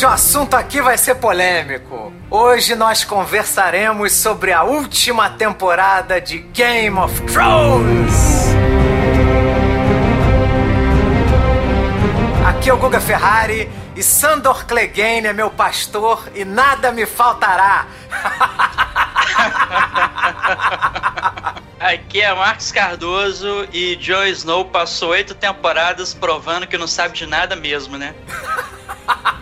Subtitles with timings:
[0.00, 2.10] Hoje o assunto aqui vai ser polêmico.
[2.30, 8.46] Hoje nós conversaremos sobre a última temporada de Game of Thrones.
[12.48, 17.84] Aqui é o Guga Ferrari e Sandor Clegane é meu pastor e nada me faltará.
[21.78, 27.26] Aqui é Marcos Cardoso e Jon Snow passou oito temporadas provando que não sabe de
[27.26, 28.14] nada mesmo, né?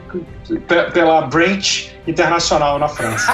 [0.94, 3.34] pela Branch Internacional na França.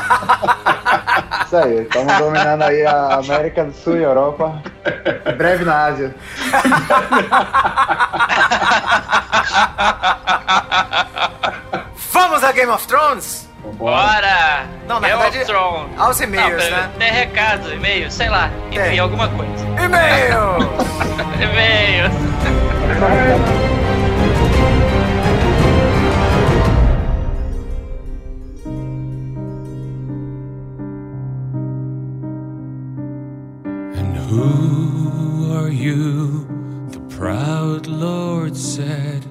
[1.47, 4.61] Isso aí, estamos dominando aí a América do Sul e Europa.
[5.25, 6.13] Em breve na Ásia.
[12.11, 13.47] Vamos a Game of Thrones?
[13.77, 14.65] Bora!
[14.87, 15.99] Não, na Game verdade, of Thrones.
[15.99, 16.91] aos e-mails, Não, né?
[16.99, 18.49] Tem recado, e-mail, sei lá.
[18.71, 18.99] Enfim, Tem.
[18.99, 19.65] alguma coisa.
[19.79, 20.57] E-mail!
[21.41, 22.11] E-mail.
[33.99, 36.47] And who are you?
[37.21, 39.21] Proud Lord said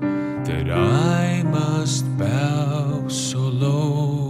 [0.47, 4.30] that I must bow so low.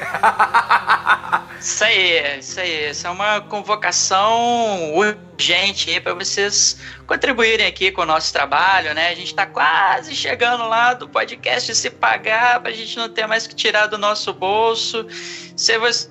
[1.61, 2.91] Isso aí, isso aí.
[2.91, 9.11] Isso é uma convocação urgente aí para vocês contribuírem aqui com o nosso trabalho, né?
[9.11, 13.47] A gente tá quase chegando lá do podcast se pagar pra gente não ter mais
[13.47, 15.07] que tirar do nosso bolso.
[15.55, 16.09] Se você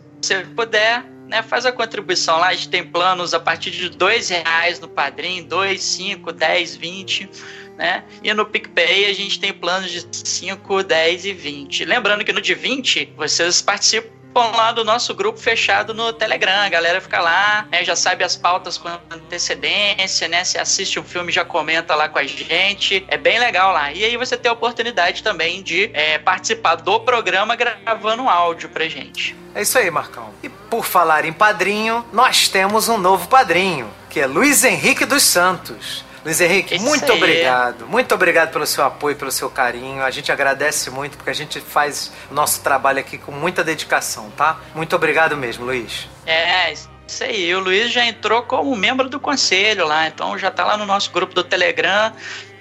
[0.56, 2.50] puder, né, faz a contribuição lá.
[2.50, 7.28] A gente tem planos a partir de dois reais no Padrim, dois, cinco, dez, vinte.
[7.76, 8.04] Né?
[8.22, 11.86] E no PicPay a gente tem planos de 5, 10 e 20.
[11.86, 16.62] Lembrando que no de 20 vocês participam lá do nosso grupo fechado no Telegram.
[16.62, 20.44] A galera fica lá, né, já sabe as pautas com antecedência, né?
[20.44, 23.06] Se assiste um filme, já comenta lá com a gente.
[23.08, 23.92] É bem legal lá.
[23.92, 28.70] E aí você tem a oportunidade também de é, participar do programa gravando um áudio
[28.70, 29.36] pra gente.
[29.56, 30.30] É isso aí, Marcão.
[30.44, 35.24] E por falar em padrinho, nós temos um novo padrinho, que é Luiz Henrique dos
[35.24, 36.06] Santos.
[36.24, 37.18] Luiz Henrique, Isso muito aí.
[37.18, 37.88] obrigado.
[37.88, 40.04] Muito obrigado pelo seu apoio, pelo seu carinho.
[40.04, 44.30] A gente agradece muito porque a gente faz o nosso trabalho aqui com muita dedicação,
[44.32, 44.60] tá?
[44.76, 46.08] Muito obrigado mesmo, Luiz.
[46.26, 47.54] É, isso aí.
[47.56, 51.12] O Luiz já entrou como membro do conselho lá, então já tá lá no nosso
[51.12, 52.14] grupo do Telegram.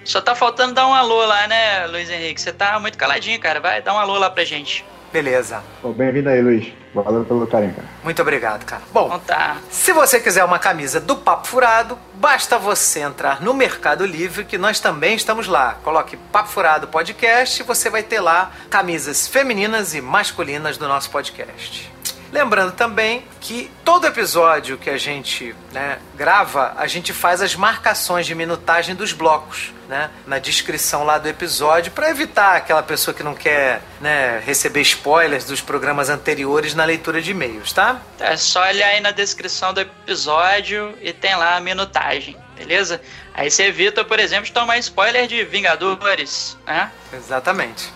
[0.05, 2.41] Só tá faltando dar um alô lá, né, Luiz Henrique?
[2.41, 3.59] Você tá muito caladinho, cara.
[3.59, 4.83] Vai dar um alô lá pra gente.
[5.11, 5.63] Beleza.
[5.95, 6.73] Bem-vindo aí, Luiz.
[6.93, 7.87] Valeu pelo carinho, cara.
[8.03, 8.81] Muito obrigado, cara.
[8.91, 9.57] Bom, Então tá.
[9.69, 14.57] Se você quiser uma camisa do Papo Furado, basta você entrar no Mercado Livre, que
[14.57, 15.77] nós também estamos lá.
[15.83, 21.09] Coloque Papo Furado Podcast e você vai ter lá camisas femininas e masculinas do nosso
[21.09, 21.91] podcast.
[22.31, 28.25] Lembrando também que todo episódio que a gente né, grava, a gente faz as marcações
[28.25, 29.73] de minutagem dos blocos.
[29.89, 34.81] Né, na descrição lá do episódio para evitar aquela pessoa que não quer né, receber
[34.81, 37.99] spoilers dos programas anteriores na leitura de e-mails, tá?
[38.19, 43.01] É só olhar aí na descrição do episódio e tem lá a minutagem, beleza?
[43.33, 46.91] Aí você evita, por exemplo, de tomar spoiler de Vingadores, né?
[47.11, 47.91] Exatamente.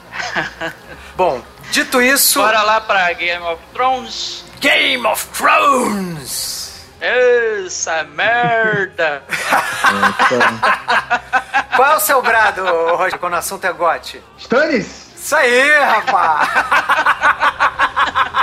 [1.16, 4.44] Bom, dito isso, Bora lá pra Game of Thrones.
[4.60, 6.62] Game of Thrones!
[7.02, 9.24] Essa merda!
[11.76, 12.64] Qual é o seu brado,
[12.96, 14.22] Roger, quando o assunto é gote?
[14.38, 15.12] Stannis!
[15.16, 16.50] Isso aí, rapaz!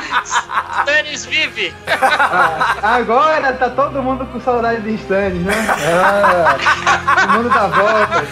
[0.81, 1.75] Stannis vive!
[1.87, 5.55] Ah, agora tá todo mundo com saudade de Stannis, né?
[5.87, 6.57] Ah,
[7.25, 8.25] o mundo dá volta.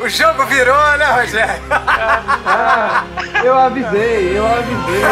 [0.00, 1.62] O jogo virou, né, Rogério?
[2.46, 3.04] Ah,
[3.42, 5.02] eu avisei, eu avisei.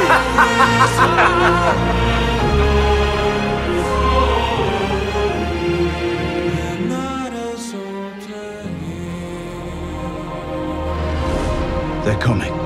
[12.05, 12.60] They're coming.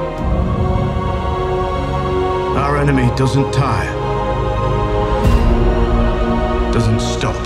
[2.64, 3.92] Our enemy doesn't tire,
[6.72, 7.43] doesn't stop,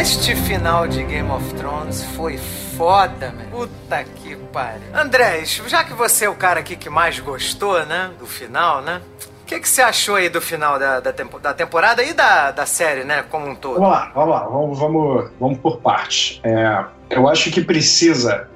[0.00, 3.44] Este final de Game of Thrones foi foda, man.
[3.50, 4.82] Puta que pariu.
[4.94, 8.10] Andrés, já que você é o cara aqui que mais gostou, né?
[8.18, 9.00] Do final, né?
[9.42, 12.50] O que, que você achou aí do final da, da, tempo- da temporada e da,
[12.50, 13.24] da série, né?
[13.28, 13.74] Como um todo?
[13.80, 16.40] Vamos lá, vamos lá, vamos, vamos, vamos por partes.
[16.44, 18.48] É, eu acho que precisa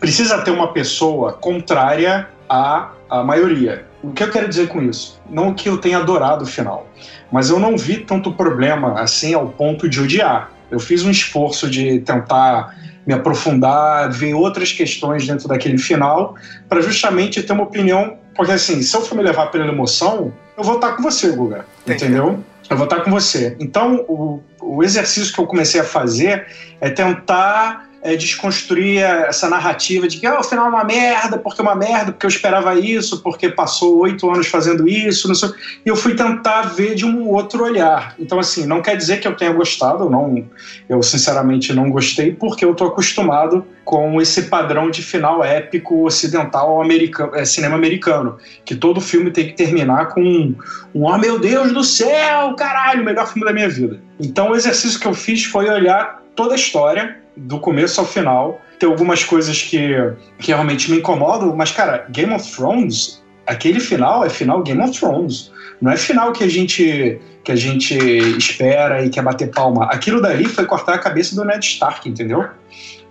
[0.00, 3.86] precisa ter uma pessoa contrária à, à maioria.
[4.02, 5.20] O que eu quero dizer com isso?
[5.30, 6.88] Não que eu tenha adorado o final,
[7.30, 10.50] mas eu não vi tanto problema assim ao ponto de odiar.
[10.70, 12.74] Eu fiz um esforço de tentar
[13.06, 16.34] me aprofundar, ver outras questões dentro daquele final,
[16.68, 18.16] para justamente ter uma opinião.
[18.34, 21.64] Porque, assim, se eu for me levar pela emoção, eu vou estar com você, Guga.
[21.86, 22.04] Entendi.
[22.04, 22.44] Entendeu?
[22.68, 23.56] Eu vou estar com você.
[23.60, 26.46] Então, o, o exercício que eu comecei a fazer
[26.80, 31.60] é tentar é, desconstruir essa narrativa de que ah, o final é uma merda, porque
[31.60, 35.50] é uma merda, porque eu esperava isso, porque passou oito anos fazendo isso, não sei.
[35.84, 38.14] E eu fui tentar ver de um outro olhar.
[38.18, 40.44] Então, assim, não quer dizer que eu tenha gostado, eu não,
[40.88, 46.82] eu sinceramente não gostei, porque eu tô acostumado com esse padrão de final épico ocidental
[46.82, 50.56] americano, é, cinema americano, que todo filme tem que terminar com um,
[50.94, 54.00] um oh meu Deus do céu, caralho, melhor filme da minha vida.
[54.18, 58.60] Então, o exercício que eu fiz foi olhar toda a história, do começo ao final.
[58.78, 59.94] Tem algumas coisas que,
[60.38, 64.98] que realmente me incomodam, mas, cara, Game of Thrones, aquele final é final Game of
[64.98, 65.50] Thrones.
[65.80, 67.96] Não é final que a gente que a gente
[68.36, 69.84] espera e quer bater palma.
[69.84, 72.44] Aquilo dali foi cortar a cabeça do Ned Stark, entendeu?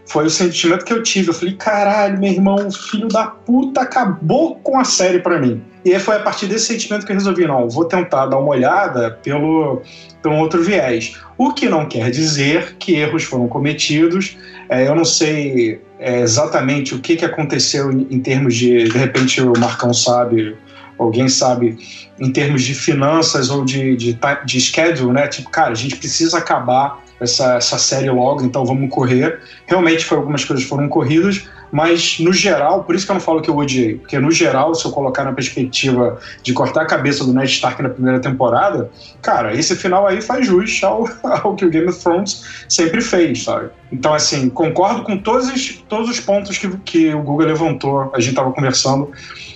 [0.07, 1.29] Foi o sentimento que eu tive.
[1.29, 5.61] Eu falei, caralho, meu irmão, filho da puta, acabou com a série pra mim.
[5.83, 8.49] E aí foi a partir desse sentimento que eu resolvi, não, vou tentar dar uma
[8.49, 9.83] olhada pelo,
[10.21, 11.15] pelo outro viés.
[11.37, 14.35] O que não quer dizer que erros foram cometidos.
[14.67, 18.85] É, eu não sei é, exatamente o que, que aconteceu em, em termos de.
[18.85, 20.55] De repente o Marcão sabe,
[20.97, 21.77] alguém sabe,
[22.19, 25.27] em termos de finanças ou de, de, de schedule, né?
[25.27, 29.39] Tipo, cara, a gente precisa acabar essa, essa série logo, então vamos correr.
[29.65, 33.41] Realmente foi, algumas coisas foram corridas, mas no geral, por isso que eu não falo
[33.41, 37.24] que eu odiei, porque no geral, se eu colocar na perspectiva de cortar a cabeça
[37.25, 38.89] do Ned Stark na primeira temporada,
[39.22, 43.43] cara, esse final aí faz jus ao, ao que o Game of Thrones sempre fez,
[43.43, 43.69] sabe?
[43.91, 48.19] Então, assim, concordo com todos os, todos os pontos que, que o Google levantou, a
[48.19, 49.12] gente estava conversando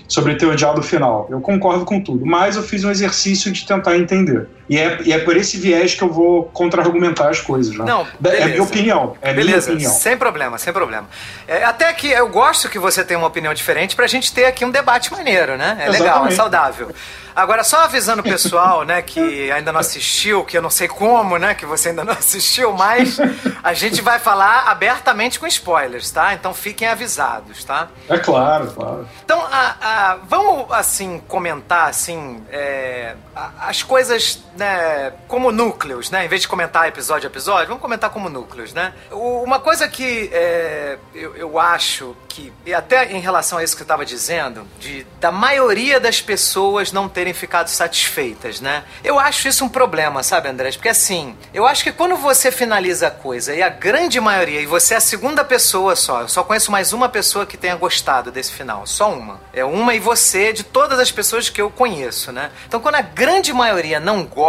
[0.07, 1.27] sobre ter odiado o final.
[1.29, 4.47] Eu concordo com tudo, mas eu fiz um exercício de tentar entender.
[4.69, 7.83] E é, e é por esse viés que eu vou contra-argumentar as coisas, né?
[7.85, 8.45] Não, é beleza.
[8.47, 9.17] minha opinião.
[9.21, 9.91] É Beleza, minha opinião.
[9.91, 11.07] sem problema, sem problema.
[11.47, 14.63] É, até que eu gosto que você tenha uma opinião diferente pra gente ter aqui
[14.63, 15.75] um debate maneiro, né?
[15.79, 16.35] É legal, é Exatamente.
[16.35, 16.91] saudável.
[17.35, 21.37] Agora, só avisando o pessoal, né, que ainda não assistiu, que eu não sei como,
[21.37, 23.17] né, que você ainda não assistiu, mas
[23.63, 26.33] a gente vai falar abertamente com spoilers, tá?
[26.33, 27.87] Então fiquem avisados, tá?
[28.09, 29.07] É claro, claro.
[29.23, 36.25] Então, a- a- vamos, assim, comentar, assim, é, a- as coisas, né, como núcleos, né?
[36.25, 38.93] Em vez de comentar episódio a episódio, vamos comentar como núcleos, né?
[39.11, 43.79] Uma coisa que é, eu, eu acho que, e até em relação a isso que
[43.79, 48.83] você estava dizendo, de, da maioria das pessoas não terem ficado satisfeitas, né?
[49.03, 50.75] Eu acho isso um problema, sabe, Andrés?
[50.75, 54.65] Porque, assim, eu acho que quando você finaliza a coisa e a grande maioria, e
[54.65, 58.31] você é a segunda pessoa só, eu só conheço mais uma pessoa que tenha gostado
[58.31, 59.39] desse final, só uma.
[59.53, 62.51] É uma e você de todas as pessoas que eu conheço, né?
[62.67, 64.48] Então, quando a grande maioria não gosta,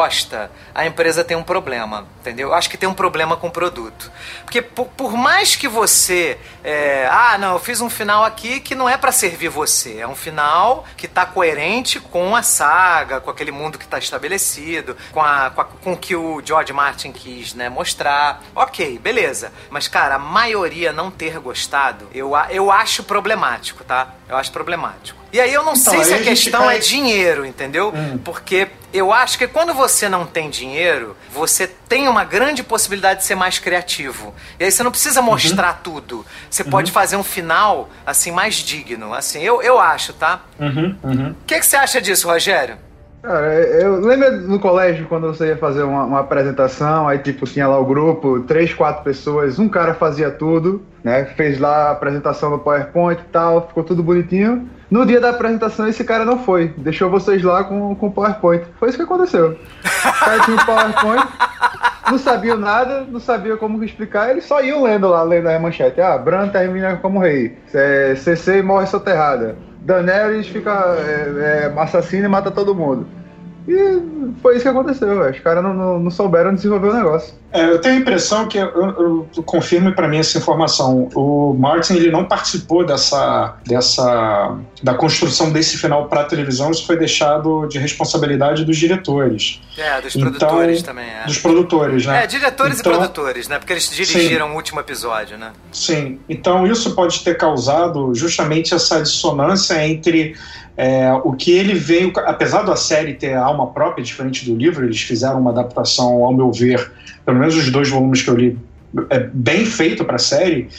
[0.75, 2.49] a empresa tem um problema, entendeu?
[2.49, 4.11] Eu acho que tem um problema com o produto.
[4.45, 6.38] Porque por, por mais que você.
[6.64, 10.07] é, ah, não, eu fiz um final aqui que não é pra servir você, é
[10.07, 15.21] um final que tá coerente com a saga, com aquele mundo que está estabelecido, com,
[15.21, 18.42] a, com, a, com o que o George Martin quis né, mostrar.
[18.54, 19.52] Ok, beleza.
[19.71, 24.14] Mas, cara, a maioria não ter gostado, eu, eu acho problemático, tá?
[24.28, 25.21] Eu acho problemático.
[25.33, 26.76] E aí eu não então, sei se a, a questão cai...
[26.76, 27.92] é dinheiro, entendeu?
[27.95, 28.19] Hum.
[28.25, 33.26] Porque eu acho que quando você não tem dinheiro, você tem uma grande possibilidade de
[33.26, 34.35] ser mais criativo.
[34.59, 35.82] E aí você não precisa mostrar uhum.
[35.82, 36.26] tudo.
[36.49, 36.70] Você uhum.
[36.70, 39.14] pode fazer um final, assim, mais digno.
[39.14, 40.40] Assim, eu, eu acho, tá?
[40.59, 40.97] Uhum.
[41.02, 41.30] uhum.
[41.30, 42.76] O que, que você acha disso, Rogério?
[43.23, 47.68] Cara, eu lembro no colégio quando você ia fazer uma, uma, apresentação, aí tipo tinha
[47.68, 51.26] lá o grupo, três, quatro pessoas, um cara fazia tudo, né?
[51.37, 54.66] Fez lá a apresentação no PowerPoint e tal, ficou tudo bonitinho.
[54.90, 58.64] No dia da apresentação esse cara não foi, deixou vocês lá com o PowerPoint.
[58.78, 59.52] Foi isso que aconteceu.
[59.52, 61.28] O cara tinha o PowerPoint,
[62.11, 66.00] não sabia nada, não sabia como explicar, eles só iam lendo lá, lendo a manchete.
[66.00, 67.56] Ah, Bran termina como rei,
[68.16, 69.56] CC morre soterrada.
[69.82, 73.06] Daenerys fica é, é, assassina e mata todo mundo.
[73.69, 77.35] E foi isso que aconteceu, os caras não, não, não, souberam desenvolver o negócio.
[77.52, 81.52] É, eu tenho a impressão que, eu, eu, eu confirme para mim essa informação, o
[81.55, 87.67] Martin ele não participou dessa, dessa da construção desse final para televisão, isso foi deixado
[87.67, 89.61] de responsabilidade dos diretores.
[89.76, 91.07] É, dos então, produtores também.
[91.07, 91.26] É.
[91.26, 92.25] Dos produtores, né?
[92.25, 93.59] É, diretores então, e produtores, né?
[93.59, 95.52] Porque eles dirigiram sim, o último episódio, né?
[95.73, 100.37] Sim, então isso pode ter causado justamente essa dissonância entre
[100.83, 104.99] é, o que ele veio, apesar da série ter alma própria, diferente do livro, eles
[105.03, 106.91] fizeram uma adaptação, ao meu ver,
[107.23, 108.59] pelo menos os dois volumes que eu li,
[109.11, 110.71] é bem feito para a série.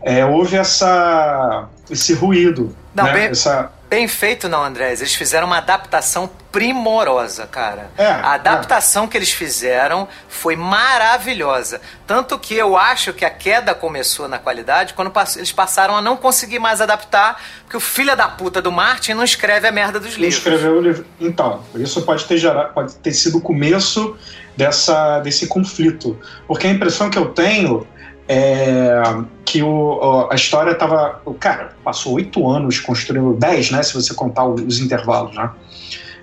[0.00, 2.74] É, houve essa, esse ruído.
[2.94, 3.12] Não, né?
[3.12, 3.70] bem, essa...
[3.90, 5.00] bem feito, não, Andrés.
[5.00, 7.90] Eles fizeram uma adaptação primorosa, cara.
[7.98, 9.08] É, a adaptação é.
[9.08, 11.80] que eles fizeram foi maravilhosa.
[12.06, 16.16] Tanto que eu acho que a queda começou na qualidade quando eles passaram a não
[16.16, 20.12] conseguir mais adaptar, porque o filho da puta do Martin não escreve a merda dos
[20.12, 20.38] não livros.
[20.38, 21.04] Escreveu o livro.
[21.20, 24.16] Então, isso pode ter, gerado, pode ter sido o começo
[24.56, 26.16] dessa, desse conflito.
[26.46, 27.86] Porque a impressão que eu tenho
[28.32, 29.02] é
[29.44, 31.20] que o, a história estava.
[31.40, 33.82] Cara, passou oito anos construindo, dez, né?
[33.82, 35.50] Se você contar os intervalos, né?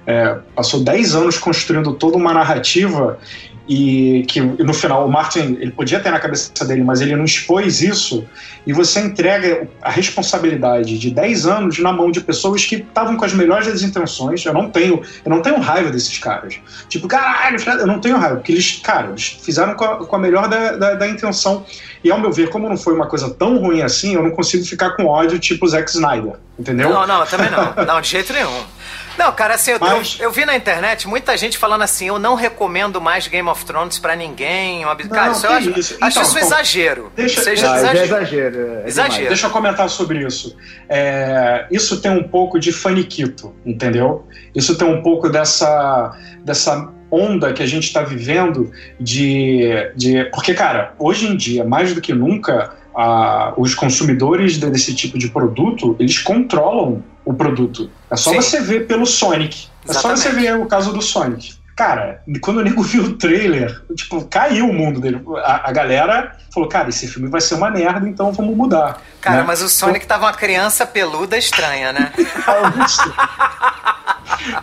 [0.06, 3.20] É, passou 10 anos construindo toda uma narrativa
[3.68, 7.26] e que no final o Martin ele podia ter na cabeça dele, mas ele não
[7.26, 8.26] expôs isso
[8.66, 13.26] e você entrega a responsabilidade de 10 anos na mão de pessoas que estavam com
[13.26, 14.46] as melhores das intenções.
[14.46, 16.60] Eu não tenho, eu não tenho raiva desses caras.
[16.88, 20.20] Tipo, caralho, eu não tenho raiva, porque eles, cara, eles fizeram com a, com a
[20.20, 21.66] melhor da, da, da, intenção.
[22.04, 24.64] E ao meu ver, como não foi uma coisa tão ruim assim, eu não consigo
[24.66, 26.90] ficar com ódio tipo Zack Snyder, entendeu?
[26.90, 27.86] Não, não, também não.
[27.86, 28.77] Não, de jeito nenhum.
[29.18, 30.18] Não, cara, assim, eu, Mas...
[30.20, 33.66] eu, eu, vi na internet muita gente falando assim, eu não recomendo mais Game of
[33.66, 34.86] Thrones pra ninguém.
[34.86, 34.94] Uma...
[34.94, 35.98] Não, cara, isso eu acho, isso.
[36.00, 37.12] acho então, isso um exagero.
[37.16, 37.98] Deixa, Seja ah, exagero.
[37.98, 39.28] É exagero, é exagero.
[39.28, 40.56] Deixa eu comentar sobre isso.
[40.88, 44.28] É, isso tem um pouco de faniquito, entendeu?
[44.54, 50.26] Isso tem um pouco dessa, dessa onda que a gente está vivendo de, de.
[50.26, 55.30] Porque, cara, hoje em dia, mais do que nunca, a, os consumidores desse tipo de
[55.30, 57.92] produto, eles controlam o produto.
[58.10, 58.38] É só Sim.
[58.38, 59.68] você ver pelo Sonic.
[59.84, 59.90] Exatamente.
[59.90, 61.58] É só você ver o caso do Sonic.
[61.76, 65.22] Cara, quando o nego viu o trailer, tipo, caiu o mundo dele.
[65.44, 69.02] A, a, galera falou, cara, esse filme vai ser uma merda, então vamos mudar.
[69.22, 69.44] Cara, né?
[69.46, 70.18] mas o Sonic então...
[70.18, 72.12] tava uma criança peluda estranha, né?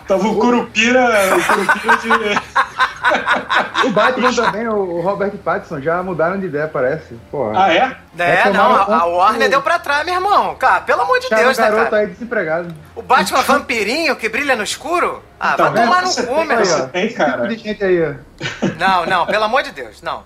[0.07, 2.09] tava o Curupira, o Curupira de...
[3.87, 7.13] o Batman também, o Robert Pattinson, já mudaram de ideia, parece.
[7.31, 7.63] Porra.
[7.63, 7.95] Ah, é?
[8.17, 10.55] É, não, a, a Warner deu pra trás, meu irmão.
[10.55, 11.97] Cara, pelo amor de Deus, né, cara?
[11.97, 12.73] aí desempregado.
[12.95, 15.21] O Batman vampirinho que brilha no escuro?
[15.39, 16.89] Ah, então, vai tomar no cu, meu irmão.
[16.89, 17.47] Tem, cara.
[17.47, 18.15] Tipo aí,
[18.77, 20.23] Não, não, pelo amor de Deus, não.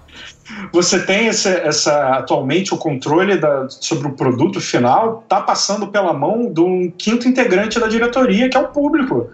[0.71, 6.13] Você tem essa, essa atualmente o controle da, sobre o produto final tá passando pela
[6.13, 9.29] mão de um quinto integrante da diretoria, que é o público.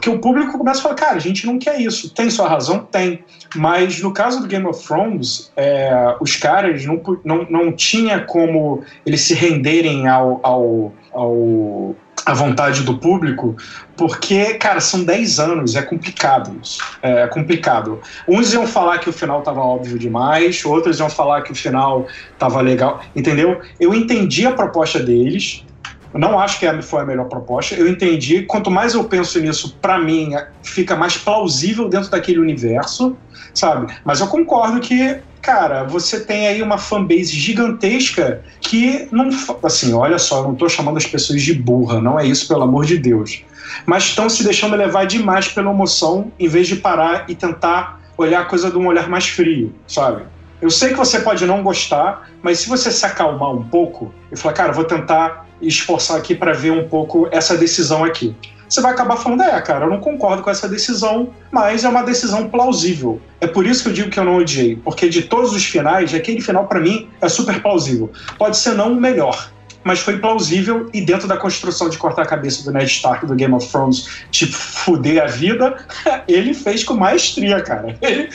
[0.00, 2.08] Porque o público começa a falar, cara, a gente não quer isso.
[2.14, 2.88] Tem sua razão?
[2.90, 3.22] Tem.
[3.54, 8.82] Mas no caso do Game of Thrones, é, os caras não, não, não tinha como
[9.04, 13.54] eles se renderem ao, ao, ao a vontade do público,
[13.94, 16.80] porque, cara, são 10 anos, é complicado isso.
[17.02, 18.00] É complicado.
[18.26, 22.06] Uns iam falar que o final tava óbvio demais, outros iam falar que o final
[22.38, 23.60] tava legal, entendeu?
[23.78, 25.64] Eu entendi a proposta deles,
[26.12, 27.74] não acho que foi a melhor proposta.
[27.74, 28.42] Eu entendi.
[28.42, 33.16] Quanto mais eu penso nisso, para mim, fica mais plausível dentro daquele universo,
[33.54, 33.92] sabe?
[34.04, 39.30] Mas eu concordo que, cara, você tem aí uma fanbase gigantesca que não.
[39.62, 42.62] Assim, olha só, eu não tô chamando as pessoas de burra, não é isso, pelo
[42.62, 43.44] amor de Deus.
[43.86, 48.40] Mas estão se deixando levar demais pela emoção em vez de parar e tentar olhar
[48.40, 50.24] a coisa de um olhar mais frio, sabe?
[50.60, 54.36] Eu sei que você pode não gostar, mas se você se acalmar um pouco e
[54.36, 58.34] falar, cara, vou tentar esforçar aqui para ver um pouco essa decisão aqui.
[58.68, 62.02] você vai acabar falando, é, cara, eu não concordo com essa decisão, mas é uma
[62.02, 63.20] decisão plausível.
[63.40, 66.14] É por isso que eu digo que eu não odiei, porque de todos os finais,
[66.14, 68.10] aquele final para mim é super plausível.
[68.38, 69.50] Pode ser não o melhor,
[69.82, 73.34] mas foi plausível e dentro da construção de cortar a cabeça do Ned Stark do
[73.34, 75.76] Game of Thrones, tipo, fuder a vida,
[76.28, 77.96] ele fez com maestria, cara.
[78.00, 78.28] Ele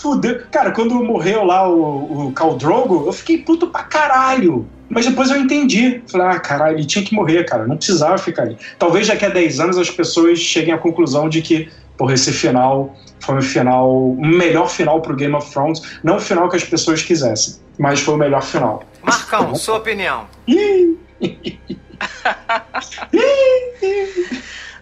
[0.00, 0.42] fudeu.
[0.50, 4.68] Cara, quando morreu lá o, o Khal Drogo, eu fiquei puto pra caralho.
[4.88, 6.02] Mas depois eu entendi.
[6.10, 7.66] Falei, ah, caralho, ele tinha que morrer, cara.
[7.66, 8.56] Não precisava ficar ali.
[8.78, 12.96] Talvez daqui a 10 anos as pessoas cheguem à conclusão de que, porra, esse final
[13.20, 15.82] foi um final, o melhor final pro Game of Thrones.
[16.02, 18.82] Não o final que as pessoas quisessem, mas foi o melhor final.
[19.02, 20.26] Marcão, sua opinião.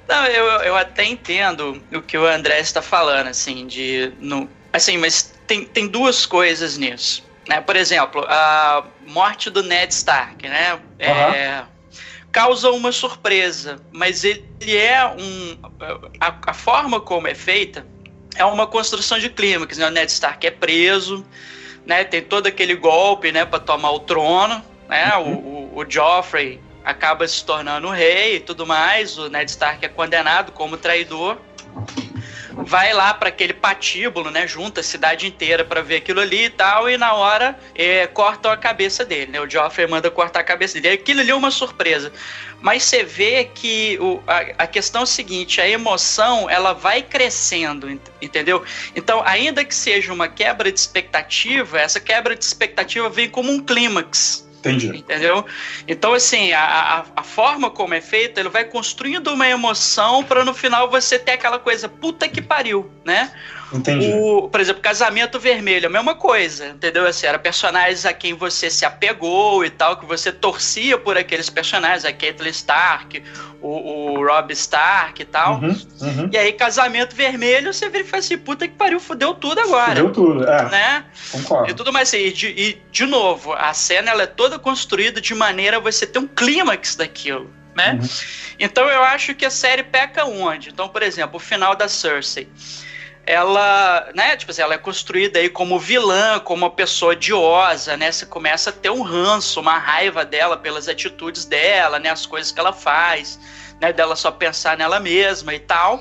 [0.09, 4.13] Não, eu, eu até entendo o que o André está falando, assim, de.
[4.21, 7.25] No, assim, mas tem, tem duas coisas nisso.
[7.49, 7.61] Né?
[7.61, 10.75] Por exemplo, a morte do Ned Stark, né?
[10.75, 10.81] Uhum.
[11.01, 11.65] É,
[12.33, 15.59] causa uma surpresa, mas ele é um.
[16.21, 17.87] A, a, forma como é feita
[18.35, 19.79] é uma construção de clímax.
[19.79, 19.87] Né?
[19.87, 21.25] O Ned Stark é preso,
[21.87, 22.05] né?
[22.05, 25.17] Tem todo aquele golpe, né, para tomar o trono, né?
[25.17, 25.35] Uhum.
[25.35, 29.17] O, o, o Joffrey acaba se tornando rei e tudo mais.
[29.17, 31.39] O Ned Stark é condenado como traidor
[32.57, 34.47] vai lá para aquele patíbulo, né?
[34.47, 38.51] Junta a cidade inteira para ver aquilo ali e tal, e na hora é, cortam
[38.51, 39.41] a cabeça dele, né?
[39.41, 40.95] O Joffrey manda cortar a cabeça dele.
[40.95, 42.13] Aquilo ali é uma surpresa.
[42.61, 47.03] Mas você vê que o, a, a questão é o seguinte: a emoção ela vai
[47.03, 48.65] crescendo, entendeu?
[48.95, 53.61] Então, ainda que seja uma quebra de expectativa, essa quebra de expectativa vem como um
[53.61, 54.99] clímax Entendi.
[54.99, 55.45] Entendeu?
[55.87, 60.45] Então, assim, a, a, a, forma como é feita, ele vai construindo uma emoção para
[60.45, 63.31] no final você ter aquela coisa, puta que pariu, né?
[63.73, 64.13] Entendi.
[64.15, 67.07] O, por exemplo, Casamento Vermelho, a mesma coisa, entendeu?
[67.07, 71.51] Assim, era personagens a quem você se apegou e tal, que você torcia por aqueles
[71.51, 73.23] personagens, a Caitlyn Stark,
[73.61, 75.55] o, o Rob Stark e tal.
[75.55, 76.31] Uhum, uhum.
[76.33, 79.97] E aí, Casamento Vermelho, você vira e fala assim, puta que pariu, fudeu tudo agora.
[79.97, 80.71] Fudeu tudo, é.
[80.71, 81.05] Né?
[81.33, 81.71] Concordo.
[81.71, 85.21] E tudo mais assim, e de, e, de novo, a cena ela é toda construída
[85.21, 87.51] de maneira a você ter um clímax daquilo.
[87.75, 87.99] Né?
[88.01, 88.09] Uhum.
[88.59, 90.71] Então eu acho que a série peca onde?
[90.71, 92.49] Então, por exemplo, o final da Cersei
[93.27, 98.13] ela, né, tipo assim, ela é construída aí como vilã, como uma pessoa odiosa, né?
[98.13, 102.53] Você começa a ter um ranço, uma raiva dela pelas atitudes dela, né, as coisas
[102.53, 103.39] que ela faz,
[103.81, 106.01] né, dela só pensar nela mesma e tal.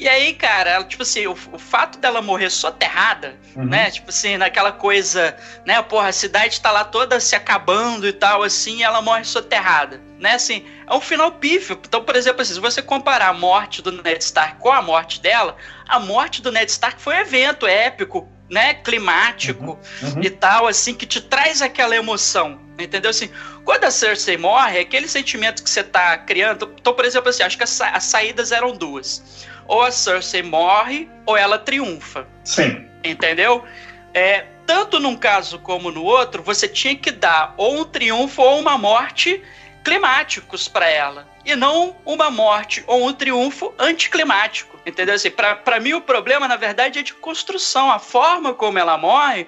[0.00, 3.66] E aí, cara, ela, tipo assim, o, o, fato dela morrer soterrada, uhum.
[3.66, 3.90] né?
[3.90, 5.36] Tipo assim, naquela coisa,
[5.66, 5.82] né?
[5.82, 10.00] Porra, a cidade tá lá toda se acabando e tal, assim, e ela morre soterrada,
[10.18, 10.32] né?
[10.32, 11.78] Assim, é um final pífio.
[11.86, 15.20] Então, por exemplo, assim, se você comparar a morte do Ned Stark com a morte
[15.20, 15.54] dela,
[15.86, 20.22] a morte do Ned Stark foi um evento épico, né, climático uhum, uhum.
[20.22, 23.10] e tal, assim, que te traz aquela emoção, entendeu?
[23.10, 23.30] Assim,
[23.66, 26.74] quando a Cersei morre, aquele sentimento que você tá criando.
[26.80, 29.46] Então, por exemplo, assim, acho que as, sa as saídas eram duas.
[29.70, 32.26] Ou a Cersei morre, ou ela triunfa.
[32.42, 32.88] Sim.
[33.04, 33.64] Entendeu?
[34.12, 38.58] É, tanto num caso como no outro, você tinha que dar ou um triunfo ou
[38.58, 39.40] uma morte
[39.84, 41.28] climáticos para ela.
[41.44, 44.76] E não uma morte ou um triunfo anticlimático.
[44.84, 45.14] Entendeu?
[45.14, 47.92] Assim, para mim, o problema, na verdade, é de construção.
[47.92, 49.46] A forma como ela morre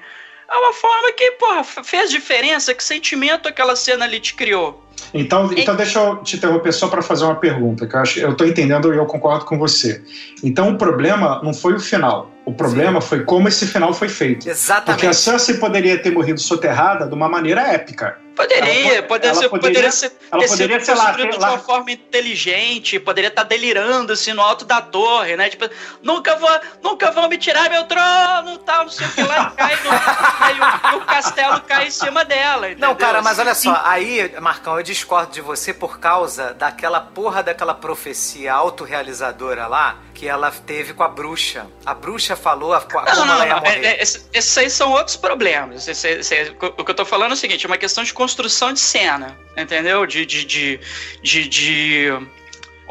[0.49, 2.73] é uma forma que, porra, fez diferença.
[2.73, 4.87] Que sentimento aquela cena ali te criou?
[5.12, 8.33] Então, então deixa eu te interromper só para fazer uma pergunta, que eu acho eu
[8.33, 10.03] estou entendendo e eu concordo com você.
[10.43, 12.31] Então o problema não foi o final.
[12.45, 13.07] O problema Sim.
[13.07, 14.49] foi como esse final foi feito.
[14.49, 14.87] Exatamente.
[14.87, 18.19] Porque a Cersei poderia ter morrido soterrada de uma maneira épica.
[18.35, 22.99] Poderia, ela, poderia, ser, poderia, poderia ser, ela poderia ser lá, de uma forma inteligente,
[22.99, 25.51] poderia estar delirando assim no alto da torre, né?
[25.51, 25.68] Tipo,
[26.03, 26.51] nunca vou,
[26.83, 30.95] nunca vão me tirar meu trono, tal, não sei o que lá, cai no, aí
[30.95, 32.71] o, o, castelo cai em cima dela.
[32.71, 32.88] Entendeu?
[32.88, 37.42] Não, cara, mas olha só, aí, Marcão, eu discordo de você por causa daquela porra
[37.42, 41.67] daquela profecia autorrealizadora lá que ela teve com a bruxa.
[41.85, 43.85] A bruxa falou a, não, como não, ela ia não, morrer.
[43.85, 45.89] É, é, esses aí são outros problemas.
[45.89, 48.73] Esse, esse, o que eu tô falando é o seguinte, é uma questão de construção
[48.73, 50.07] de cena, entendeu?
[50.07, 50.81] De, de, de,
[51.21, 52.07] de, de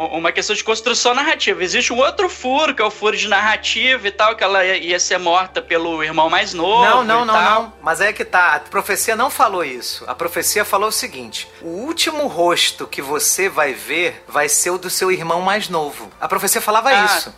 [0.07, 1.63] uma questão de construção narrativa.
[1.63, 4.99] Existe um outro furo, que é o furo de narrativa e tal, que ela ia
[4.99, 6.83] ser morta pelo irmão mais novo.
[6.83, 7.61] Não, não, não, tal.
[7.63, 7.73] não.
[7.81, 8.55] Mas é que tá.
[8.55, 10.03] A profecia não falou isso.
[10.07, 14.77] A profecia falou o seguinte: o último rosto que você vai ver vai ser o
[14.77, 16.11] do seu irmão mais novo.
[16.19, 17.05] A profecia falava ah.
[17.05, 17.33] isso.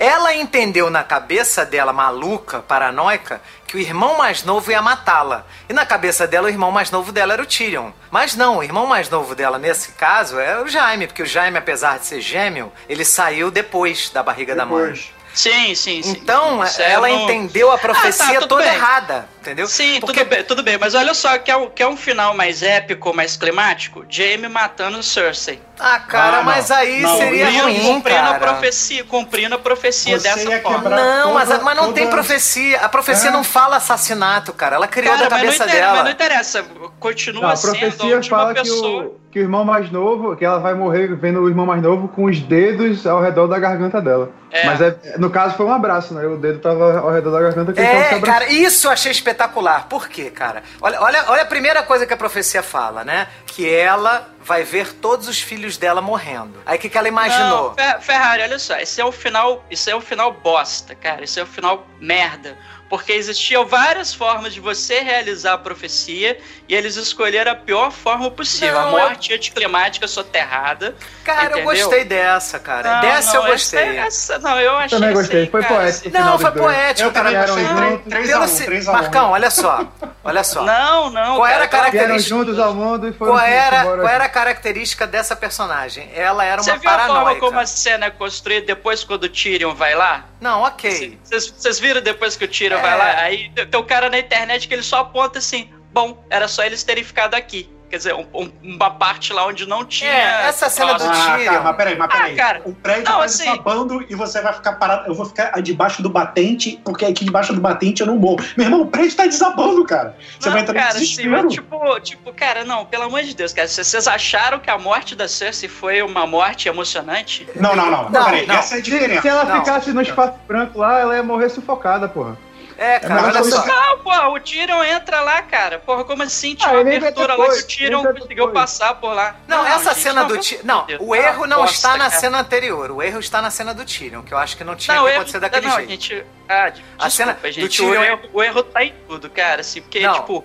[0.00, 5.44] Ela entendeu na cabeça dela, maluca, paranoica, que o irmão mais novo ia matá-la.
[5.68, 7.90] E na cabeça dela, o irmão mais novo dela era o Tyrion.
[8.10, 11.58] Mas não, o irmão mais novo dela, nesse caso, é o Jaime, porque o Jaime,
[11.58, 15.00] apesar de ser gêmeo, ele saiu depois da barriga depois.
[15.00, 15.19] da mãe.
[15.32, 16.10] Sim, sim, sim.
[16.10, 18.74] Então, Isso é ela entendeu a Ah, profecia tá, tudo toda bem.
[18.74, 19.66] errada, entendeu?
[19.68, 20.76] Sim, Porque tudo bem, tudo bem.
[20.78, 24.04] Mas olha só, quer, um- quer um final mais épico, mais climático?
[24.08, 25.60] Jaime matando Cersei.
[25.78, 26.44] Ah, cara, Ah, não.
[26.44, 28.38] mas aí Não, seria Cumprindo, ruim, cumprindo a cara.
[28.38, 30.90] profecia, cumprindo a profecia Você dessa forma.
[30.90, 32.80] Não, mas, toda- mas não tem toda- profecia.
[32.80, 33.32] A profecia É.
[33.32, 34.76] não fala assassinato, cara.
[34.76, 36.10] Ela criou Cara, da mas não, cabeça interessa, mas não dela.
[36.14, 36.64] interessa.
[36.98, 39.04] Continua Não, a sendo a última fala que pessoa.
[39.04, 42.08] o, que o irmão mais novo, que ela vai morrer vendo o irmão mais novo
[42.08, 44.30] com os dedos ao redor da garganta dela.
[44.50, 44.66] É.
[44.66, 46.26] Mas é, no caso foi um abraço, né?
[46.26, 48.24] O dedo tava ao redor da garganta que ele É, abraçando.
[48.26, 49.86] cara, isso eu achei espetacular.
[49.88, 50.64] Por quê, cara?
[50.82, 53.28] Olha, olha, olha a primeira coisa que a profecia fala, né?
[53.46, 56.54] Que ela vai ver todos os filhos dela morrendo.
[56.66, 57.68] Aí o que, que ela imaginou?
[57.68, 61.22] Não, Fer- Ferrari, olha só, esse é o final, isso é o final bosta, cara,
[61.22, 62.56] isso é o final merda.
[62.90, 66.36] Porque existiam várias formas de você realizar a profecia
[66.68, 68.72] e eles escolheram a pior forma possível.
[68.74, 70.96] Não, a morte anticlimática soterrada.
[71.24, 71.64] Cara, eu entendeu?
[71.66, 72.94] gostei dessa, cara.
[72.94, 73.96] Não, dessa não, eu gostei.
[73.96, 75.98] Essa, essa- não, eu achei Também gostei, aí, foi cara, poético.
[76.08, 77.30] assim- Não, final foi poético, Eu cara.
[77.30, 77.74] também Vieram gostei.
[77.76, 78.10] Pelo juntos.
[78.10, 78.94] 3 a 1, se- 3 a 1.
[78.94, 79.88] Marcão, olha só.
[80.24, 80.62] Olha só.
[80.64, 81.36] Não, não.
[81.36, 84.28] Qual cara, era a característica- juntos ao mundo e foram Qual era, qual era a
[84.28, 86.10] característica dessa personagem?
[86.14, 87.40] Ela era Você uma viu a forma paranoica.
[87.40, 90.24] como a cena é construída depois quando o Tyrion vai lá?
[90.40, 91.18] Não, ok.
[91.22, 92.82] Vocês vocês viram depois que o Tyrion É.
[92.82, 93.20] vai lá?
[93.22, 96.82] Aí tem um cara na internet que ele só aponta assim: bom, era só eles
[96.82, 97.68] terem ficado aqui.
[97.90, 100.12] Quer dizer, um- um- uma parte lá onde não tinha.
[100.12, 101.34] É, essa cena do Nossa.
[101.34, 102.32] Ah, cara, mas peraí, mas peraí.
[102.34, 102.62] Ah, cara.
[102.64, 105.08] o prédio Não, tá assim- desabando e você vai ficar parado.
[105.08, 108.36] Eu vou ficar debaixo do batente, porque aqui debaixo do batente eu não morro.
[108.56, 110.16] Meu irmão, o prédio tá desabando, cara.
[110.38, 111.42] Você não, vai entrar cara, no assim, desespero.
[111.42, 114.78] mas, tipo, tipo, cara, não, pelo amor de Deus, cara, se vocês acharam que a
[114.78, 117.48] morte da Cersei foi uma morte emocionante?
[117.56, 118.08] Não, não, não.
[118.08, 118.54] Não, peraí, não.
[118.54, 119.22] essa é a diferença.
[119.22, 119.56] Se ela Não.
[119.64, 122.38] ficasse no espaço branco lá, ela ia morrer sufocada, porra.
[122.82, 123.66] É, cara, mas olha só.
[123.66, 125.78] Não, porra, o Tyrion entra lá, cara.
[125.80, 126.54] Porra, como assim?
[126.54, 128.52] Tinha Ah, uma abertura lá depois, que o Tyrion conseguiu depois.
[128.54, 129.36] passar por lá.
[129.46, 130.60] Não, essa gente, cena não, do Tyrion.
[130.64, 132.10] Não, o erro não bosta, está na cara.
[132.20, 132.90] cena anterior.
[132.90, 135.10] O erro está na cena do Tyrion, que eu acho que não tinha Não, que
[135.12, 135.90] acontecer daquele não, jeito.
[135.90, 136.24] gente.
[136.48, 137.76] Ah, A cena desculpa, do gente.
[137.76, 139.60] Tyrion- O erro, o erro tá em tudo, cara.
[139.60, 140.14] Assim, porque, Não.
[140.14, 140.42] tipo,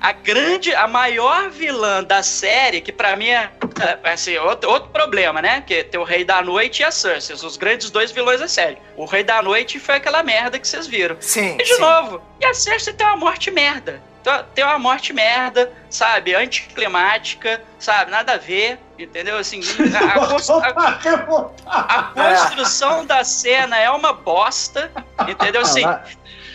[0.00, 3.50] a grande, a maior vilã da série, que pra mim é,
[4.04, 5.62] é, assim, outro, outro problema, né?
[5.66, 8.78] Que tem o Rei da Noite e a Cersei, os grandes dois vilões da série.
[8.96, 11.16] O Rei da Noite foi aquela merda que vocês viram.
[11.20, 11.80] Sim, E de sim.
[11.80, 14.00] novo, e a Cersei tem uma morte merda.
[14.54, 16.34] Tem uma morte merda, sabe?
[16.34, 18.10] Anticlimática, sabe?
[18.10, 19.38] Nada a ver, entendeu?
[19.38, 19.60] Assim,
[19.96, 20.90] a, a
[21.66, 24.90] a- a construção da cena é uma bosta,
[25.26, 25.62] entendeu?
[25.62, 25.82] Assim,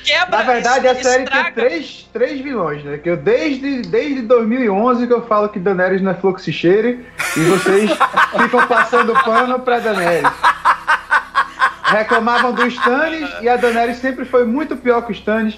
[0.03, 0.37] quebra.
[0.37, 2.97] na verdade, a série estraga- tem três, três vilões, né?
[2.97, 7.05] Que eu desde, desde 2011 que eu falo que Daenerys não é fluxicheire
[7.37, 7.89] e vocês
[8.41, 10.31] ficam passando pano pra Daenerys.
[11.83, 15.55] Reclamavam do Stannis e a Daenerys sempre foi muito pior que o Stannis.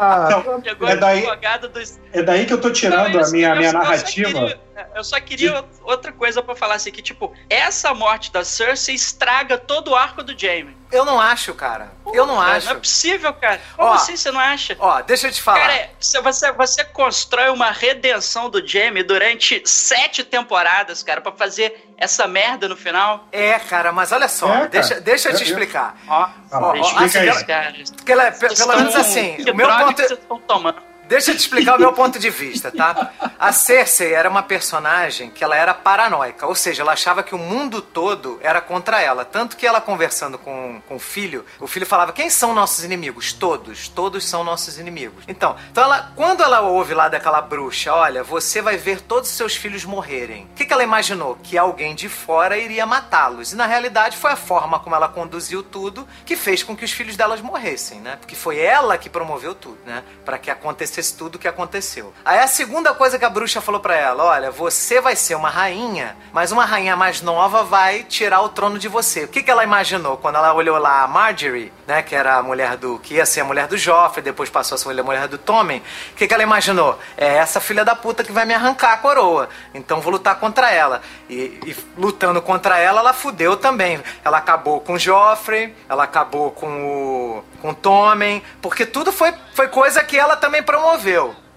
[0.00, 0.28] Ah,
[0.64, 1.26] Chegou É a daí-
[1.72, 1.98] dos.
[2.12, 4.28] É daí que eu tô tirando Não, a eu- minha, eu- minha eu só narrativa.
[4.32, 4.60] queria-
[4.94, 9.58] Eu só queria outra coisa pra falar assim, que tipo, essa morte da Cersei estraga
[9.58, 10.76] todo o arco do Jaime.
[10.90, 11.90] Eu não acho, cara.
[12.14, 12.66] Eu não Cara, acho.
[12.66, 13.60] Não é possível, cara.
[13.76, 14.74] Como Ó, assim você não acha?
[14.78, 15.60] Ó, deixa eu te falar.
[15.60, 21.92] Cara, é, você, você constrói uma redenção do Jamie durante sete temporadas, cara, pra fazer
[21.98, 23.26] essa merda no final.
[23.30, 25.96] É, cara, mas olha só, É, deixa, deixa eu te Eu- eu- explicar.
[26.08, 27.74] Ó, Ó, me ó, explica assim, isso, cara.
[27.96, 29.94] Porque ela- pe- Vocês pelo menos assim, que o meu ponto.
[29.94, 30.87] que vocês estão tomando.
[31.08, 33.12] Deixa eu te explicar o meu ponto de vista, tá?
[33.38, 37.38] A Cersei era uma personagem que ela era paranoica, ou seja, ela achava que o
[37.38, 39.24] mundo todo era contra ela.
[39.24, 43.32] Tanto que ela conversando com, com o filho, o filho falava: Quem são nossos inimigos?
[43.32, 43.88] Todos.
[43.88, 45.24] Todos são nossos inimigos.
[45.26, 49.36] Então, então ela, quando ela ouve lá daquela bruxa: Olha, você vai ver todos os
[49.36, 50.44] seus filhos morrerem.
[50.44, 51.38] O que, que ela imaginou?
[51.42, 53.54] Que alguém de fora iria matá-los.
[53.54, 56.92] E na realidade foi a forma como ela conduziu tudo que fez com que os
[56.92, 58.16] filhos delas morressem, né?
[58.20, 60.04] Porque foi ela que promoveu tudo, né?
[60.22, 62.12] Pra que acontecesse tudo o que aconteceu.
[62.24, 65.48] Aí a segunda coisa que a bruxa falou pra ela: olha, você vai ser uma
[65.48, 69.24] rainha, mas uma rainha mais nova vai tirar o trono de você.
[69.24, 72.02] O que, que ela imaginou quando ela olhou lá a Marjorie, né?
[72.02, 72.98] Que era a mulher do.
[72.98, 75.82] que ia ser a mulher do Joffrey, depois passou a ser a mulher do Tommen.
[76.12, 76.98] O que, que ela imaginou?
[77.16, 79.48] É essa filha da puta que vai me arrancar a coroa.
[79.72, 81.00] Então vou lutar contra ela.
[81.28, 84.02] E, e lutando contra ela, ela fudeu também.
[84.24, 87.44] Ela acabou com o Joffrey, ela acabou com o.
[87.60, 90.87] com o Tommen, porque tudo foi, foi coisa que ela também promoveu.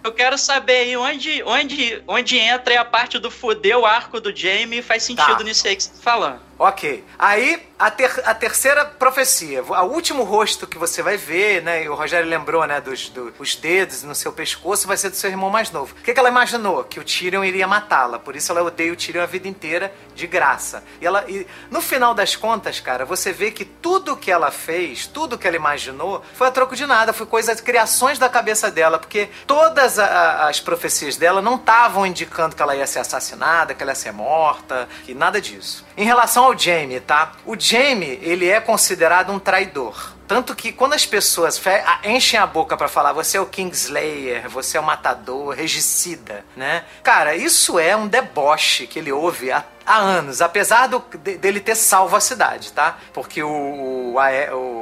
[0.03, 4.35] Eu quero saber aí onde, onde, onde entra a parte do fuder o arco do
[4.35, 5.43] Jamie faz sentido Tá.
[5.43, 6.41] nisso aí que você tá falando.
[6.63, 7.03] Ok.
[7.17, 9.63] Aí, a, ter- a terceira profecia.
[9.63, 11.89] O último rosto que você vai ver, né?
[11.89, 12.79] O Rogério lembrou, né?
[12.79, 15.95] Dos do- os dedos no seu pescoço, vai ser do seu irmão mais novo.
[15.99, 16.83] O que, que ela imaginou?
[16.83, 18.19] Que o Tyrion iria matá-la.
[18.19, 20.83] Por isso ela odeia o Tyrion a vida inteira, de graça.
[21.01, 21.25] E ela.
[21.27, 25.47] E, no final das contas, cara, você vê que tudo que ela fez, tudo que
[25.47, 27.11] ela imaginou, foi a troco de nada.
[27.11, 28.99] Foi coisas, criações da cabeça dela.
[28.99, 33.81] Porque todas a- as profecias dela não estavam indicando que ela ia ser assassinada, que
[33.81, 35.83] ela ia ser morta, que nada disso.
[35.97, 37.33] Em relação ao ao Jaime, tá?
[37.45, 40.13] O Jaime, ele é considerado um traidor.
[40.27, 44.47] Tanto que quando as pessoas a- enchem a boca pra falar você é o Kingslayer,
[44.49, 46.85] você é o matador, regicida, né?
[47.03, 51.59] Cara, isso é um deboche que ele ouve há, há anos, apesar do- de- dele
[51.59, 52.97] ter salvo a cidade, tá?
[53.13, 54.15] Porque o, o,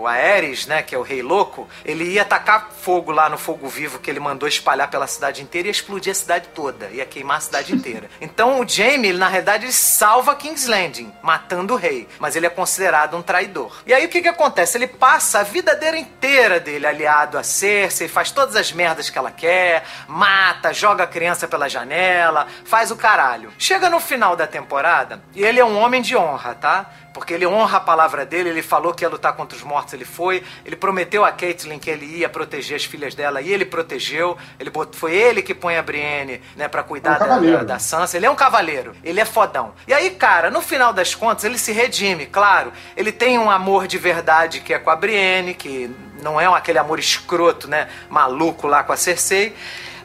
[0.01, 3.67] o Aerys, né, que é o rei louco, ele ia tacar fogo lá no fogo
[3.67, 7.05] vivo que ele mandou espalhar pela cidade inteira e ia explodir a cidade toda, ia
[7.05, 8.09] queimar a cidade inteira.
[8.21, 12.45] Então o Jaime, ele, na realidade, ele salva King's Landing, matando o rei, mas ele
[12.45, 13.81] é considerado um traidor.
[13.85, 14.77] E aí o que que acontece?
[14.77, 19.17] Ele passa a vida dele inteira dele aliado a Cersei, faz todas as merdas que
[19.17, 23.51] ela quer, mata, joga a criança pela janela, faz o caralho.
[23.57, 24.98] Chega no final da temporada
[25.35, 26.89] e ele é um homem de honra, tá?
[27.13, 30.05] Porque ele honra a palavra dele, ele falou que ia lutar contra os mortos, ele
[30.05, 30.43] foi.
[30.63, 34.37] Ele prometeu a Caitlyn que ele ia proteger as filhas dela e ele protegeu.
[34.59, 37.63] Ele bot- foi ele que põe a Brienne, né, para cuidar É um da, da,
[37.63, 38.15] da Sansa.
[38.15, 39.73] Ele é um cavaleiro, ele é fodão.
[39.87, 42.71] E aí, cara, no final das contas, ele se redime, claro.
[42.95, 45.89] Ele tem um amor de verdade que é com a Brienne, que
[46.21, 49.55] não é um- aquele amor escroto, né, maluco lá com a Cersei.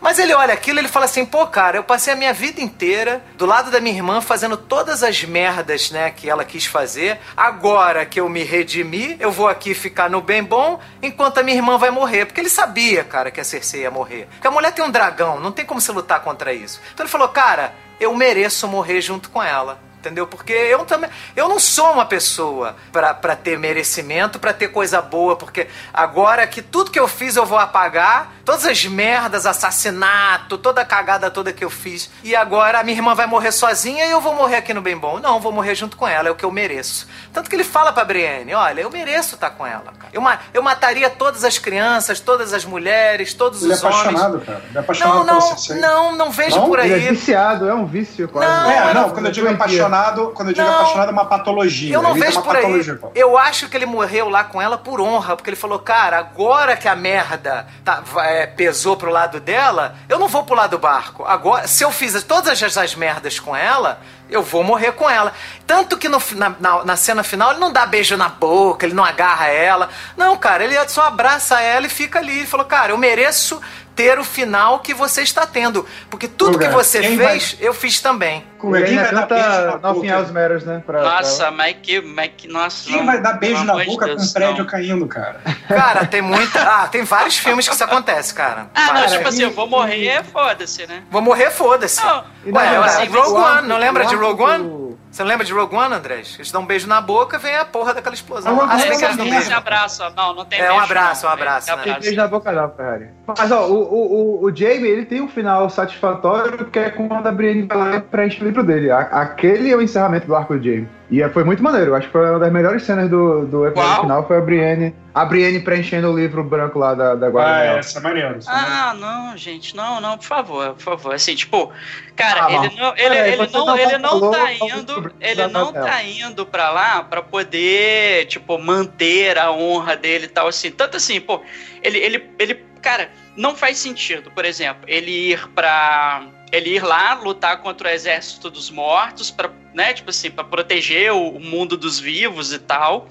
[0.04, 2.60] Mas ele olha aquilo e ele fala assim, pô, cara, eu passei a minha vida
[2.60, 7.18] inteira do lado da minha irmã fazendo todas as merdas, né, que ela quis fazer.
[7.34, 11.56] Agora que eu me redimi, eu vou aqui ficar no bem bom enquanto a minha
[11.56, 12.26] irmã vai morrer.
[12.26, 14.28] Porque ele sabia, cara, que a Cersei ia morrer.
[14.30, 16.82] Porque a mulher tem um dragão, não tem como se lutar contra isso.
[16.92, 19.80] Então ele falou, cara, eu mereço morrer junto com ela.
[20.04, 20.26] Entendeu?
[20.26, 21.08] Porque eu também.
[21.34, 26.46] Eu não sou uma pessoa pra, pra ter merecimento, pra ter coisa boa, porque agora
[26.46, 31.30] que tudo que eu fiz eu vou apagar, todas as merdas, assassinato, toda a cagada
[31.30, 34.34] toda que eu fiz, e agora a minha irmã vai morrer sozinha e eu vou
[34.34, 35.18] morrer aqui no bem bom.
[35.18, 37.08] Não, vou morrer junto com ela, é o que eu mereço.
[37.32, 40.12] Tanto que ele fala pra Brienne: olha, eu mereço estar com ela, cara.
[40.12, 44.00] Eu, eu mataria todas as crianças, todas as mulheres, todos Ele é os homens.
[44.00, 44.62] apaixonado, cara.
[44.68, 46.66] Ele é apaixonado Não, não, não, não vejo Não?
[46.68, 46.92] por aí.
[46.92, 48.46] Ele é viciado, é um vício quase.
[48.46, 49.58] Não, É, não, quando eu digo Doentia.
[49.94, 50.74] Apaixonado, quando eu digo Não.
[50.74, 51.94] apaixonado é uma patologia.
[51.94, 52.62] Eu não vejo por aí.
[52.62, 53.12] patologia, pô.
[53.14, 56.76] Eu acho que ele morreu lá com ela por honra, porque ele falou, cara, agora
[56.76, 60.78] que a merda tá- é, pesou pro lado dela, eu não vou pro lado do
[60.78, 61.24] barco.
[61.24, 65.32] Agora, se eu fiz todas essas merdas com ela, eu vou morrer com ela.
[65.66, 68.94] Tanto que no, na, na- na cena final ele não dá beijo na boca, ele
[68.94, 69.88] não agarra ela.
[70.16, 72.38] Não, cara, ele só abraça ela e fica ali.
[72.38, 73.60] Ele falou, cara, eu mereço
[73.94, 75.86] ter o final que você está tendo.
[76.10, 78.44] Porque tudo que Cara, você quem fez, eu fiz também.
[78.62, 80.32] Ele Quem ainda vai dar beijo na boca?
[80.32, 80.82] Matters, né?
[80.86, 82.48] Pra, Nossa, mas que, mas que.
[82.48, 82.88] Nossa.
[82.88, 84.70] Quem não, vai dar beijo na boca Deus, com um prédio não.
[84.70, 85.40] caindo, cara?
[85.68, 86.62] Cara, tem muita.
[86.62, 88.70] Ah, tem vários filmes que isso acontece, cara.
[88.74, 91.02] Ah, não, tipo assim, eu vou morrer, foda-se, né?
[91.10, 92.00] Vou morrer, foda-se.
[92.02, 94.93] Ué, verdade, assim, Rogue One, não lembra de Rogue One?
[95.14, 96.34] Você não lembra de Rogue One, Andrés?
[96.36, 98.52] Eles dão um beijo na boca, vem a porra daquela explosão.
[98.56, 99.58] Não, Ah, não, se bem não, que eles não, não não, beijam.
[99.58, 101.82] abraço, não, não tem É, um abraço, não, um abraço, né?
[101.84, 103.06] Tem beijo na boca não, Ferrari.
[103.38, 107.24] Mas ó, o, o, o, o Jamie, ele tem um final satisfatório que é quando
[107.28, 108.90] a Brienne vai lá e preenche o livro dele.
[108.90, 110.88] Aquele é o encerramento do arco do Jamie.
[111.10, 111.90] E é- foi muito maneiro.
[111.90, 114.26] Eu Acho que foi uma das melhores cenas do, do episódio final.
[114.26, 114.94] Foi a Brienne.
[115.14, 117.78] A Brienne preenchendo o livro branco lá da, da Guarda Ah, Real.
[117.78, 118.36] essa é maneiro.
[118.38, 118.74] essa é maneiro.
[118.76, 121.14] Ah, não, gente, não, não, por favor, por favor.
[121.14, 121.70] Assim, tipo,
[122.16, 125.72] cara, Ah, ele não, ele, Peraí, ele não, ele não falou tá indo, ele não
[125.72, 130.70] tá indo pra lá pra poder, tipo, manter a honra dele e tal, assim.
[130.70, 131.40] Tanto assim, pô,
[131.82, 136.22] ele, ele, ele, cara, não faz sentido, por exemplo, ele ir pra.
[136.54, 141.12] Ele ir lá lutar contra o exército dos mortos, pra, né, tipo assim, pra proteger
[141.12, 143.08] o, o mundo dos vivos e tal,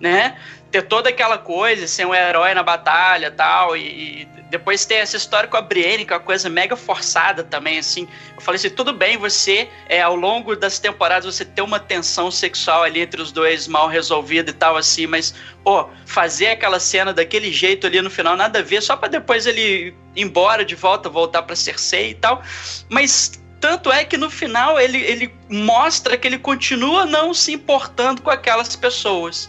[0.00, 0.38] né?
[0.74, 5.48] Ter toda aquela coisa, ser um herói na batalha tal, e, depois ter essa história
[5.48, 8.08] com a Brienne, que é uma coisa mega forçada também, assim.
[8.34, 12.28] Eu falei assim, tudo bem você, é, ao longo das temporadas, você ter uma tensão
[12.28, 15.32] sexual ali entre os dois mal resolvida e tal, assim, mas,
[15.62, 19.46] pô, fazer aquela cena daquele jeito ali no final, nada a ver, só pra depois
[19.46, 22.42] ele ir embora de volta, voltar pra Cersei e tal.
[22.88, 28.22] Mas tanto é que no final ele, ele mostra que ele continua não se importando
[28.22, 29.48] com aquelas pessoas.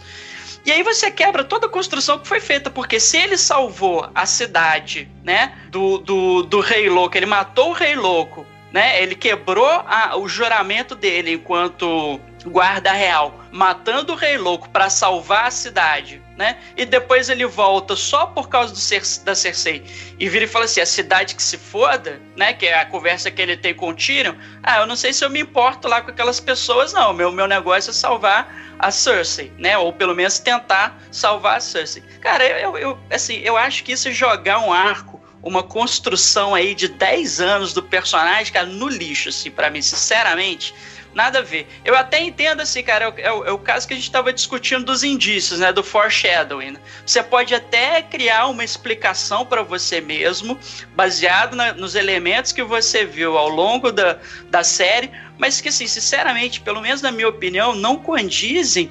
[0.66, 4.26] E aí você quebra toda a construção que foi feita, porque se ele salvou a
[4.26, 9.64] cidade, né, do, do, do rei louco, ele matou o rei louco, né, ele quebrou
[9.64, 16.20] a- o juramento dele enquanto guarda real, matando o rei louco para salvar a cidade,
[16.36, 19.82] né, e depois ele volta só por causa do Cer- da Cersei
[20.18, 23.30] e vira e fala assim, a cidade que se foda, né, que é a conversa
[23.30, 26.02] que ele tem com o Tyrion, ah, eu não sei se eu me importo lá
[26.02, 29.78] com aquelas pessoas, não, meu, meu negócio é salvar a Cersei, né?
[29.78, 32.02] Ou pelo menos tentar salvar a Cersei.
[32.20, 36.74] Cara, eu, eu, assim, eu acho que isso é jogar um arco, uma construção aí
[36.74, 40.74] de 10 anos do personagem, cara, no lixo, assim, pra mim, sinceramente.
[41.16, 41.66] Nada a ver.
[41.82, 44.84] Eu até entendo, assim, cara, é, o, é o caso que a gente estava discutindo
[44.84, 45.72] dos indícios, né?
[45.72, 46.76] Do foreshadowing.
[47.06, 50.58] Você pode até criar uma explicação para você mesmo,
[50.94, 54.18] baseado na, nos elementos que você viu ao longo da,
[54.50, 58.90] da série, mas que, assim, sinceramente, pelo menos na minha opinião, não condizem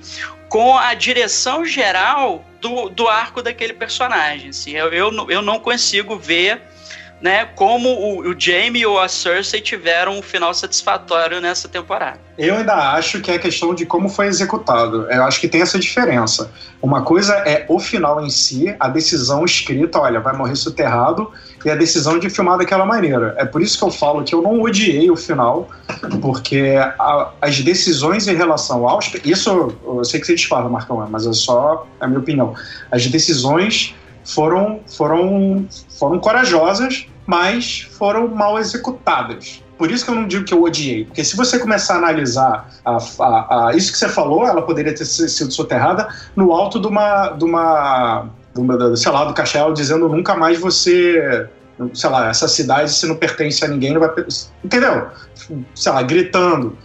[0.50, 4.50] com a direção geral do, do arco daquele personagem.
[4.50, 6.60] Assim, eu, eu, eu não consigo ver
[7.26, 12.20] né, como o, o Jamie ou a Cersei tiveram um final satisfatório nessa temporada.
[12.38, 15.10] Eu ainda acho que é questão de como foi executado.
[15.10, 16.52] Eu acho que tem essa diferença.
[16.84, 21.32] Uma coisa é o final em si, a decisão escrita, olha, vai morrer soterrado,
[21.66, 23.34] e a decisão de filmar daquela maneira.
[23.40, 25.68] É por isso que eu falo que eu não odiei o final,
[26.22, 29.12] porque a, as decisões em relação aos.
[29.26, 32.54] Isso eu sei que você dispara, Marcão, mas é só a minha opinião.
[32.92, 39.64] As decisões foram, foram, foram corajosas, mas foram mal executadas.
[39.78, 41.06] Por isso que eu não digo que eu odiei.
[41.06, 44.96] Porque se você começar a analisar a, a, a, isso que você falou, ela poderia
[44.96, 47.30] ter sido soterrada no alto de uma.
[47.30, 51.48] De uma, de uma sei lá, do castelo dizendo nunca mais você.
[51.94, 54.10] Sei lá, essa cidade, se não pertence a ninguém, não vai.
[54.64, 55.08] Entendeu?
[55.74, 56.78] Sei lá, gritando.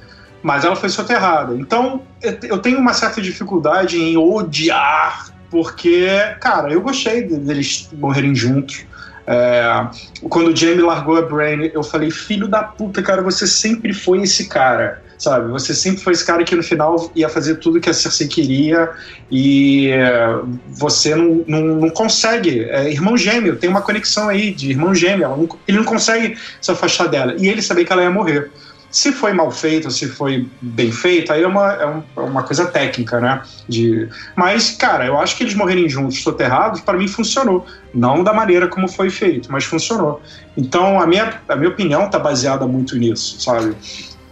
[0.43, 1.55] Mas ela foi soterrada.
[1.55, 2.03] Então,
[2.43, 6.09] eu tenho uma certa dificuldade em odiar porque,
[6.41, 8.85] cara, eu gostei deles morrerem juntos.
[9.33, 9.89] É,
[10.29, 14.23] quando o Jamie largou a Brain, eu falei, filho da puta, cara, você sempre foi
[14.23, 15.49] esse cara, sabe?
[15.53, 18.91] Você sempre foi esse cara que no final ia fazer tudo que a Cersei queria
[19.31, 22.65] e é, você não, não, não, consegue.
[22.65, 26.73] É irmão gêmeo, tem uma conexão aí de irmão gêmeo, não, ele não consegue se
[26.73, 27.37] afastar dela.
[27.39, 28.51] E ele sabia que ela ia morrer.
[28.91, 32.67] Se foi mal feito, se foi bem feito, aí é uma, é, é uma coisa
[32.67, 33.43] técnica, né?
[33.69, 34.09] De...
[34.35, 37.67] Mas, cara, eu acho que eles morrerem juntos, soterrados, para mim funcionou.
[37.95, 40.21] Não da maneira como foi feito, mas funcionou.
[40.57, 43.77] Então, a minha, a minha opinião tá baseada muito nisso, sabe?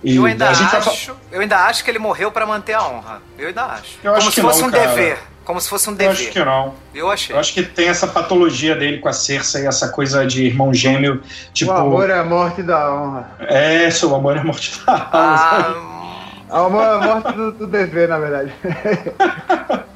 [0.03, 1.17] E eu ainda, acho, tá...
[1.33, 3.23] eu ainda acho que ele morreu para manter a honra.
[3.37, 3.99] Eu ainda acho.
[4.03, 4.87] Eu como acho se fosse não, um cara.
[4.89, 5.19] dever.
[5.49, 6.09] Como se fosse um dever.
[6.09, 6.75] Eu acho que não.
[6.95, 7.35] Eu achei.
[7.35, 11.23] Eu acho que tem essa patologia dele com a Cersei, essa coisa de irmão gêmeo.
[11.55, 13.31] Tipo, o amor é a morte da honra.
[13.41, 15.09] É, seu amor é a morte da honra.
[16.51, 18.53] Ah, o amor é a morte do, do dever, na verdade.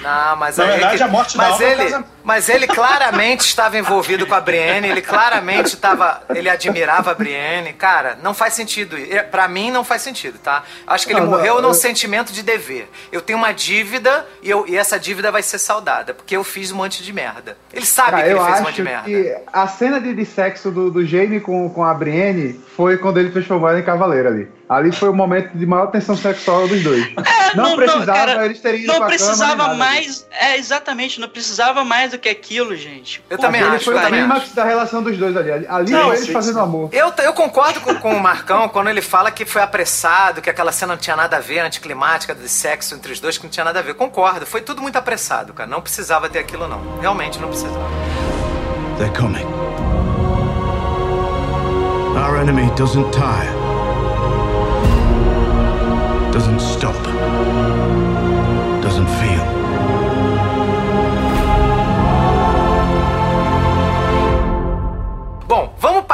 [0.00, 1.02] Não, mas Na verdade, que...
[1.02, 5.74] a morte mas da ele, mas ele claramente estava envolvido com a Brienne, ele claramente
[5.74, 7.72] estava, ele admirava a Brienne.
[7.72, 8.96] Cara, não faz sentido.
[9.30, 10.62] Para mim não faz sentido, tá?
[10.86, 11.74] Acho que ele não, morreu não, num eu...
[11.74, 12.90] sentimento de dever.
[13.10, 16.72] Eu tenho uma dívida e, eu, e essa dívida vai ser saudada, porque eu fiz
[16.72, 17.56] um monte de merda.
[17.72, 19.04] Ele sabe Cara, que ele fez um monte de merda.
[19.04, 23.18] Que a cena de, de sexo do, do Jaime com, com a Brienne foi quando
[23.18, 24.48] ele transformou ela em cavaleiro ali.
[24.68, 27.04] Ali foi o momento de maior tensão sexual dos dois.
[27.06, 30.26] É, não, não, precisava cara, eles terem ido Não precisava mais.
[30.30, 33.22] É, exatamente, não precisava mais do que aquilo, gente.
[33.28, 33.84] Eu Pô, também ele acho.
[33.84, 35.50] foi o clímax da relação dos dois ali.
[35.66, 36.90] Ali não, foi eles fazendo amor.
[36.92, 40.72] Eu, eu concordo com, com o Marcão quando ele fala que foi apressado, que aquela
[40.72, 43.64] cena não tinha nada a ver, anticlimática de sexo entre os dois, que não tinha
[43.64, 43.94] nada a ver.
[43.94, 45.68] Concordo, foi tudo muito apressado, cara.
[45.68, 46.98] Não precisava ter aquilo, não.
[47.00, 47.90] Realmente não precisava.
[48.98, 49.46] They're coming.
[52.16, 53.54] Our enemy doesn't tire.
[56.32, 56.79] Doesn't stop.
[56.79, 56.79] Doesn't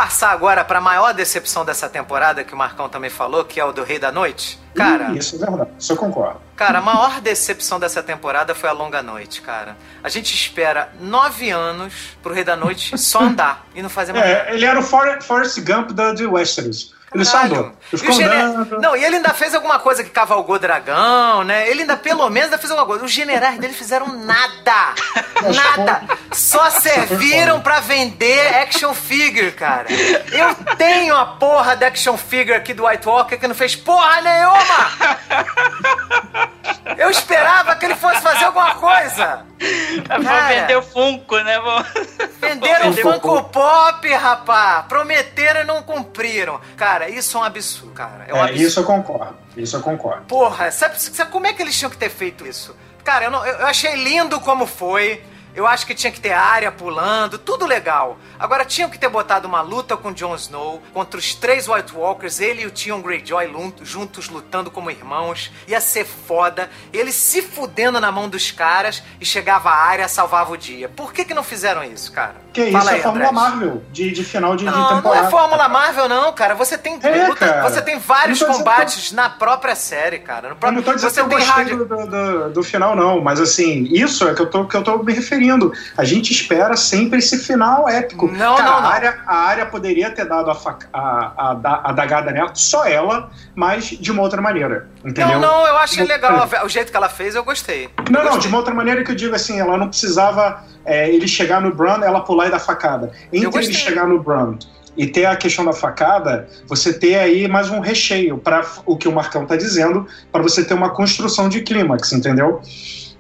[0.07, 3.65] passar agora para a maior decepção dessa temporada que o Marcão também falou, que é
[3.65, 4.57] o do Rei da Noite.
[4.73, 6.41] Cara, isso é verdade, isso eu concordo.
[6.55, 9.77] Cara, a maior decepção dessa temporada foi a Longa Noite, cara.
[10.05, 11.93] A gente espera nove anos
[12.23, 14.49] pro Rei da Noite só andar e não fazer mais nada.
[14.49, 16.95] É, ele era o Forrest Gump da, de Westeros.
[17.17, 17.73] Ele só andou.
[17.93, 18.81] E gener...
[18.81, 21.69] Não, e ele ainda fez alguma coisa que cavalgou dragão, né?
[21.69, 23.05] Ele ainda, pelo menos, ainda fez alguma coisa.
[23.05, 24.95] Os generais dele fizeram nada.
[25.77, 26.03] Nada.
[26.33, 29.87] Só serviram pra vender action figure, cara.
[29.91, 34.21] Eu tenho a porra da action figure aqui do White Walker que não fez porra
[34.23, 34.91] nenhuma.
[36.97, 39.45] Eu esperava que ele fosse fazer alguma coisa.
[40.09, 41.59] Vou vender o Funko, né?
[41.61, 41.83] Vou...
[42.41, 44.83] Venderam o Funko Pop, rapá.
[44.85, 46.61] Prometeram e não cumpriram.
[46.77, 48.25] Cara, isso é um absurdo, cara.
[48.29, 48.63] É, um é absurdo.
[48.63, 49.37] isso eu concordo.
[49.57, 50.27] Isso eu concordo.
[50.27, 52.77] Porra, sabe, sabe como é que eles tinham que ter feito isso?
[53.05, 55.23] Cara, eu, não, eu achei lindo como foi.
[55.57, 58.19] Eu acho que tinha que ter área pulando, tudo legal.
[58.39, 62.41] Agora tinham que ter botado uma luta com Jon Snow contra os três White Walkers,
[62.41, 63.51] ele e o Tion Greyjoy
[63.81, 65.51] juntos lutando como irmãos.
[65.67, 66.69] Ia ser foda.
[66.93, 70.91] Ele se fudendo na mão dos caras e chegava à área, salvava o dia.
[70.91, 72.46] Por que que não fizeram isso, cara?
[72.57, 73.43] Que isso Fala é aí, Fórmula Andrés.
[73.51, 75.27] Marvel de, de final de, de Não, não temporada.
[75.27, 76.55] é Fórmula Marvel, não, cara.
[76.55, 77.63] Você tem É, luta- cara.
[77.69, 80.49] você tem vários Eu não dizendo combates na própria série, cara.
[80.49, 81.85] No Eu próprio, não tô dizendo você que eu gostei rádio.
[81.85, 84.97] do, do, do final, não, mas assim, isso é que eu, tô, que eu tô
[85.03, 85.71] me referindo.
[85.99, 88.27] A gente espera sempre esse final épico.
[88.27, 88.89] Não, Cara, não, não.
[88.89, 92.87] A área, a área poderia ter dado a, faca, a, a, a dagada nela, só
[92.87, 94.89] ela, mas de uma outra maneira.
[95.05, 95.39] Entendeu?
[95.39, 96.49] Não, não, eu achei Não- legal.
[96.65, 97.91] O jeito que ela fez, eu gostei.
[98.11, 98.41] Não, Eu não, gostei.
[98.41, 101.75] de uma outra maneira que eu digo assim, ela não precisava é, ele chegar no
[101.75, 103.13] Bran, ela pular e dar facada.
[103.33, 104.57] Entre ele chegar no Bran
[104.97, 109.07] e ter a questão da facada, você ter aí mais um recheio para o que
[109.07, 112.63] o Marcão tá dizendo, para você ter uma construção de clímax, entendeu?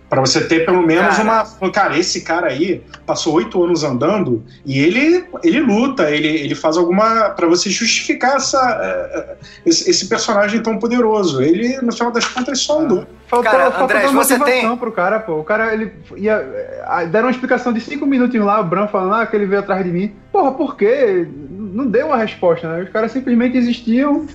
[0.09, 1.45] Para você ter pelo menos Cara.
[1.61, 1.71] uma.
[1.71, 6.77] Cara, esse cara aí passou oito anos andando e ele, ele luta, ele, ele faz
[6.77, 7.31] alguma.
[7.31, 9.37] para você justificar essa, eh,
[9.67, 11.43] esse, esse personagem tão poderoso.
[11.43, 13.05] Ele, no final das contas, só andou.
[13.27, 15.41] Faltou, Cara, faltou dar você motivação tem- pro cara, pô.
[15.41, 16.35] O cara, ele ia.
[16.35, 19.59] eh, Deram uma explicação de cinco minutinhos lá, o Bran falando, ah, que ele veio
[19.61, 20.15] atrás de mim.
[20.31, 21.27] Porra, por quê?
[21.73, 22.85] Não deu uma resposta, né?
[22.85, 24.27] Os caras simplesmente existiam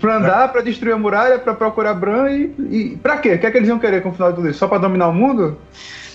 [0.00, 2.54] pra andar, pra destruir a muralha, pra procurar Bran e.
[2.70, 3.34] e pra quê?
[3.34, 4.58] O que é que eles iam querer com o final tudo isso?
[4.58, 5.56] Só pra dominar o mundo?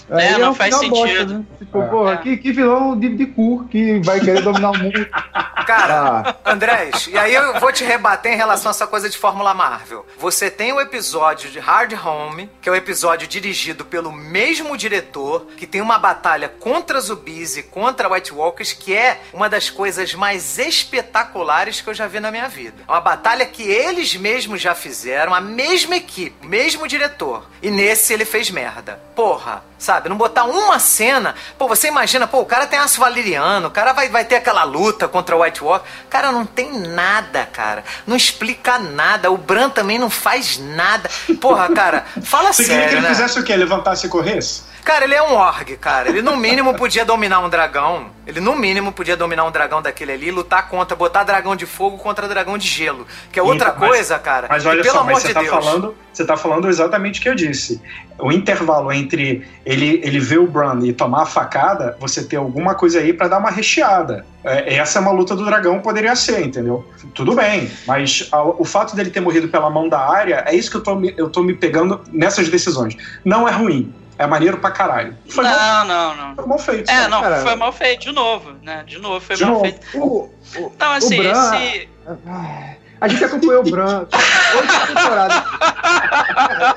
[0.09, 1.39] É, não um faz sentido.
[1.39, 1.45] né?
[1.59, 1.87] Tipo, É.
[1.87, 2.17] porra, É.
[2.17, 5.07] que, que vilão de, de cu que vai querer dominar o mundo.
[5.67, 9.17] Cara, Ah, Andrés, e aí eu vou te rebater em relação a essa coisa de
[9.17, 10.05] Fórmula Marvel.
[10.17, 15.45] Você tem o episódio de Hard Home, que é o episódio dirigido pelo mesmo diretor,
[15.57, 20.13] que tem uma batalha contra zumbis e contra White Walkers, que é uma das coisas
[20.13, 22.83] mais espetaculares que eu já vi na minha vida.
[22.87, 27.45] É uma batalha que eles mesmos já fizeram, a mesma equipe, mesmo diretor.
[27.61, 29.01] E nesse ele fez merda.
[29.15, 29.96] Porra, sabe?
[30.07, 31.35] Não botar uma cena.
[31.57, 34.63] Pô, você imagina, pô, o cara tem aço valeriano, o cara vai, vai ter aquela
[34.63, 35.87] luta contra o White Walker.
[36.09, 37.83] Cara, não tem nada, cara.
[38.05, 39.31] Não explica nada.
[39.31, 41.09] O Bran também não faz nada.
[41.41, 43.15] Porra, cara, fala Você queria que sério, ele né?
[43.15, 43.55] fizesse o quê?
[43.55, 44.63] Levantasse e corresse?
[44.87, 46.07] Cara, ele é um org, cara.
[46.07, 48.05] Ele no mínimo podia dominar um dragão.
[48.25, 51.65] Ele no mínimo podia dominar um dragão daquele ali e lutar contra, botar dragão de
[51.65, 53.05] fogo contra dragão de gelo.
[53.29, 54.47] Que é outra Então, mas- coisa, cara.
[54.49, 55.53] Mas olha pelo só, mas você de tá Deus.
[55.53, 57.81] falando, você tá falando exatamente o que eu disse.
[58.17, 62.73] O intervalo entre ele, ele ver o Bran e tomar a facada, você ter alguma
[62.73, 64.25] coisa aí pra dar uma recheada.
[64.41, 66.87] É, essa é uma luta do dragão, poderia ser, entendeu?
[67.13, 70.71] Tudo bem, mas a- o fato dele ter morrido pela mão da área, é isso
[70.71, 72.95] que eu tô, me- eu tô me pegando nessas decisões.
[73.25, 75.15] Não é ruim, é maneiro pra caralho.
[75.29, 76.35] Foi, mal, Não, não, não.
[76.35, 76.89] foi mal feito.
[76.89, 77.09] É, sabe?
[77.11, 77.37] não, cara.
[77.41, 78.83] foi mal feito, de novo, né?
[78.85, 79.63] De novo, foi De mal novo.
[79.65, 79.85] feito.
[79.97, 81.89] o, o, Não, assim, Bran- esse.
[82.27, 85.43] Ai, A gente acompanhou o Bran oito temporadas.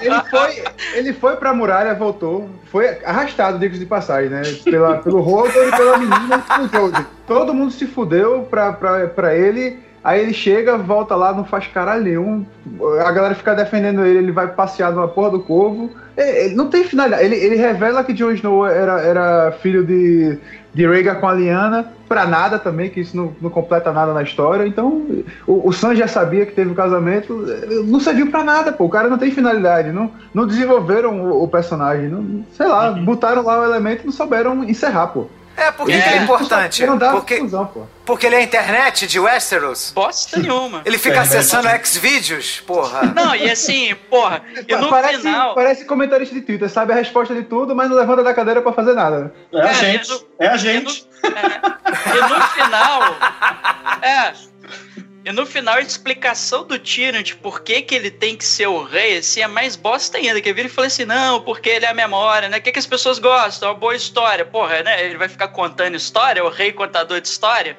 [0.01, 0.65] Ele foi,
[0.95, 2.49] ele foi pra muralha, voltou.
[2.71, 4.43] Foi arrastado, digo de passagem, né?
[4.65, 6.45] Pela, pelo Hodor e pela menina.
[7.27, 9.83] Todo mundo se fudeu pra, pra, pra ele.
[10.03, 12.47] Aí ele chega, volta lá, não faz caralho nenhum.
[13.05, 15.91] A galera fica defendendo ele, ele vai passear numa porra do corvo.
[16.17, 17.23] Ele, ele não tem finalidade.
[17.23, 20.39] Ele, ele revela que Jon Snow era, era filho de,
[20.73, 24.23] de Rhaegar com a Lyanna, pra nada também, que isso não, não completa nada na
[24.23, 24.67] história.
[24.67, 25.07] Então,
[25.47, 27.45] o, o Sam já sabia que teve o casamento,
[27.85, 28.85] não serviu pra nada, pô.
[28.85, 33.45] O cara não tem finalidade, não, não desenvolveram o, o personagem, não, sei lá, botaram
[33.45, 35.27] lá o elemento e não souberam encerrar, pô.
[35.61, 36.01] É, porque É.
[36.01, 36.87] que é importante?
[36.87, 37.87] Não dá Porque, confusão, pô.
[38.07, 39.93] porque ele é a internet de Westeros.
[39.95, 40.81] Bosta nenhuma.
[40.85, 41.37] Ele fica Internet.
[41.37, 43.03] acessando Xvideos, porra.
[43.15, 45.55] Não, e assim, porra, e no parece, final.
[45.55, 48.73] parece comentarista de Twitter, sabe a resposta de tudo, mas não levanta da cadeira pra
[48.73, 49.35] fazer nada.
[49.53, 50.09] É a Cara, gente.
[50.09, 51.07] e no- É a e gente.
[51.23, 53.03] no- é, e no final.
[54.03, 54.33] É.
[55.23, 58.69] E no final, a explicação do Tyrion de por que, que ele tem que ser
[58.69, 60.41] o rei, assim, é mais bosta ainda.
[60.41, 62.57] Que vira e fala assim, não, porque ele é a memória, né?
[62.57, 63.69] O que, que as pessoas gostam?
[63.69, 64.47] É uma boa história.
[64.47, 65.05] Porra, né?
[65.05, 67.77] Ele vai ficar contando história, o rei contador de história,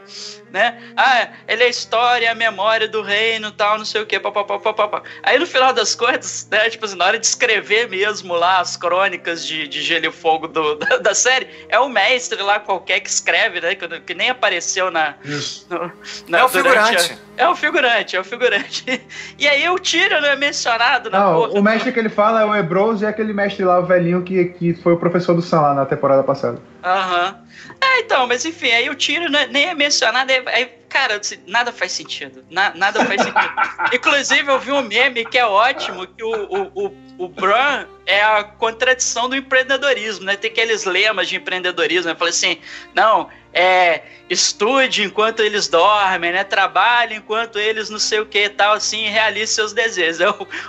[0.51, 0.77] né?
[0.97, 4.59] Ah, ele é a história, a memória do reino tal, não sei o quê, papapá,
[4.59, 5.01] papapá.
[5.23, 8.75] Aí no final das contas, né, tipo assim, na hora de escrever mesmo lá as
[8.77, 12.99] crônicas de, de Gelo e Fogo do- da, da série, é o mestre lá qualquer
[12.99, 13.75] que escreve, né?
[13.75, 15.65] Que, que nem apareceu na, Isso.
[15.69, 15.91] no-
[16.27, 17.11] na- É o figurante.
[17.37, 18.85] a- é o figurante, é o figurante.
[19.39, 21.59] E aí o Tyrion não é mencionado na Não, porra.
[21.59, 24.21] o mestre que ele fala é o Ebrose e é aquele mestre lá, o velhinho,
[24.21, 26.59] que, que foi o professor do Sam lá na temporada passada.
[26.83, 27.37] Aham.
[27.83, 31.15] É, então, mas enfim, aí o Tyrion não é- nem é mencionado, aí, aí, cara,
[31.17, 32.45] assim, nada faz sentido.
[32.49, 33.33] Na- nada faz sentido.
[33.93, 38.21] Inclusive, eu vi um meme que é ótimo, que o, o, o, o Bran é
[38.21, 40.35] a contradição do empreendedorismo, né?
[40.35, 42.15] Tem aqueles lemas de empreendedorismo, né?
[42.15, 42.57] Fala assim,
[42.93, 46.45] não, é estude enquanto eles dormem, né?
[46.45, 50.21] Trabalhe enquanto eles não sei o que e tal, assim, e realize seus desejos.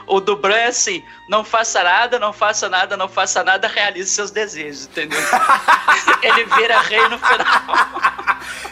[0.07, 3.69] O, o do Bran é assim, não faça nada, não faça nada, não faça nada,
[3.69, 5.21] realize seus desejos, entendeu?
[6.23, 8.03] Ele vira rei no final.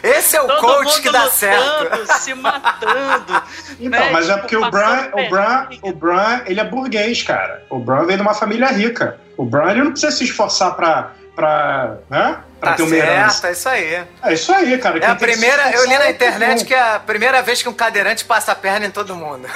[0.03, 2.19] Esse é o Todo coach mundo que dá lutando, certo.
[2.19, 3.43] se matando.
[3.79, 4.09] Então, né?
[4.11, 7.63] mas é Tipo, porque o Bran, o Bran, o Bran, ele é burguês, cara.
[7.69, 9.19] O Bran veio de uma família rica.
[9.37, 12.37] O ele não precisa se esforçar pra, pra, né?
[12.59, 13.41] pra Tá ter uma herança.
[13.41, 14.03] certo, é isso aí.
[14.23, 14.99] É isso aí, cara.
[14.99, 17.73] É a primeira, eu li na é internet que é a primeira vez que um
[17.73, 19.47] cadeirante passa a perna em todo mundo.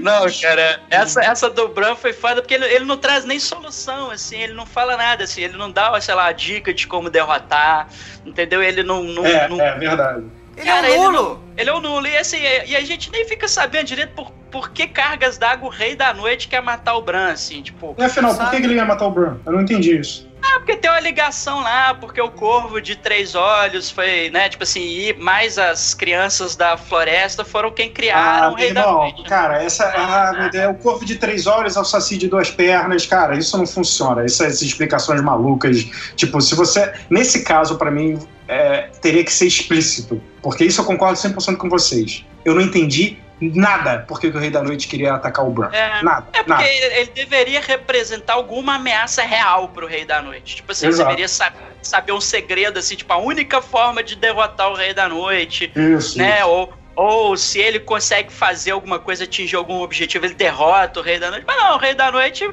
[0.00, 4.10] Não, cara, essa, essa do Bran foi foda porque ele, ele não traz nem solução,
[4.10, 7.88] assim, ele não fala nada, assim, ele não dá, sei lá, dica de como derrotar,
[8.24, 8.62] entendeu?
[8.62, 9.02] Ele não.
[9.02, 10.24] não, É, não- é verdade.
[10.56, 11.42] Ele Cara, é ele nulo.
[11.56, 12.06] Ele é o nulo.
[12.06, 15.68] E assim, é- e a gente nem fica sabendo direito por, por que cargas d'água
[15.68, 17.94] o rei da noite quer matar o Bran, assim, tipo.
[17.98, 18.50] E afinal, por Sabe?
[18.56, 19.36] que que ele ia matar o Bran?
[19.44, 20.28] Eu não entendi isso.
[20.44, 24.62] Ah, porque tem uma ligação lá, porque o corvo de três olhos foi, né, tipo
[24.62, 28.98] assim, e mais as crianças da floresta foram quem criaram o meu rei da irmão,
[29.00, 29.22] noite.
[29.24, 33.36] cara, essa ah, Deus, o corvo de três olhos ao saci de duas pernas, cara,
[33.36, 34.22] isso não funciona.
[34.22, 35.84] Essas explicações malucas,
[36.14, 40.84] tipo, se você, nesse caso, pra mim, é, teria que ser explícito, porque isso eu
[40.84, 42.24] concordo 100% com vocês.
[42.44, 45.70] Eu não entendi nada porque que o Rei da Noite queria atacar o Bran.
[45.72, 46.02] É.
[46.02, 46.66] Nada, É porque nada.
[46.66, 50.56] ele, ele deveria representar alguma ameaça real pro Rei da Noite.
[50.56, 51.08] Tipo assim, ele Exato.
[51.08, 55.08] deveria sa- saber um segredo, assim, tipo, a única forma de derrotar o Rei da
[55.08, 56.16] Noite, Isso.
[56.16, 56.44] né?
[56.44, 61.18] Ou, ou se ele consegue fazer alguma coisa, atingir algum objetivo, ele derrota o Rei
[61.18, 61.44] da Noite.
[61.46, 62.48] Mas não, o Rei da Noite,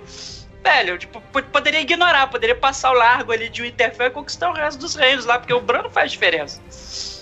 [0.64, 1.22] velho, tipo,
[1.52, 5.26] poderia ignorar, poderia passar o largo ali de Winterfell e conquistar o resto dos reinos
[5.26, 6.60] lá, porque o Bran não faz diferença.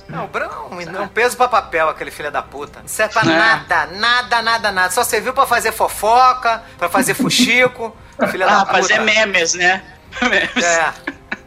[0.10, 0.50] Não, o Bran
[0.98, 2.80] é um peso pra papel, aquele filho da puta.
[2.82, 3.26] Não serve pra É.
[3.26, 4.90] nada, nada, nada, nada.
[4.92, 7.96] Só serviu pra fazer fofoca, pra fazer fuxico.
[8.32, 8.78] filha da Ah, puta.
[8.80, 9.84] fazer memes, né?
[10.22, 10.66] Memes.
[10.66, 10.94] É.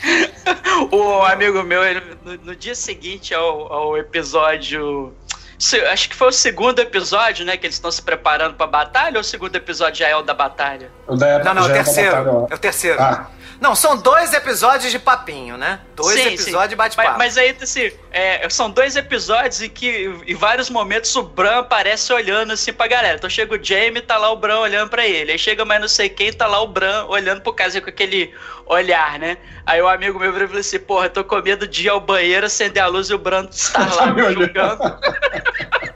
[0.90, 5.14] O amigo meu, ele, no, no dia seguinte ao, ao episódio.
[5.58, 7.56] se- Acho que foi o segundo episódio, né?
[7.56, 10.34] Que eles estão se preparando pra batalha, ou o segundo episódio já é o da
[10.34, 10.90] batalha?
[11.06, 12.46] O da- Não, não, o é da terceiro.
[12.50, 13.00] É o terceiro.
[13.00, 13.26] Ah.
[13.62, 15.78] Não, são dois episódios de papinho, né?
[15.94, 16.68] Dois Sim, episódios sim.
[16.70, 17.10] de bate-papo.
[17.10, 21.60] Mas, mas aí, assim, é, são dois episódios em que, em vários momentos, o Bran
[21.60, 23.18] aparece olhando assim pra galera.
[23.18, 25.30] Então chega o Jaime tá lá o Bran olhando pra ele.
[25.30, 28.34] Aí chega mais não sei quem, tá lá o Bran olhando pro caso com aquele
[28.66, 29.36] olhar, né?
[29.64, 31.88] Aí o amigo meu virou e falou assim: Porra, eu tô com medo de ir
[31.88, 34.98] ao banheiro, acender a luz e o Bran estar lá me julgando.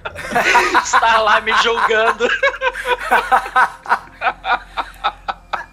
[0.85, 2.29] estar lá me julgando.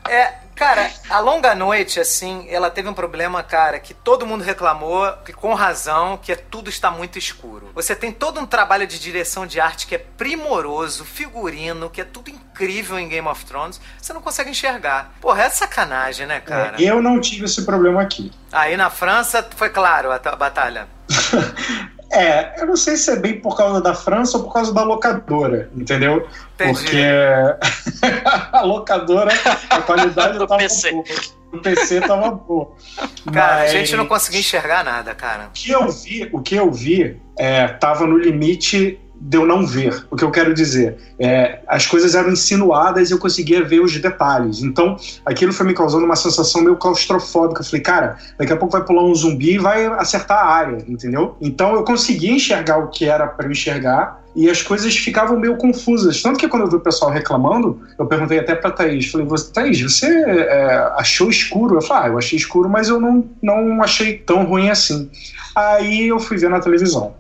[0.10, 5.11] É, cara, a longa noite, assim, ela teve um problema, cara, que todo mundo reclamou,
[5.26, 7.70] que com razão, que é tudo está muito escuro.
[7.76, 12.05] Você tem todo um trabalho de direção de arte que é primoroso, figurino, que é
[12.05, 15.14] tudo incrível em Game of Thrones, você não consegue enxergar.
[15.20, 16.82] Porra, é sacanagem, né, cara?
[16.82, 18.32] É, eu não tive esse problema aqui.
[18.49, 20.88] Aí na França foi claro a, a batalha.
[22.14, 24.84] É, eu não sei se é bem por causa da França ou por causa da
[24.84, 26.28] locadora, entendeu?
[26.53, 26.74] Entendi.
[26.80, 27.01] Porque
[28.53, 29.32] a locadora,
[29.70, 30.91] a qualidade Do tava PC.
[30.91, 31.03] boa.
[31.53, 32.72] O PC tava boa.
[33.32, 35.45] Cara, a Mas gente não conseguia enxergar nada, cara.
[35.45, 39.66] O que eu vi, o que eu vi é, tava no limite de eu não
[39.66, 40.06] ver.
[40.12, 43.96] O que eu quero dizer é, as coisas eram insinuadas e eu conseguia ver os
[43.98, 44.62] detalhes.
[44.62, 47.62] Então, aquilo foi me causando uma sensação meio claustrofóbica.
[47.62, 50.84] Eu falei, cara, daqui a pouco vai pular um zumbi e vai acertar a área,
[50.88, 51.38] entendeu?
[51.40, 56.22] Então, eu conseguia enxergar o que era para enxergar e as coisas ficavam meio confusas.
[56.22, 59.80] Tanto que quando eu vi o pessoal reclamando, eu perguntei até pra Thaís, falei, Thaís,
[59.80, 61.76] você é, achou escuro?
[61.76, 65.10] Eu falei, ah, eu achei escuro, mas eu não, não achei tão ruim assim.
[65.56, 67.14] Aí eu fui ver na televisão.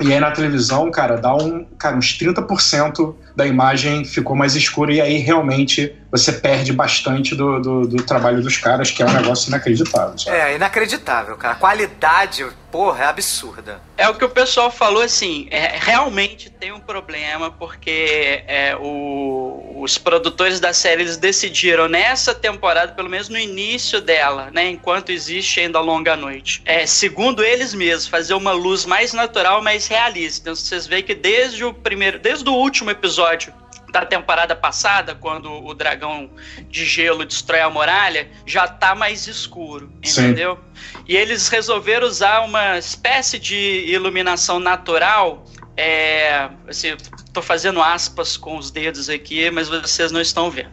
[0.00, 4.92] E aí na televisão, cara, dá um, cara, uns 30% da imagem ficou mais escura
[4.92, 9.12] e aí realmente você perde bastante do, do, do trabalho dos caras, que é um
[9.12, 10.18] negócio inacreditável.
[10.18, 10.36] Sabe?
[10.36, 11.54] É, inacreditável, cara.
[11.54, 13.80] A qualidade, porra, é absurda.
[13.96, 19.80] É o que o pessoal falou assim, é, realmente tem um problema porque é, o-
[19.82, 25.10] os produtores da série eles decidiram nessa temporada, pelo menos no início dela, né, enquanto
[25.10, 30.42] existe ainda a longa noite, é, segundo eles mesmos, fazer uma luz mais natural, realista.
[30.42, 33.52] Então vocês veem que desde o primeiro, desde o último episódio
[33.90, 36.30] da temporada passada, quando o dragão
[36.68, 40.26] de gelo destrói a muralha, já tá mais escuro, Sim.
[40.26, 40.58] entendeu?
[41.06, 45.46] E eles resolveram usar uma espécie de iluminação natural.
[45.80, 46.96] É, assim,
[47.32, 50.72] tô fazendo aspas com os dedos aqui, mas vocês não estão vendo.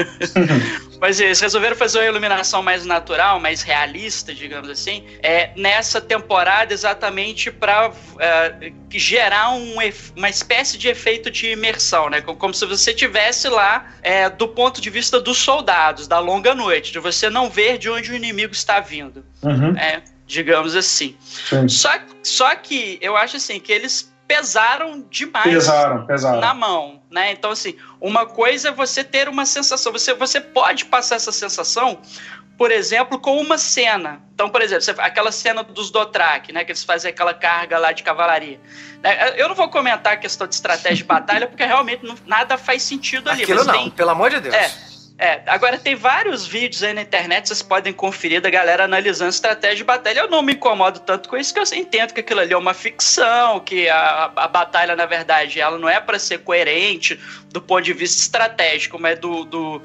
[0.98, 6.72] mas eles resolveram fazer uma iluminação mais natural, mais realista, digamos assim, é, nessa temporada
[6.72, 7.92] exatamente para
[8.90, 9.74] gerar um,
[10.16, 12.22] uma espécie de efeito de imersão, né?
[12.22, 16.54] Como, como se você tivesse lá é, do ponto de vista dos soldados, da longa
[16.54, 21.16] noite, de você não ver de onde o inimigo está vindo Uhum, é, digamos assim.
[21.20, 21.68] sim.
[21.68, 21.90] Só,
[22.22, 26.40] só que eu acho assim que eles pesaram demais Pesaram, pesaram.
[26.40, 27.32] na mão, né?
[27.32, 29.92] Então, assim, uma coisa é você ter uma sensação.
[29.92, 31.98] Você, você pode passar essa sensação,
[32.56, 34.20] por exemplo, com uma cena.
[34.34, 36.64] Então, por exemplo, você- aquela cena dos Dothraki, né?
[36.64, 38.60] Que eles fazem aquela carga lá de cavalaria.
[39.02, 39.34] né?
[39.36, 42.82] Eu não vou comentar a questão de estratégia de batalha, porque realmente não- nada faz
[42.82, 43.42] sentido ali.
[43.42, 44.54] Aquilo não, tem- pelo amor de Deus.
[44.54, 44.70] É.
[45.16, 49.76] É, agora tem vários vídeos aí na internet, vocês podem conferir da galera analisando estratégia
[49.76, 50.20] de batalha.
[50.20, 52.74] Eu não me incomodo tanto com isso, que eu entendo que aquilo ali é uma
[52.74, 57.82] ficção, que a, a batalha, na verdade, ela não é para ser coerente do ponto
[57.82, 59.44] de vista estratégico, mas do.
[59.44, 59.82] do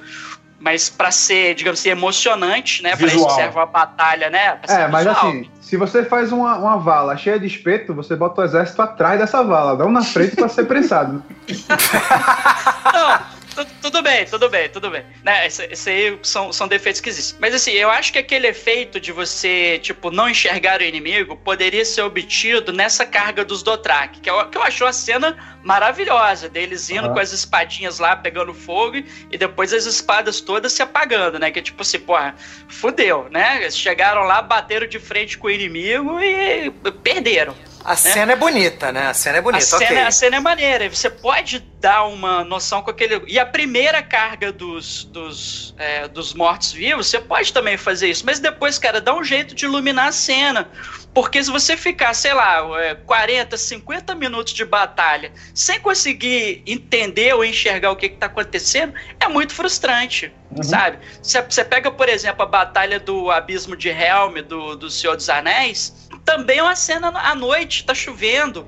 [0.62, 2.94] mas para ser, digamos assim, emocionante, né?
[2.94, 4.60] Para isso serve uma batalha, né?
[4.68, 5.30] É, mas visual.
[5.30, 9.18] assim, se você faz uma, uma vala cheia de espeto, você bota o exército atrás
[9.18, 11.24] dessa vala, não na frente pra ser prensado.
[12.94, 13.39] Não,
[13.82, 15.04] tudo bem, tudo bem, tudo bem.
[15.24, 17.40] Né, esse, esse aí são, são defeitos que existem.
[17.40, 21.86] Mas assim, eu acho que aquele efeito de você, tipo, não enxergar o inimigo poderia
[21.86, 26.90] ser obtido nessa carga dos Dothraki, que eu, que eu acho uma cena maravilhosa, deles
[26.90, 27.14] indo Aham.
[27.14, 28.98] com as espadinhas lá, pegando fogo,
[29.32, 31.52] e depois as espadas todas se apagando, né?
[31.52, 32.36] Que é tipo assim, porra,
[32.68, 33.62] fudeu, né?
[33.62, 36.72] Eles chegaram lá, bateram de frente com o inimigo e
[37.04, 37.56] perderam.
[37.84, 39.08] A cena é bonita, né?
[39.08, 39.98] A cena é bonita, A cena, ok.
[40.00, 43.22] a cena é maneira, você pode dar uma noção com aquele.
[43.28, 48.40] E a primeira carga dos, dos, é, dos mortos-vivos, você pode também fazer isso, mas
[48.40, 50.70] depois, cara, dá um jeito de iluminar a cena.
[51.14, 57.34] Porque se você ficar, sei lá, é, 40, 50 minutos de batalha sem conseguir entender
[57.34, 60.64] ou enxergar o que está acontecendo, é muito frustrante, Uhum.
[60.64, 60.98] sabe?
[61.22, 65.30] Você você pega, por exemplo, a batalha do Abismo de Helm, do, do Senhor dos
[65.30, 68.68] Anéis, também é uma cena à noite, tá chovendo.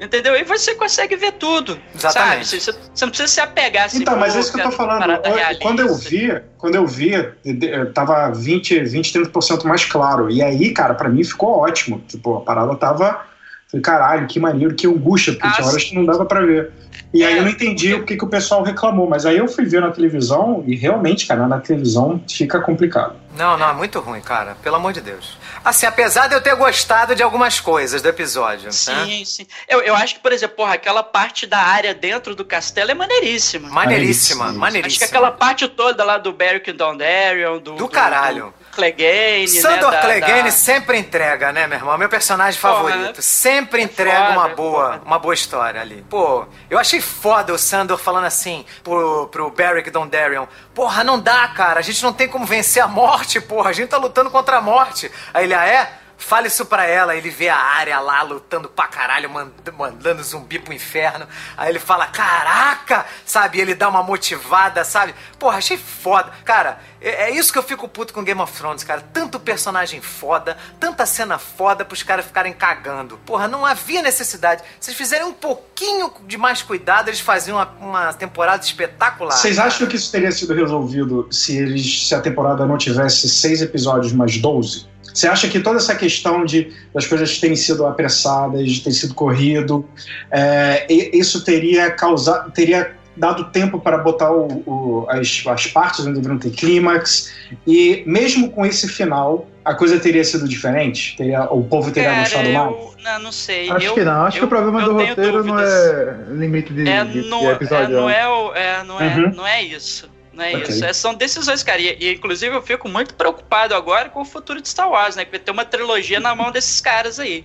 [0.00, 0.36] Entendeu?
[0.36, 1.78] E você consegue ver tudo.
[1.92, 2.46] Exatamente.
[2.46, 2.62] Sabe?
[2.62, 4.02] Você, você não precisa se apegar assim.
[4.02, 5.10] Então, mas é isso que eu tô falando.
[5.10, 5.58] Eu-.
[5.60, 7.12] Quando eu vi, quando eu vi,
[7.44, 10.30] eu tava 20, 20, 30% mais claro.
[10.30, 12.00] E aí, cara, pra mim ficou ótimo.
[12.06, 13.26] Tipo, a parada tava.
[13.70, 16.72] Falei, caralho, que maneiro, que angústia, porque Ah, tinha horas que não dava pra ver.
[17.12, 19.08] E aí eu não entendi o que, que o pessoal reclamou.
[19.08, 23.16] Mas aí eu fui ver na televisão e realmente, cara, na televisão fica complicado.
[23.36, 24.56] Não, não, é muito ruim, cara.
[24.62, 25.38] Pelo amor de Deus.
[25.64, 28.72] Assim, apesar de eu ter gostado de algumas coisas do episódio, né?
[28.72, 29.46] Sim, sim.
[29.68, 32.94] Eu, eu acho que, por exemplo, porra, aquela parte da área dentro do castelo é
[32.94, 33.68] maneiríssima.
[33.68, 34.58] Maneiríssima, Maneiríssima.
[34.60, 34.86] maneiríssima.
[34.86, 37.74] Acho que aquela parte toda lá do Beric Dondarrion, do...
[37.74, 38.52] Do caralho.
[38.78, 41.98] Clegane, Sandor né, Clegane da- sempre entrega, né, meu irmão?
[41.98, 43.20] Meu personagem Porra, favorito.
[43.20, 46.04] Sempre é entrega foda, uma é boa, uma boa história ali.
[46.08, 50.46] Pô, eu achei foda o Sandor falando assim pro, pro Beric Dondarrion.
[50.72, 51.80] Porra, não dá, cara.
[51.80, 53.70] A gente não tem como vencer a morte, porra.
[53.70, 55.10] A gente tá lutando contra a morte.
[55.34, 55.92] Aí ele, ah, é?
[56.18, 57.14] Fala isso pra ela.
[57.16, 61.26] Ele vê a área lá lutando pra caralho, mand- mandando zumbi pro inferno.
[61.56, 63.60] Aí ele fala, caraca, sabe?
[63.60, 65.14] Ele dá uma motivada, sabe?
[65.38, 66.30] Porra, achei foda.
[66.44, 69.00] Cara, é, é isso que eu fico puto com Game of Thrones, cara.
[69.12, 73.16] Tanto personagem foda, tanta cena foda pros caras ficarem cagando.
[73.24, 74.62] Porra, não havia necessidade.
[74.80, 79.36] Se eles fizerem um pouquinho de mais cuidado, eles faziam uma, uma temporada espetacular.
[79.36, 83.62] Vocês acham que isso teria sido resolvido se, eles, se a temporada não tivesse seis
[83.62, 84.88] episódios mais 12?
[85.18, 89.14] Você acha que toda essa questão de das coisas terem sido apressadas, de ter sido
[89.14, 89.84] corrido,
[90.30, 96.14] é, isso teria causado, teria dado tempo para botar o, o- as, as partes onde
[96.14, 97.32] deveriam ter clímax,
[97.66, 101.16] e mesmo com esse final, a coisa teria sido diferente?
[101.16, 102.70] Teria, o povo teria Cara, gostado mais?
[102.70, 103.68] eu não, não sei.
[103.72, 105.68] Acho eu, que não, acho eu- que o problema do roteiro não dúvidas.
[105.74, 107.96] é limite de, É, de- de não, é, episódio.
[107.96, 108.08] não não.
[108.10, 109.32] é, o- é, não, é, Uhum.
[109.34, 110.08] não é isso.
[110.38, 110.68] Não é Ok.
[110.68, 110.84] isso.
[110.84, 111.80] É, são decisões, cara.
[111.80, 115.24] E, e, inclusive eu fico muito preocupado agora com o futuro de Star Wars, né?
[115.24, 117.44] Que vai ter uma trilogia na mão desses caras aí.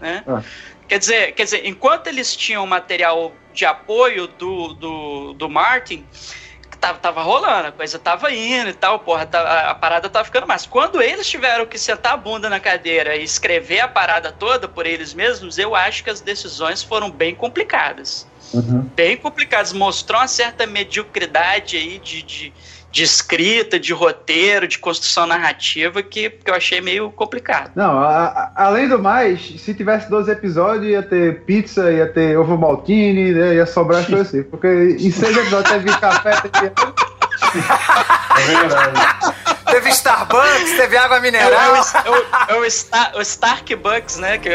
[0.00, 0.22] Né?
[0.28, 0.40] Ah.
[0.86, 6.06] Quer, dizer, quer dizer, enquanto eles tinham material de apoio do, do, do Martin,
[6.78, 10.24] tava, tava rolando, a coisa tava indo e tal, porra, tá- a, a parada tava
[10.24, 10.68] ficando massa.
[10.68, 14.86] Quando eles tiveram que sentar a bunda na cadeira e escrever a parada toda por
[14.86, 18.86] eles mesmos, eu acho que as decisões foram bem complicadas Uhum.
[18.94, 19.72] bem complicados.
[19.72, 22.52] Mostrou uma certa mediocridade aí de, de,
[22.90, 27.70] de escrita, de roteiro, de construção narrativa que, que eu achei meio complicado.
[27.74, 32.36] Não, a- a- além do mais, se tivesse 12 episódios, ia ter pizza, ia ter
[32.38, 34.42] ovo maltine, né, ia sobrar as coisas assim.
[34.42, 36.66] Porque em seis episódios teve café, teve...
[36.66, 36.72] É.
[39.72, 41.50] Teve Starbucks, teve água mineral.
[41.50, 44.38] é o- é o- é o Star- o Stark Bucks, né?
[44.38, 44.50] Que,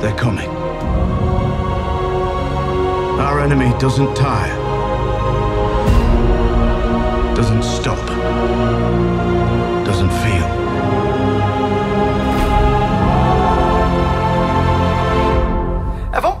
[0.00, 0.47] They're coming.
[3.50, 4.67] Enemy doesn't tire,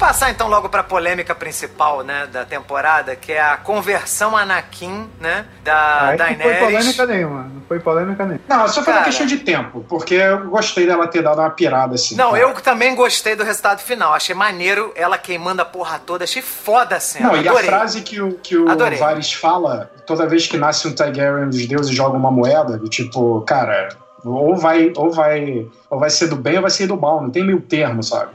[0.08, 5.44] passar então logo pra polêmica principal, né, da temporada, que é a conversão Anakin, né,
[5.62, 6.58] da Aí não foi Daenerys.
[6.64, 7.42] polêmica nenhuma.
[7.42, 8.44] Não foi polêmica nenhuma.
[8.48, 9.04] Não, só foi uma Cara.
[9.04, 12.16] questão de tempo, porque eu gostei dela ter dado uma pirada assim.
[12.16, 12.42] Não, cara.
[12.42, 14.14] eu também gostei do resultado final.
[14.14, 16.24] Achei maneiro ela queimando a porra toda.
[16.24, 17.28] Achei foda a cena.
[17.28, 17.68] Não, e a Adorei.
[17.68, 18.98] frase que o, que o Adorei.
[18.98, 23.42] Varys fala, toda vez que nasce um Targaryen dos deuses joga uma moeda, do tipo,
[23.42, 23.90] cara,
[24.24, 27.28] ou vai, ou vai, ou vai ser do bem ou vai ser do mal, não
[27.30, 28.30] tem meio termo, sabe?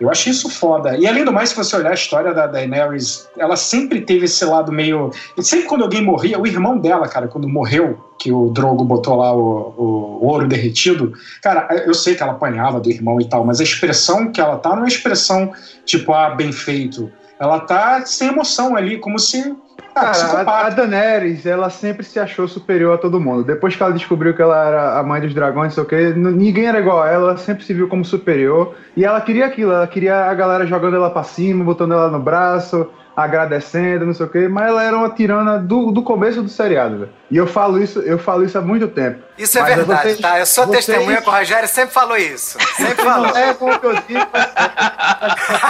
[0.00, 0.96] Eu achei isso foda.
[0.96, 4.44] E além do mais, se você olhar a história da Daenerys, ela sempre teve esse
[4.44, 5.10] lado meio.
[5.36, 9.16] E sempre quando alguém morria, o irmão dela, cara, quando morreu, que o Drogo botou
[9.16, 13.44] lá o, o ouro derretido, cara, eu sei que ela apanhava do irmão e tal,
[13.44, 15.52] mas a expressão que ela tá não é expressão
[15.84, 17.10] tipo, ah, bem feito.
[17.38, 19.54] Ela tá sem emoção ali, como se.
[19.98, 20.70] Ah, Cara, a, a.
[20.70, 23.44] Daenerys, ela sempre se achou superior a todo mundo.
[23.44, 26.12] Depois que ela descobriu que ela era a mãe dos dragões, não sei o quê,
[26.16, 28.74] ninguém era igual a ela, ela sempre se viu como superior.
[28.96, 32.18] E ela queria aquilo, ela queria a galera jogando ela pra cima, botando ela no
[32.20, 36.48] braço, agradecendo, não sei o quê, mas ela era uma tirana do, do começo do
[36.48, 37.10] seriado, velho.
[37.28, 39.18] E eu falo isso, eu falo isso há muito tempo.
[39.36, 40.38] Isso é Mas verdade, vocês- tá?
[40.38, 42.56] Eu sou vocês- testemunha que o Rogério sempre falou isso.
[42.76, 43.26] Sempre falou.
[43.28, 45.68] Não é como que eu disse, mas tá.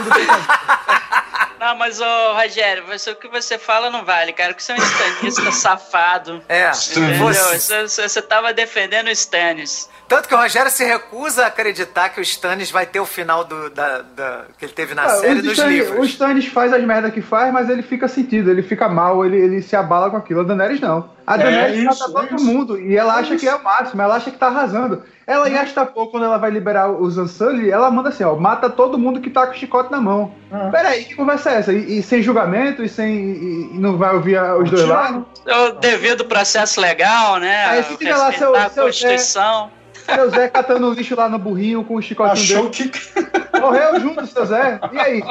[1.58, 4.74] Não, mas, ô, Rogério, você, o que você fala não vale, cara, porque você é
[4.76, 6.42] um estanista safado.
[6.48, 9.88] É, você- Você, tava defendendo o Stannis.
[10.06, 13.44] Tanto que o Rogério se recusa a acreditar que o Stannis vai ter o final
[13.44, 15.98] do, da, da- que ele teve na Ah, série dos Stannis- livros.
[16.00, 19.36] O Stannis faz as merdas que faz, mas ele fica sentido, ele fica mal, ele,
[19.36, 20.40] ele se abala com aquilo.
[20.40, 21.10] A Daenerys não.
[21.28, 22.44] A É Daenerys isso, mata é todo isso.
[22.46, 23.44] mundo e ela É acha isso.
[23.44, 25.02] que é o máximo, ela acha que tá arrasando.
[25.26, 28.96] Ela em Astapor, quando ela vai liberar os Unsullied, ela manda assim, ó, mata todo
[28.96, 30.32] mundo que tá com o chicote na mão.
[30.50, 30.70] Ah.
[30.72, 31.70] Peraí, que conversa é essa?
[31.72, 33.14] E, e sem julgamento, e sem.
[33.14, 35.24] E, e não vai ouvir a- os dois lados?
[35.46, 37.66] O devido processo legal, né?
[37.66, 39.70] Aí se tiver lá seu- a seu Zé- Constituição.
[40.06, 42.88] Seu Zé catando lixo lá no burrinho com o chicotinho Achou dele.
[42.88, 43.60] que.
[43.60, 44.80] Morreu junto, seu Zé.
[44.92, 45.22] E aí?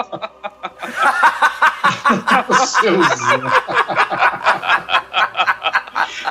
[2.68, 3.38] Seu Zé.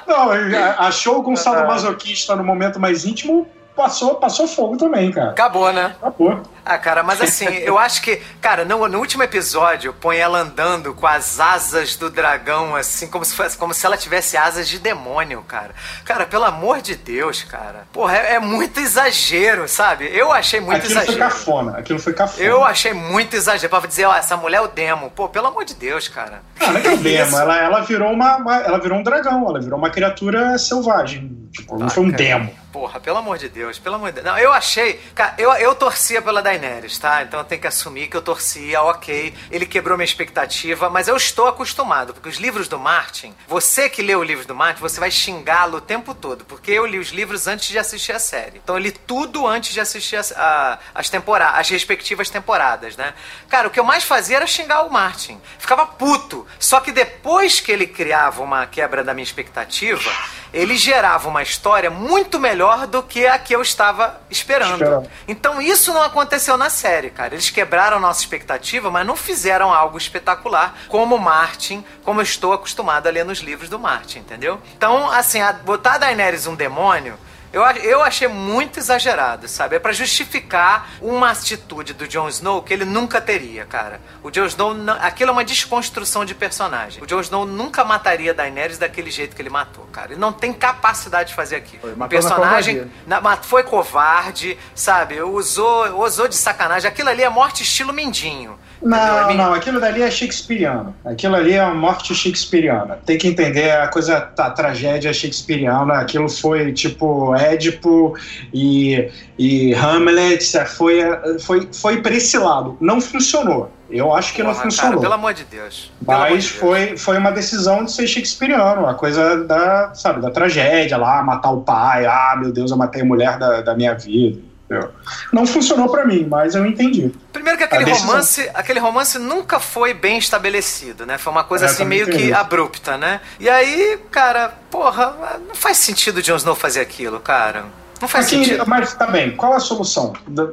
[0.07, 0.31] Não,
[0.79, 5.31] achou com um sadomasoquista no momento mais íntimo, passou, passou fogo também, cara.
[5.31, 5.95] Acabou, né?
[6.01, 6.43] Acabou.
[6.65, 10.93] Ah, cara, mas assim, eu acho que, cara, no, no último episódio, põe ela andando
[10.95, 14.79] com as asas do dragão, assim, como se fosse, como se ela tivesse asas de
[14.81, 15.71] demônio, cara.
[16.05, 17.87] Cara, pelo amor de Deus, cara.
[17.93, 20.09] Porra, é, é muito exagero, sabe?
[20.13, 21.19] Eu achei muito Aquilo foi exagero.
[21.31, 21.79] cafona.
[21.79, 22.45] Aquilo foi cafona.
[22.45, 23.69] Eu achei muito exagero.
[23.71, 25.11] Pra dizer, ó, essa mulher é o demo.
[25.11, 26.43] Pô, pelo amor de Deus, cara.
[26.61, 29.03] Ah, não é que é o demo, ela, ela virou uma, uma- Ela virou um
[29.03, 31.47] dragão, ela virou uma criatura selvagem.
[31.53, 32.23] Tipo, não Ah, foi um cara.
[32.23, 32.51] demo.
[32.73, 34.27] Porra, pelo amor de Deus, pelo amor de Deus.
[34.27, 34.95] Não, eu achei.
[35.15, 37.23] Cara, eu, eu torcia pela Daenerys, tá?
[37.23, 39.35] Então eu tenho que assumir que eu torcia, ok.
[39.51, 44.03] Ele quebrou minha expectativa, mas eu estou acostumado, porque os livros do Martin, você que
[44.03, 47.09] leu o livro do Martin, você vai xingá-lo o tempo todo, porque eu li os
[47.09, 48.59] livros antes de assistir a série.
[48.63, 53.15] Então eu li tudo antes de assistir as, a- as temporadas, as respectivas temporadas, né?
[53.49, 55.41] Cara, o que eu mais fazia era xingar o Martin.
[55.59, 56.47] Ficava puto.
[56.59, 60.11] Só que depois que ele criava uma quebra da minha expectativa,
[60.57, 64.73] ele gerava uma história muito melhor do que a que eu estava esperando.
[64.73, 65.11] Esperando.
[65.29, 67.35] Então isso não aconteceu na série, cara.
[67.35, 73.07] Eles quebraram nossa expectativa, mas não fizeram algo espetacular como Martin, como eu estou acostumado
[73.07, 74.59] a ler nos livros do Martin, entendeu?
[74.75, 77.19] Então, assim, a, botar a Daenerys um demônio.
[77.53, 79.77] Eu, eu achei muito exagerado, sabe?
[79.77, 84.01] É pra justificar uma atitude do Jon Snow que ele nunca teria, cara.
[84.23, 87.03] O Jon Snow, não- aquilo é uma desconstrução de personagem.
[87.03, 90.13] O Jon Snow nunca mataria a Daenerys daquele jeito que ele matou, cara.
[90.13, 91.81] Ele não tem capacidade de fazer aquilo.
[91.83, 95.21] Foi, o matou na personagem na- mas foi covarde, sabe?
[95.23, 96.89] Usou, usou de sacanagem.
[96.89, 98.59] Aquilo ali é morte estilo Mindinho.
[98.77, 98.99] entendeu?
[98.99, 100.95] É Não, não, aquilo dali é shakespeariano.
[101.05, 102.99] Aquilo ali é uma morte shakespeariana.
[103.07, 105.95] Tem que entender a coisa, a tragédia shakespeariana.
[106.01, 108.15] Aquilo foi tipo Édipo
[108.53, 110.65] e, e Hamlet.
[110.67, 111.01] Foi,
[111.41, 112.77] foi, foi pra esse lado.
[112.81, 113.71] Não funcionou.
[113.89, 114.93] Eu acho que não Porra, funcionou.
[114.95, 115.93] Cara, pelo amor de Deus.
[116.05, 116.61] Pelo Mas de Deus.
[116.61, 121.51] foi, foi uma decisão de ser shakespeariano, a coisa da, sabe, da tragédia lá, matar
[121.51, 124.41] o pai, ah, meu Deus, eu matei a mulher da, da minha vida.
[124.69, 124.91] Entendeu?
[125.33, 127.11] Não funcionou pra mim, mas eu entendi.
[127.33, 131.17] Primeiro que aquele romance, aquele romance nunca foi bem estabelecido, né?
[131.19, 132.35] Foi uma coisa É, assim meio que isso.
[132.37, 133.21] abrupta, né?
[133.41, 135.15] E aí, cara, porra,
[135.49, 137.65] não faz sentido o Jon Snow fazer aquilo, cara.
[137.99, 138.65] Não faz Aqui, sentido.
[138.67, 140.13] mas tá bem, qual a solução?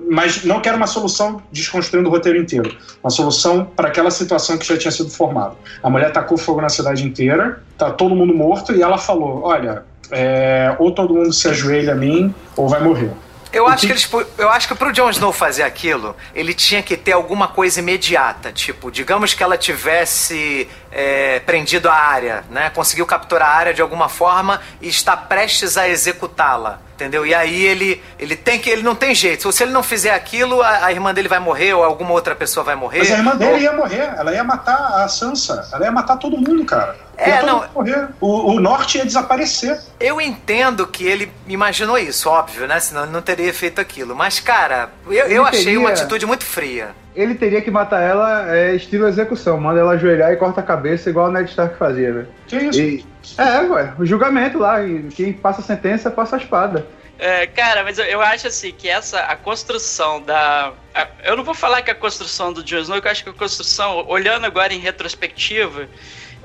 [0.10, 2.74] Mas não quero uma solução desconstruindo o roteiro inteiro.
[3.04, 5.56] Uma solução para aquela situação que já tinha sido formada.
[5.82, 9.84] A mulher tacou fogo na cidade inteira, tá todo mundo morto, e ela falou: olha,
[10.10, 13.12] é, ou todo mundo se ajoelha a mim, ou vai morrer.
[13.54, 16.98] Eu acho que- eles, eu acho que pro Jon Snow fazer aquilo, ele tinha que
[16.98, 22.70] ter alguma coisa imediata, tipo, digamos que ela tivesse é, prendido a área, né?
[22.70, 26.80] Conseguiu capturar a área de alguma forma e está prestes a executá-la.
[26.94, 27.26] Entendeu?
[27.26, 28.70] E aí ele, ele tem que.
[28.70, 29.52] Ele não tem jeito.
[29.52, 32.64] Se ele não fizer aquilo, a, a irmã dele vai morrer ou alguma outra pessoa
[32.64, 33.00] vai morrer.
[33.00, 36.18] Mas a irmã dele Ou- ia morrer, ela ia matar a Sansa, ela ia matar
[36.18, 36.96] todo mundo, cara.
[37.18, 38.08] É, Ia não- morrer.
[38.22, 39.80] O, o norte ia desaparecer.
[40.00, 42.80] Eu entendo que ele imaginou isso, óbvio, né?
[42.80, 44.16] Senão ele não teria feito aquilo.
[44.16, 46.92] Mas, cara, eu, eu achei teria- uma atitude muito fria.
[47.16, 49.60] Ele teria que matar ela é, estilo execução.
[49.60, 52.28] Manda ela ajoelhar e corta a cabeça, igual o Ned Stark fazia, velho.
[52.48, 52.80] Que isso?
[52.82, 53.06] E-
[53.38, 54.84] É, ué, o julgamento lá.
[54.84, 56.86] e Quem passa a sentença, passa a espada.
[57.20, 60.74] É, cara, mas eu, eu acho assim que essa a construção da.
[60.94, 63.30] a- eu não vou falar que a construção do Jon Snow, que eu acho que
[63.30, 65.88] a construção, olhando agora em retrospectiva, eu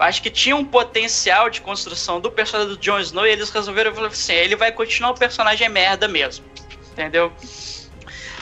[0.05, 3.93] acho que tinha um potencial de construção do personagem do Jon Snow e eles resolveram
[3.95, 6.45] falar assim: ele vai continuar o personagem merda mesmo.
[6.93, 7.33] Entendeu?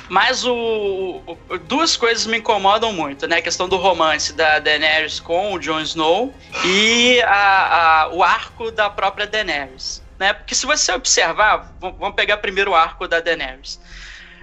[0.08, 3.36] Mas o, o- duas coisas me incomodam muito, né?
[3.38, 6.34] A questão do romance da Daenerys com o Jon Snow
[6.64, 10.32] e a- a- o arco da própria Daenerys, né?
[10.32, 13.80] Porque se você observar, vamos pegar primeiro o arco da Daenerys.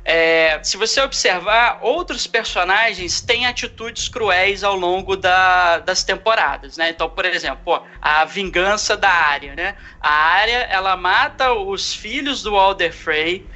[0.05, 6.89] É, se você observar, outros personagens têm atitudes cruéis ao longo da- das temporadas, né?
[6.89, 9.75] Então, por exemplo, a vingança da Arya, né?
[10.01, 13.47] A Arya, ela mata os filhos do Alder Frey,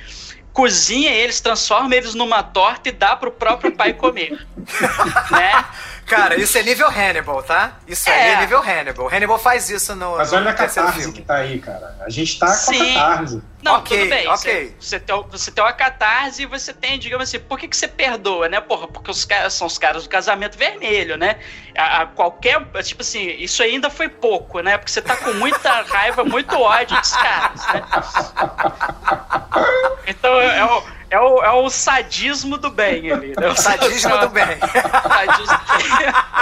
[0.57, 4.43] cozinha eles, transforma eles numa torta e dá pro próprio pai comer,
[5.29, 5.65] né?
[6.07, 7.73] Cara, isso é nível Hannibal, tá?
[7.85, 8.29] Isso aí É.
[8.31, 9.09] é nível Hannibal.
[9.13, 11.19] Hannibal faz isso no, Mas no olha a terceiro catarse filme.
[11.19, 11.97] que tá aí, cara.
[11.99, 12.97] A gente tá com Sim.
[12.97, 13.41] a catarse.
[13.61, 14.27] Não, Ok, tudo bem.
[14.29, 14.75] ok.
[14.79, 17.75] Você, você, tem, você tem uma catarse e você tem, digamos assim, por que, que
[17.75, 18.61] você perdoa, né?
[18.61, 21.39] Porra, porque os caras são os caras do casamento vermelho, né?
[21.77, 22.65] A, a qualquer.
[22.83, 24.77] Tipo assim, isso ainda foi pouco, né?
[24.77, 27.83] Porque você tá com muita raiva, muito ódio dos caras, né?
[30.07, 33.27] Então é, é o, é, o, é o sadismo do bem ali.
[33.39, 33.47] Né?
[33.47, 34.45] O sadismo do bem.
[34.59, 35.57] sadismo.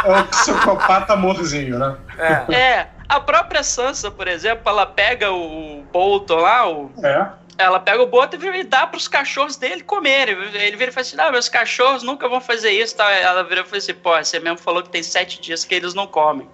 [0.03, 1.95] É o psicopata amorzinho, né?
[2.17, 2.55] É.
[2.55, 7.27] É, a própria Sansa, por exemplo, ela pega o Bolton lá, o, É.
[7.57, 10.35] ela pega o Bolton e dá pros cachorros dele comerem.
[10.53, 12.95] Ele vira e fala assim: Não, meus cachorros nunca vão fazer isso.
[12.95, 13.09] Tal.
[13.09, 15.93] Ela vira e fala assim: Pô, você mesmo falou que tem sete dias que eles
[15.93, 16.49] não comem.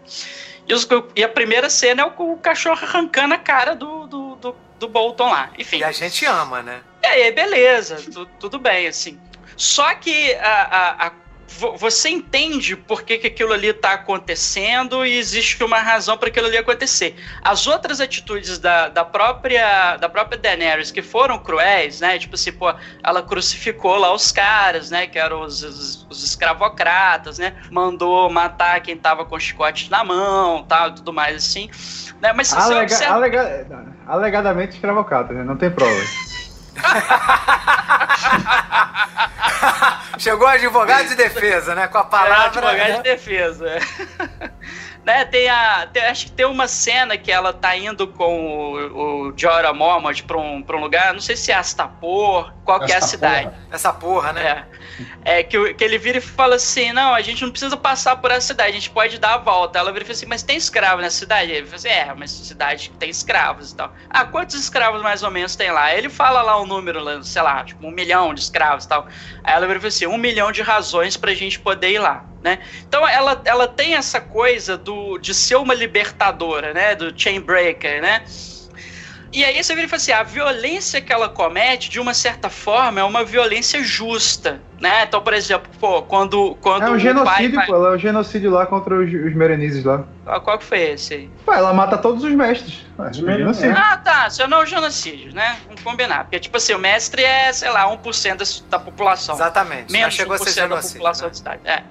[0.68, 4.36] E, os- e a primeira cena é o, o cachorro arrancando a cara do, do,
[4.36, 5.50] do, do Bolton lá.
[5.58, 5.78] Enfim.
[5.80, 6.82] E a gente ama, né?
[7.04, 9.20] E aí, beleza, tu- tudo bem, assim.
[9.58, 11.12] Só que a, a- a-
[11.48, 16.30] vo- você entende por que, que aquilo ali tá acontecendo e existe uma razão para
[16.30, 17.16] aquilo ali acontecer.
[17.44, 22.18] As outras atitudes da, da própria da própria Daenerys que foram cruéis, né?
[22.18, 22.74] Tipo assim, pô,
[23.04, 25.06] ela crucificou lá os caras, né?
[25.08, 27.54] Que eram os, os, os escravocratas, né?
[27.70, 31.70] Mandou matar quem tava com chicote na mão, tal, e tudo mais assim.
[32.22, 32.32] Né?
[32.34, 33.14] Mas se você Alega, observa...
[33.16, 35.44] alega- alegadamente escravocrata, né?
[35.44, 36.31] Não tem provas.
[40.18, 41.88] Chegou advogado de defesa, né?
[41.88, 42.46] Com a É, palavra.
[42.46, 42.98] advogado né?
[42.98, 43.80] de defesa.
[45.06, 49.30] Né, tem a, tem- acho que tem uma cena que ela tá indo com o,
[49.30, 52.92] o Jorah Mormont pra um, pra um lugar, não sei se é Astapor, qual que
[52.92, 53.46] é a cidade.
[53.46, 53.68] porra.
[53.72, 54.68] Essa porra, né?
[55.24, 55.40] É.
[55.40, 58.30] É que, que ele vira e fala assim: não, a gente não precisa passar por
[58.32, 59.80] essa cidade, a gente pode dar a volta.
[59.80, 61.52] Ela vira e fala assim: mas tem escravo nessa cidade?
[61.52, 63.94] Ele fala assim: é, mas cidade que tem escravos e tal.
[64.10, 65.94] Ah, quantos escravos mais ou menos tem lá?
[65.96, 69.08] Ele fala lá um número, lá, sei lá, tipo um milhão de escravos e tal.
[69.44, 72.26] Aí ela vira e fala assim: um milhão de razões pra gente poder ir lá.
[72.44, 72.60] Né?
[72.88, 76.96] Então ela, ela tem essa coisa do, de ser uma libertadora, né?
[76.96, 78.24] Do chainbreaker, né?
[79.34, 82.50] E aí você vira e fala assim, a violência que ela comete, de uma certa
[82.50, 85.04] forma, é uma violência justa, né?
[85.04, 87.66] Então, por exemplo, pô, quando, quando É um o genocídio, pai...
[87.66, 87.76] pô.
[87.76, 90.04] Ela é um genocídio lá contra os, os merenizes lá.
[90.26, 91.30] Qual, qual que foi esse aí?
[91.46, 92.86] Pô, ela mata todos os mestres.
[93.00, 93.74] É, um genocídio.
[93.78, 95.56] Ah, tá, isso não é um genocídio, né?
[95.66, 96.26] Vamos combinar.
[96.26, 99.36] Porque, tipo assim, o mestre é, sei lá, 1% da, da população.
[99.36, 99.94] Exatamente.
[99.94, 100.94] Menos chegou a 1% ser da genocídio.
[100.96, 101.30] população né?
[101.30, 101.62] da cidade.
[101.64, 101.84] É.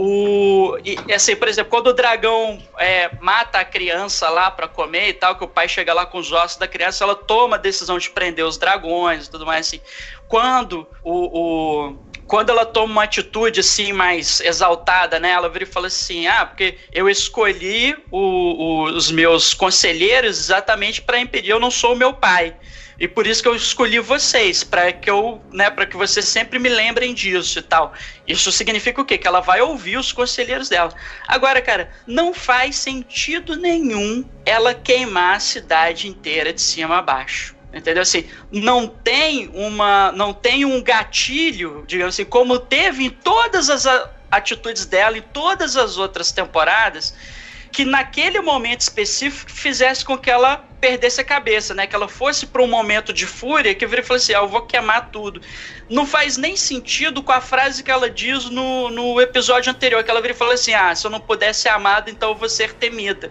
[0.00, 5.08] O, e, assim, por exemplo, quando o dragão é, mata a criança lá pra comer
[5.08, 7.58] e tal, que o pai chega lá com os ossos da criança, ela toma a
[7.58, 9.80] decisão de prender os dragões e tudo mais assim.
[10.28, 11.40] Quando o,
[11.88, 11.96] o-
[12.28, 15.30] quando ela toma uma atitude assim mais exaltada, né?
[15.30, 21.02] Ela vira e fala assim: "Ah, porque eu escolhi o- o- os meus conselheiros exatamente
[21.02, 22.54] para impedir, eu não sou o meu pai.
[22.98, 26.58] E por isso que eu escolhi vocês, para que eu, né, para que vocês sempre
[26.58, 27.92] me lembrem disso e tal.
[28.26, 29.16] Isso significa o quê?
[29.16, 30.92] Que ela vai ouvir os conselheiros dela.
[31.26, 37.54] Agora, cara, não faz sentido nenhum ela queimar a cidade inteira de cima a baixo.
[37.72, 38.02] Entendeu?
[38.02, 43.86] Assim, não tem uma, não tem um gatilho, digamos assim, como teve em todas as
[44.30, 47.14] atitudes dela em todas as outras temporadas,
[47.70, 51.86] que naquele momento específico fizesse com que ela perdesse a cabeça, né?
[51.86, 54.48] Que ela fosse para um momento de fúria que vira e falou assim: ah, eu
[54.48, 55.40] vou queimar tudo.
[55.88, 60.10] Não faz nem sentido com a frase que ela diz no, no episódio anterior, que
[60.10, 62.48] ela vira e fala assim: ah, se eu não puder ser amada, então eu vou
[62.48, 63.30] ser temida.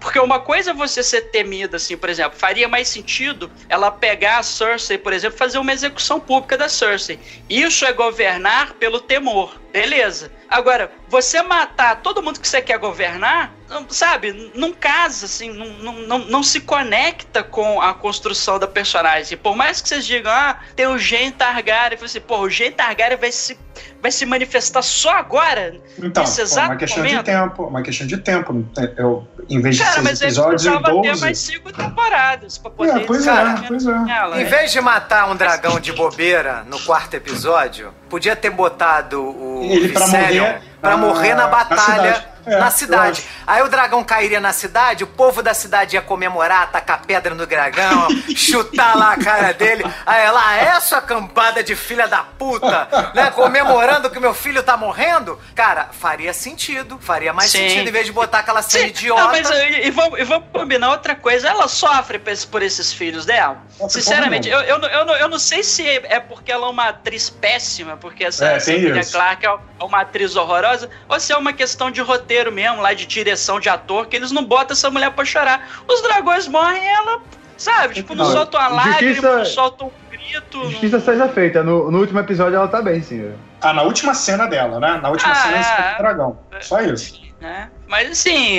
[0.00, 4.38] Porque uma coisa é você ser temida, assim, por exemplo, faria mais sentido ela pegar
[4.38, 7.18] a Cersei, por exemplo, fazer uma execução pública da Cersei.
[7.50, 9.60] Isso é governar pelo temor.
[9.72, 10.32] Beleza.
[10.48, 13.54] Agora, você matar todo mundo que você quer governar,
[13.90, 19.36] sabe, não casa, assim, não, não, não, se conecta com a construção da personagem.
[19.36, 23.18] Por mais que vocês digam, ah, tem o Gen Targaryen, assim, pô, o Gen Targaryen
[23.18, 23.58] vai se,
[24.02, 25.76] vai se manifestar só agora?
[25.98, 27.18] Então, nesse exato pô, uma questão momento.
[27.18, 28.66] de tempo, uma questão de tempo.
[28.96, 32.96] Eu, em vez de Cara, mas episódios ele precisava ter mais cinco temporadas pra poder...
[32.96, 33.90] É, pois é, pois é.
[33.90, 39.20] Ela, em vez de matar um dragão de bobeira no quarto episódio, podia ter botado
[39.22, 43.24] o ele para morrer, pra morrer na batalha é, na cidade.
[43.46, 47.46] Aí o dragão cairia na cidade, o povo da cidade ia comemorar, tacar pedra no
[47.46, 49.84] dragão, chutar lá a cara dele.
[50.06, 53.30] Aí ela, ah, é sua campada de filha da puta, né?
[53.30, 55.38] Comemorando que meu filho tá morrendo.
[55.54, 56.98] Cara, faria sentido.
[57.00, 57.68] Faria mais Sim.
[57.68, 58.90] sentido em vez de botar aquela cena Sim.
[58.90, 59.22] idiota.
[59.22, 61.48] Não, mas e, e, vamos, e vamos combinar outra coisa.
[61.48, 62.20] Ela sofre
[62.50, 63.58] por esses filhos dela.
[63.88, 67.30] Sinceramente, eu, eu, eu, não, eu não sei se é porque ela é uma atriz
[67.30, 71.90] péssima, porque essa, é, essa Clark é uma atriz horrorosa, ou se é uma questão
[71.90, 75.10] de roteiro roteiro mesmo, lá de direção de ator, que eles não botam essa mulher
[75.10, 75.82] pra chorar.
[75.86, 77.20] Os dragões morrem ela,
[77.56, 77.94] sabe?
[77.94, 80.70] Tipo, não, não soltam uma lágrima, não soltam um grito.
[80.70, 81.04] Justiça não...
[81.04, 81.62] seja feita.
[81.62, 83.32] No, no, último episódio ela tá bem, sim.
[83.60, 85.00] Ah, na última cena dela, né?
[85.02, 86.38] Na última ah, cena é, do dragão.
[86.60, 87.20] Só isso.
[87.40, 87.70] Né?
[87.86, 88.58] Mas assim,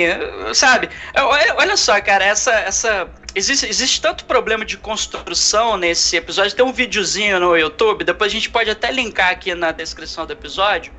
[0.54, 0.88] sabe?
[1.16, 2.52] Olha, olha só, cara, essa.
[2.52, 6.54] essa existe, existe tanto problema de construção nesse episódio.
[6.54, 10.32] Tem um videozinho no YouTube, depois a gente pode até linkar aqui na descrição do
[10.32, 10.92] episódio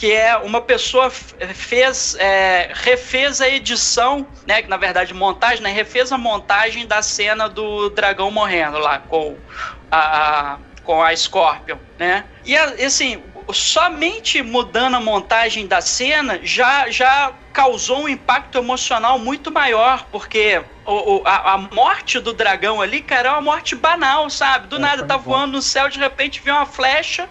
[0.00, 5.70] que é uma pessoa fez é, refez a edição, né, que na verdade montagem, né,
[5.70, 9.36] refez a montagem da cena do dragão morrendo lá com
[9.92, 12.24] a com a Scorpion, né?
[12.46, 13.22] E assim,
[13.52, 20.62] somente mudando a montagem da cena já já causou um impacto emocional muito maior, porque
[20.86, 24.66] o, o, a, a, morte do dragão ali, cara, é uma morte banal, sabe?
[24.66, 27.28] Do é, nada tá voando no céu, de repente vem uma flecha,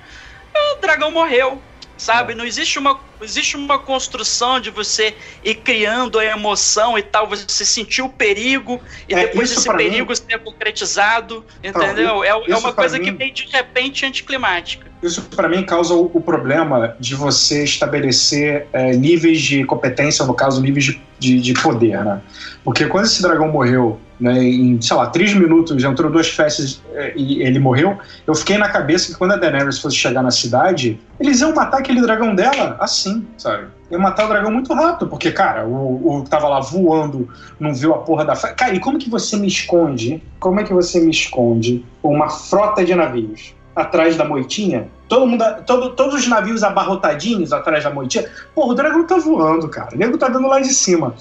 [0.53, 1.59] o dragão morreu
[1.99, 2.33] sabe?
[2.33, 2.35] É.
[2.35, 7.65] Não existe uma existe uma construção de você ir criando a emoção e tal, você
[7.65, 8.79] sentir o perigo
[9.09, 10.15] e é, depois esse perigo mim...
[10.15, 12.23] ser concretizado, entendeu?
[12.23, 13.03] é, é uma coisa mim...
[13.03, 14.89] que vem de repente anticlimática.
[15.03, 20.33] Isso para mim causa o, o, problema de você estabelecer é, níveis de competência, no
[20.33, 22.21] caso, níveis de, de, de poder, né?
[22.63, 27.13] Porque quando esse dragão morreu né, em, sei lá, três minutos, entrou duas festas é,
[27.15, 27.97] e ele morreu,
[28.27, 31.79] eu fiquei na cabeça que quando a Daenerys fosse chegar na cidade, eles iam matar
[31.79, 33.67] aquele dragão dela assim, sabe?
[33.89, 37.93] Iam matar o dragão muito rápido, porque, cara, o, o tava lá voando, não viu
[37.93, 38.35] a porra da.
[38.35, 40.21] Cara, e como que você me esconde?
[40.39, 44.87] Como é que você me esconde uma frota de navios atrás da moitinha?
[45.07, 48.29] Todo mundo, todo, todos os navios abarrotadinhos atrás da moitinha.
[48.53, 49.95] Porra, o dragão tá voando, cara.
[49.95, 51.15] O nego tá dando lá de cima.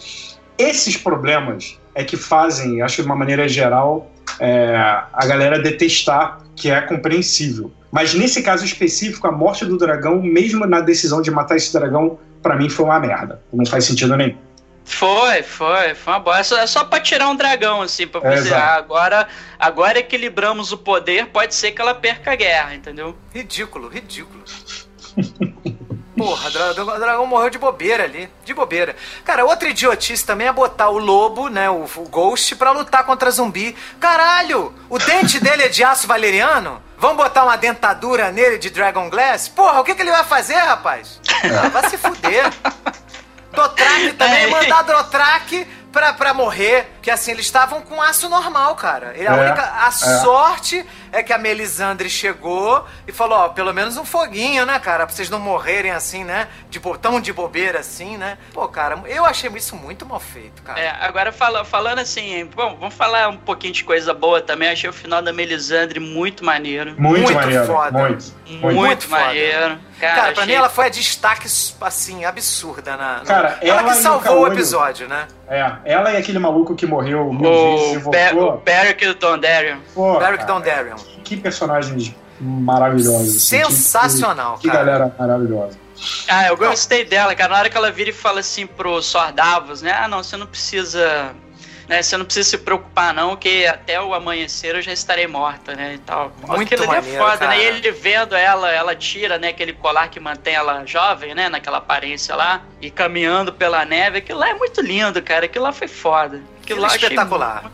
[0.59, 6.41] Esses problemas é que fazem, acho que de uma maneira geral, é, a galera detestar,
[6.55, 7.71] que é compreensível.
[7.91, 12.19] Mas nesse caso específico, a morte do dragão, mesmo na decisão de matar esse dragão,
[12.43, 13.41] para mim foi uma merda.
[13.53, 14.48] Não faz sentido nenhum.
[14.89, 16.39] Foi, foi, foi uma boa.
[16.39, 19.29] É só, é só pra tirar um dragão, assim, pra é, dizer, ah, agora,
[19.59, 23.15] agora equilibramos o poder, pode ser que ela perca a guerra, entendeu?
[23.33, 24.43] Ridículo, ridículo.
[26.17, 28.29] Porra, o dragão morreu de bobeira ali.
[28.45, 28.97] De bobeira.
[29.25, 31.71] Cara, outra idiotice também é botar o lobo, né?
[31.71, 33.77] O, o Ghost, pra lutar contra zumbi.
[34.01, 34.75] Caralho!
[34.91, 36.83] O dente dele é de aço valeriano?
[36.97, 39.49] Vamos botar uma dentadura nele de Dragon Glass?
[39.49, 41.21] Porra, o que, que ele vai fazer, rapaz?
[41.41, 42.53] Ah, vai se fuder.
[43.53, 44.47] Dotrak também, é.
[44.47, 46.87] mandar Dotrak pra, pra morrer.
[47.09, 49.15] Que assim, eles estavam com aço normal, cara.
[49.17, 49.63] Ele, a é, única.
[49.63, 49.91] A é.
[49.91, 55.07] sorte é que a Melisandre chegou e falou: ó, pelo menos um foguinho, né, cara?
[55.07, 56.49] Pra vocês não morrerem assim, né?
[56.69, 58.37] De, tão de bobeira assim, né?
[58.53, 60.79] Pô, cara, eu achei isso muito mal feito, cara.
[60.79, 64.69] É, agora fala, falando assim, bom, vamos falar um pouquinho de coisa boa também.
[64.69, 66.95] Achei o final da Melisandre muito maneiro.
[66.99, 67.65] Muito, muito maneiro.
[67.65, 67.99] Foda.
[67.99, 69.79] Muito, muito, muito maneiro.
[69.99, 70.47] Cara, cara pra achei...
[70.47, 71.49] mim ela foi a destaque,
[71.81, 73.21] assim, absurda na.
[73.25, 75.27] Cara, ela, ela que salvou o episódio, né?
[75.49, 78.09] É, ela e aquele maluco que morreu mil o.
[78.47, 79.79] O Beric Dondarrion.
[80.19, 80.97] Beric Dondarrion.
[81.25, 83.37] Que personagens maravilhosos.
[83.37, 83.65] Assim.
[83.65, 84.79] Sensacional, que, que, cara.
[84.81, 85.79] Que galera maravilhosa.
[86.29, 87.53] Ah, eu gostei dela, cara.
[87.53, 89.93] Na hora que ela vira e fala assim pro Sordavos, né?
[89.93, 91.35] Ah, não, você não precisa
[91.89, 92.03] né?
[92.03, 95.95] Você não precisa se preocupar, não, que até o amanhecer eu já estarei morta, né?
[95.95, 96.31] E tal.
[96.47, 97.51] Muito Aquilo maneiro, é foda, cara.
[97.53, 97.63] né?
[97.63, 101.49] E ele vendo ela, ela tira, né, aquele colar que mantém ela jovem, né?
[101.49, 104.19] Naquela aparência lá, e caminhando pela neve.
[104.19, 105.47] Aquilo lá é muito lindo, cara.
[105.47, 106.43] Aquilo lá foi foda.
[106.73, 107.65] Aquilo, lá é espetacular.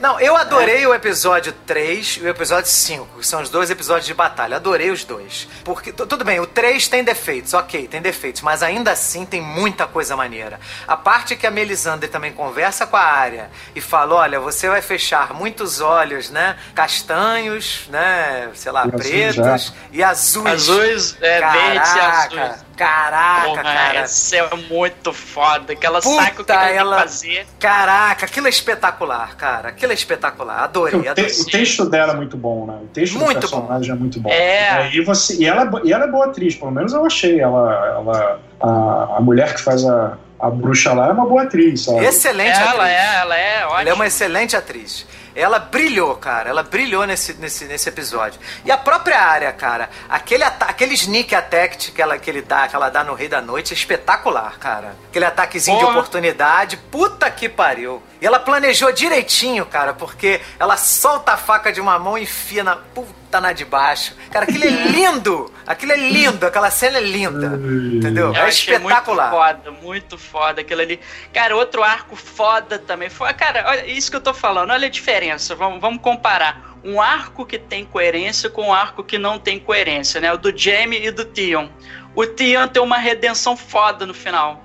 [0.00, 4.06] Não, eu adorei o episódio 3 e o episódio 5, que são os dois episódios
[4.06, 4.56] de batalha.
[4.56, 5.46] Adorei os dois.
[5.64, 9.42] Porque, tu- tudo bem, o 3 tem defeitos, ok, tem defeitos, mas ainda assim tem
[9.42, 10.58] muita coisa maneira.
[10.88, 14.80] A parte que a Melisandre também conversa com a área e fala: olha, você vai
[14.80, 16.56] fechar muitos olhos, né?
[16.74, 18.50] Castanhos, né?
[18.54, 20.46] Sei lá, E azuis, pretos e azuis.
[20.46, 22.64] Azuis, é, verdes e Caraca, azuis.
[22.84, 23.98] Caraca, Porra, cara.
[24.00, 25.76] essa é muito foda.
[25.76, 27.46] Que ela Puta, sabe o que ela, ela- tem que fazer.
[27.58, 29.68] Caraca, aquilo é espetacular, cara.
[29.68, 30.64] Aquilo é espetacular.
[30.64, 31.30] Adorei, O, te- adorei.
[31.30, 32.78] o texto dela é muito bom, né?
[32.82, 34.30] O texto Muito do personagem é muito bom.
[34.30, 34.90] É.
[34.94, 37.38] E, você, e, ela, é e ela é boa atriz, pelo menos eu achei.
[37.40, 41.84] Ela, ela, a, a mulher que faz a, a bruxa lá é uma boa atriz,
[41.84, 42.04] sabe?
[42.04, 42.86] Excelente Ela atriz.
[42.88, 43.80] é, ela é ótima.
[43.82, 45.06] Ela é uma excelente atriz.
[45.40, 46.50] Ela brilhou, cara.
[46.50, 48.40] Ela brilhou nesse, nesse, nesse episódio.
[48.64, 49.88] E a própria área, cara.
[50.08, 53.40] Aquele, aquele sneak attack que ela, que, ele dá, que ela dá no Rei da
[53.40, 54.94] Noite é espetacular, cara.
[55.08, 55.98] Aquele ataquezinho de Porra.
[55.98, 56.76] oportunidade.
[56.76, 58.02] Puta que pariu.
[58.20, 62.62] E ela planejou direitinho, cara, porque ela solta a faca de uma mão e enfia
[62.62, 62.76] na.
[62.76, 64.14] Puta na de baixo.
[64.30, 65.50] Cara, aquilo é lindo!
[65.66, 67.46] Aquilo é lindo, aquela cena é linda.
[67.46, 68.26] Entendeu?
[68.28, 69.30] Eu é achei espetacular.
[69.30, 71.00] Muito foda, muito foda aquilo ali.
[71.32, 73.08] Cara, outro arco foda também.
[73.08, 75.29] Foi, cara, olha, isso que eu tô falando, olha a diferença.
[75.56, 80.20] Vamos, vamos comparar um arco que tem coerência com um arco que não tem coerência,
[80.20, 80.32] né?
[80.32, 81.68] O do Jamie e do Theon.
[82.14, 84.64] O Theon tem uma redenção foda no final.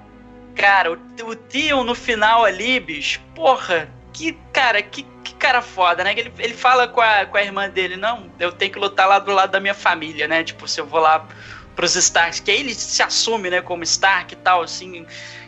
[0.55, 6.03] Cara, o, o Theon no final ali, bicho, porra, que cara, que, que cara foda,
[6.03, 6.13] né?
[6.17, 9.19] Ele, ele fala com a, com a irmã dele, não, eu tenho que lutar lá
[9.19, 10.43] do lado da minha família, né?
[10.43, 11.27] Tipo, se eu vou lá
[11.75, 15.05] pros Starks, que aí ele se assume, né, como Stark e tal, assim.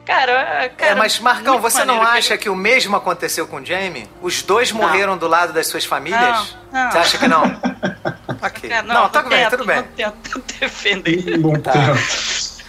[0.08, 3.58] Cara, cara É, mas Marcão, você não que acha ele- que o mesmo aconteceu com
[3.58, 4.08] o Jamie?
[4.22, 4.80] Os dois Não.
[4.80, 6.55] morreram do lado das suas famílias?
[6.72, 6.91] Não, não.
[6.91, 7.43] Você acha que não?
[8.41, 8.70] ok.
[8.70, 9.76] Cara, não, tá bem, tento, tudo bem.
[9.78, 11.38] Não tento defender.
[11.38, 11.74] Não Tá.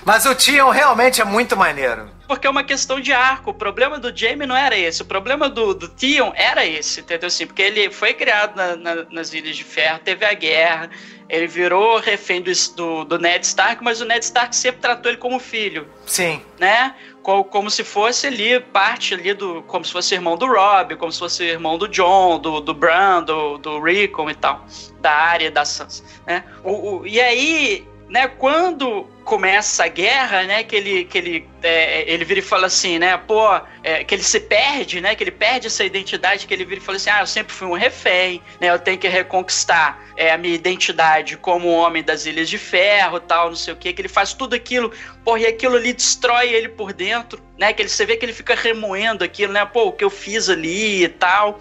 [0.05, 2.09] Mas o Tion realmente é muito maneiro.
[2.27, 3.51] Porque é uma questão de arco.
[3.51, 5.03] O problema do Jamie não era esse.
[5.03, 7.27] O problema do, do Theon era esse, entendeu?
[7.27, 10.89] Assim, porque ele foi criado na- na- nas Ilhas de Ferro, teve a guerra,
[11.29, 15.19] ele virou refém do, do, do Ned Stark, mas o Ned Stark sempre tratou ele
[15.21, 15.87] como filho.
[16.07, 16.43] Sim.
[16.59, 16.95] né?
[17.29, 19.63] Co- Como se fosse ali parte ali do.
[19.65, 23.23] Como se fosse irmão do Rob, como se fosse irmão do John, do, do Bran,
[23.23, 24.65] do, do Rickon e tal.
[25.03, 26.03] Da área da Sansa.
[26.27, 26.43] Né?
[26.65, 32.11] O, o- e aí, né, quando começa a guerra, né, que ele, que ele, é,
[32.11, 33.47] ele vira e fala assim, né, pô,
[33.85, 36.83] é, que ele se perde, né, que ele perde essa identidade, que ele vira e
[36.83, 40.39] fala assim, ah, eu sempre fui um refém, né, eu tenho que reconquistar é, a
[40.39, 44.09] minha identidade como homem das Ilhas de Ferro, tal, não sei o que, que ele
[44.09, 44.91] faz tudo aquilo,
[45.23, 48.33] porra, e aquilo ali destrói ele por dentro, né, que ele, você vê que ele
[48.33, 51.59] fica remoendo aquilo, né, pô, o que eu fiz ali e tal,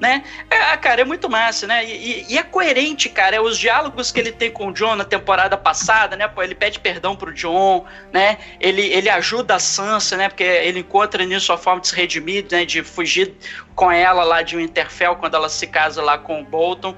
[0.00, 3.58] né, é, cara, é muito massa, né, e, e- e é coerente, cara, é os
[3.58, 6.93] diálogos que ele tem com o John na temporada passada, né, pô, ele pede perdão
[7.16, 11.80] pro John, né, ele, ele ajuda a Sansa, né, porque ele encontra nisso a forma
[11.80, 13.34] de se redimir, né, de fugir
[13.74, 16.96] com ela lá de Winterfell quando ela se casa lá com o Bolton.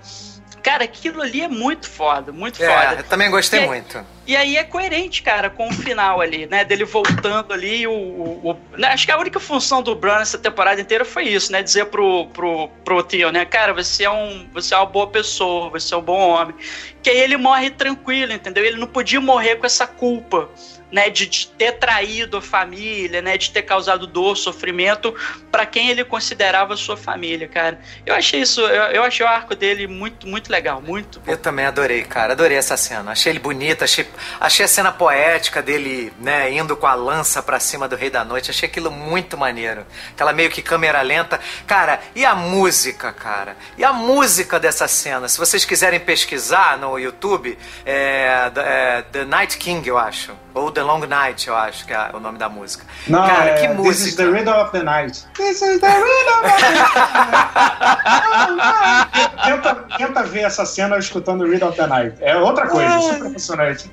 [0.62, 3.00] Cara, aquilo ali é muito foda, muito É, foda.
[3.00, 4.04] eu também gostei E- muito.
[4.26, 6.64] E aí é coerente, cara, com o final ali, né?
[6.64, 7.92] Dele voltando ali, o.
[7.92, 11.52] o- o- né, acho que a única função do Bran nessa temporada inteira foi isso,
[11.52, 11.62] né?
[11.62, 13.44] Dizer pro, pro, pro Theo, né?
[13.44, 16.54] Cara, você é, um, você é uma boa pessoa, você é um bom homem.
[17.02, 18.64] Que aí ele morre tranquilo, entendeu?
[18.64, 20.48] Ele não podia morrer com essa culpa,
[20.90, 21.08] né?
[21.08, 23.38] De, de ter traído a família, né?
[23.38, 25.14] De ter causado dor, sofrimento
[25.52, 27.78] para quem ele considerava sua família, cara.
[28.04, 31.22] Eu achei isso, eu, eu achei o arco dele muito, muito legal, muito.
[31.26, 32.32] Eu também adorei, cara.
[32.32, 33.12] Adorei essa cena.
[33.12, 34.04] Achei ele bonito, achei,
[34.40, 38.24] achei a cena poética dele, né, indo com a lança pra cima do Rei da
[38.24, 38.50] Noite.
[38.50, 39.86] Achei aquilo muito maneiro.
[40.12, 41.40] Aquela meio que câmera lenta.
[41.66, 43.56] Cara, e a música, cara?
[43.76, 45.28] E a música dessa cena?
[45.28, 50.34] Se vocês quiserem pesquisar no YouTube, é, é The Night King, eu acho.
[50.54, 52.84] Ou The Long Night, eu acho que é o nome da música.
[53.06, 54.24] Não, cara, é, que This is música.
[54.24, 55.26] the Riddle of the Night.
[55.34, 56.96] This is the Riddle of the Night.
[59.44, 62.16] tenta, tenta ver essa cena escutando Riddle of the Night.
[62.20, 63.90] É outra coisa, super emocionante.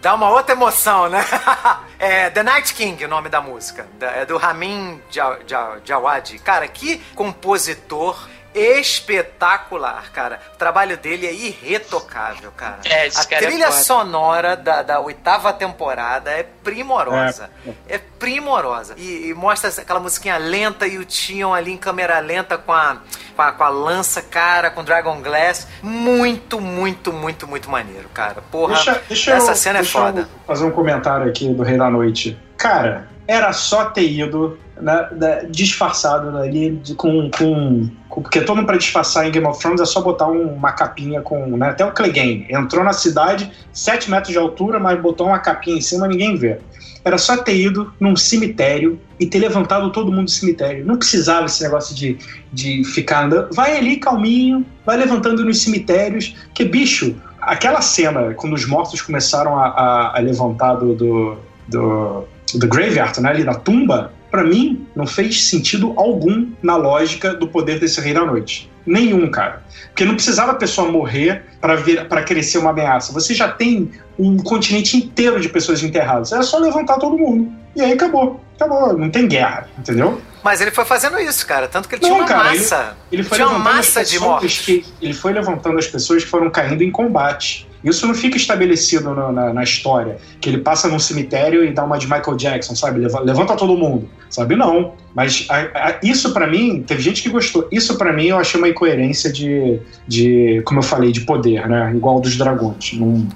[0.00, 1.24] Dá uma outra emoção, né?
[1.98, 3.86] é The Night King, o nome da música.
[4.00, 6.38] É do Ramin Dja- Dja- Djawadi.
[6.40, 10.40] Cara, que compositor espetacular, cara.
[10.54, 12.78] O trabalho dele é irretocável, cara.
[12.84, 13.82] É, A cara é trilha foda.
[13.82, 17.50] sonora da, da oitava temporada é primorosa.
[17.88, 18.94] É, primorosa.
[18.96, 22.98] E, e mostra aquela musiquinha lenta e o Tion ali em câmera lenta com a,
[23.36, 25.66] com a, com a lança, cara, com Dragon Glass.
[25.82, 28.42] Muito, muito, muito, muito maneiro, cara.
[28.50, 30.20] Porra, Deixa, deixa essa eu, cena é foda.
[30.22, 32.38] eu fazer um comentário aqui do Rei da Noite.
[32.56, 38.56] Cara, era só ter ido né, né, disfarçado ali de- com, com, com- Porque todo
[38.56, 41.46] mundo pra disfarçar em Game of Thrones é só botar um- uma capinha com.
[41.56, 45.76] Né, até o Clegane entrou na cidade, 7 metros de altura, mas botou uma capinha
[45.76, 46.58] em cima ninguém vê.
[47.04, 50.84] Era só ter ido num cemitério e ter levantado todo mundo do cemitério.
[50.86, 52.18] Não precisava esse negócio de,
[52.52, 53.54] de ficar andando.
[53.54, 56.34] Vai ali calminho, vai levantando nos cemitérios.
[56.54, 61.36] Que bicho, aquela cena, quando os mortos começaram a, a- a levantar do, do,
[61.68, 62.24] do,
[62.58, 67.46] do graveyard, né, ali na tumba, pra mim não fez sentido algum na lógica do
[67.46, 68.70] poder desse rei da noite.
[68.86, 69.62] Nenhum, cara.
[69.88, 73.12] Porque não precisava a pessoa morrer para crescer uma ameaça.
[73.12, 76.32] Você já tem um continente inteiro de pessoas enterradas.
[76.32, 77.50] Era só levantar todo mundo.
[77.74, 78.40] E aí acabou.
[78.56, 78.96] Acabou.
[78.96, 80.20] Não tem guerra, entendeu?
[80.42, 81.66] Mas ele foi fazendo isso, cara.
[81.66, 82.96] Tanto que ele Não, tinha uma cara, massa.
[83.10, 84.58] Ele foi tinha uma levantando massa as de mortos.
[84.58, 87.66] que ele foi levantando as pessoas que foram caindo em combate.
[87.84, 91.84] Isso não fica estabelecido no- na, na história, que ele passa num cemitério e dá
[91.84, 92.98] uma de Michael Jackson, sabe?
[93.00, 94.56] Leva- Levanta todo mundo, sabe?
[94.56, 94.94] Não.
[95.14, 95.56] Mas a-
[95.90, 97.68] a- isso pra mim, teve gente que gostou.
[97.70, 101.92] Isso pra mim eu achei uma incoerência de, de, como eu falei, de poder, né?
[101.94, 102.92] Igual dos dragões.
[102.94, 103.28] Não,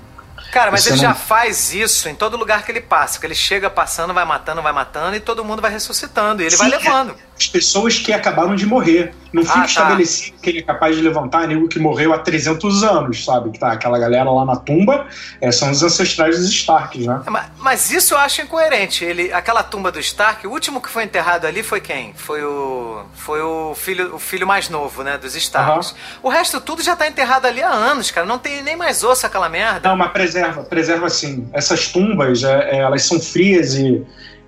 [0.50, 3.20] Cara, mas Você ele não- já faz isso em todo lugar que ele passa.
[3.20, 6.42] Que ele chega passando, vai matando, vai matando e todo mundo vai ressuscitando.
[6.42, 7.14] E ele vai Sim, levando.
[7.38, 9.14] As pessoas que acabaram de morrer.
[9.32, 9.66] Não fica Ah, tá.
[9.66, 13.50] estabelecido que ele é capaz de levantar nego que morreu há 300 anos, sabe?
[13.50, 15.06] Que tá aquela galera lá na tumba,
[15.38, 17.22] é, são os ancestrais dos Starks, né?
[17.26, 19.04] É, ma- Mas isso eu acho incoerente.
[19.04, 22.14] Ele, aquela tumba do Stark, o último que foi enterrado ali foi quem?
[22.14, 23.02] Foi o.
[23.14, 25.18] Foi o filho, o filho mais novo, né?
[25.18, 25.94] Dos Starks.
[26.22, 28.26] O resto tudo já tá enterrado ali há anos, cara.
[28.26, 29.86] Não tem nem mais osso aquela merda.
[29.90, 31.46] Não, mas preserva, preserva sim.
[31.52, 34.02] Essas tumbas, é, é, elas são frias e,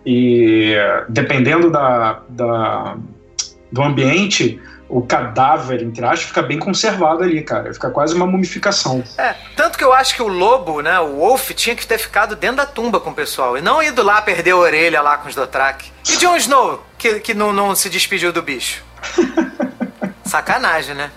[0.05, 0.75] e
[1.09, 2.97] dependendo da, da-
[3.71, 7.73] do ambiente, o cadáver, entre aspas, fica bem conservado ali, cara.
[7.73, 9.05] Fica quase uma mumificação.
[9.17, 12.35] É, tanto que eu acho que o lobo, né, o Wolf, tinha que ter ficado
[12.35, 15.29] dentro da tumba com o pessoal e não ido lá perder a orelha lá com
[15.29, 15.93] os Dothraki.
[16.09, 18.83] E Jon Snow, que, que não, não se despediu do bicho.
[20.25, 21.11] Sacanagem, né?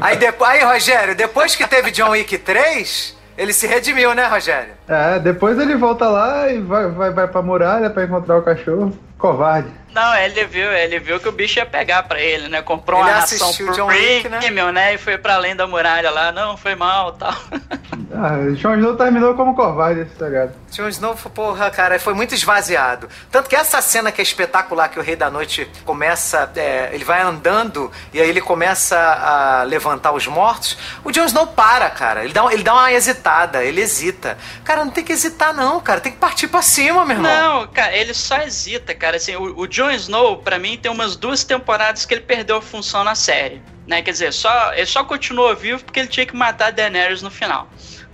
[0.00, 4.74] Aí, depo- aí, Rogério, depois que teve John Wick 3, ele se redimiu, né, Rogério?
[4.88, 8.92] É, depois ele volta lá e vai, vai, vai pra muralha pra encontrar o cachorro.
[9.16, 9.70] Covarde.
[9.94, 12.62] Não, ele viu, ele viu que o bicho ia pegar pra ele, né?
[12.62, 14.38] Comprou Ele uma ração John Wick, né?
[14.38, 14.94] premium, né?
[14.94, 16.30] E foi pra além da muralha lá.
[16.30, 17.34] Não, foi mal tal.
[18.10, 20.52] Ah, Jon Snow terminou como covarde esse sagado.
[20.72, 23.08] Jon Snow, porra, cara, foi muito esvaziado.
[23.30, 27.04] Tanto que essa cena que é espetacular, que o Rei da Noite começa, é, ele
[27.04, 32.24] vai andando e aí ele começa a levantar os mortos, o Jon Snow para, cara.
[32.24, 34.38] Ele dá, ele dá uma hesitada, ele hesita.
[34.64, 36.00] Cara, não tem que hesitar não, cara.
[36.00, 37.30] Tem que partir pra cima, meu irmão.
[37.30, 39.18] Não, cara, ele só hesita, cara.
[39.18, 42.60] Assim, o, o Jon Snow, pra mim, tem umas duas temporadas que ele perdeu a
[42.62, 43.62] função na série.
[43.86, 44.02] Né?
[44.02, 47.68] Quer dizer, só, ele só continuou vivo porque ele tinha que matar Daenerys no final.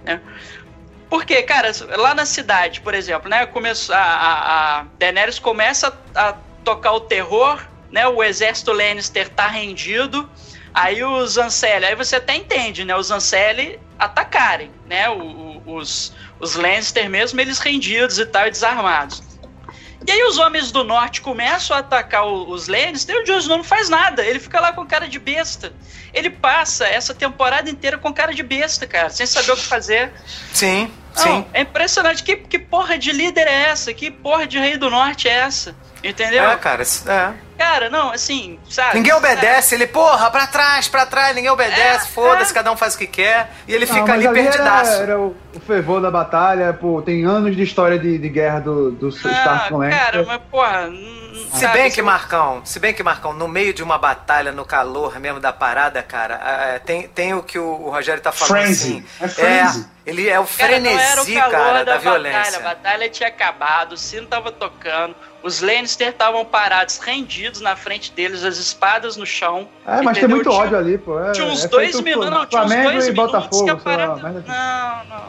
[0.04, 0.20] Né?
[1.08, 3.46] Porque, cara, lá na cidade, por exemplo, né?
[3.46, 6.32] Começou, a, a, a Daenerys começa a, a
[6.62, 7.58] tocar o terror,
[7.90, 8.06] né?
[8.06, 10.28] O exército Lannister tá rendido.
[10.74, 12.94] Aí os Ancelli, aí você até entende, né?
[12.94, 15.08] Os Ancelli atacarem, né?
[15.08, 19.22] O- o- os, os Lannister mesmo, eles rendidos e tal, e desarmados.
[20.06, 23.56] E aí os homens do norte começam a atacar os Lannister e o Jon Snow
[23.58, 24.24] não faz nada.
[24.24, 25.72] Ele fica lá com cara de besta.
[26.12, 30.12] Ele passa essa temporada inteira com cara de besta, cara, sem saber o que fazer.
[30.52, 31.46] Sim, Não, sim.
[31.54, 32.22] é impressionante.
[32.22, 33.94] Que, que porra de líder é essa?
[33.94, 35.74] Que porra de rei do norte é essa?
[36.02, 36.44] Entendeu?
[36.44, 37.32] É, cara, é.
[37.64, 38.94] Cara, não, assim, sabe?
[38.96, 42.54] Ninguém obedece, ele, porra, pra trás, pra trás, ninguém obedece, É, foda-se, é.
[42.54, 45.02] cada um faz o que quer, e ele Não, fica ali ali era, perdidaço.
[45.02, 48.90] era o, o fervor da batalha, pô, tem anos de história de, de guerra do,
[48.92, 50.90] do Ah, cara, mas porra.
[51.54, 53.98] Se sabe, bem se que, eu- Marcão, se bem que, Marcão, no meio de uma
[53.98, 56.40] batalha, no calor mesmo da parada, cara,
[56.74, 59.04] é, tem, tem o que o, o Rogério tá falando Frenzy.
[59.20, 59.24] assim.
[59.24, 59.86] É frenzy.
[60.06, 62.00] ele é o Cara, não era o frenesi, calor cara, da, da, batalha.
[62.00, 62.58] violência.
[62.58, 65.14] A batalha tinha acabado, o sino tava tocando,
[65.44, 69.68] os Lannister estavam parados, rendidos na frente deles, as espadas no chão.
[69.86, 71.20] É, mas tem muito Tinha- ódio ali, pô.
[71.20, 73.70] É, Tinha uns é dois minutos, não, tinha uns Flamengo dois e minutos Botafogo, que
[73.70, 74.22] a lá, parada...
[74.32, 75.26] Não, não,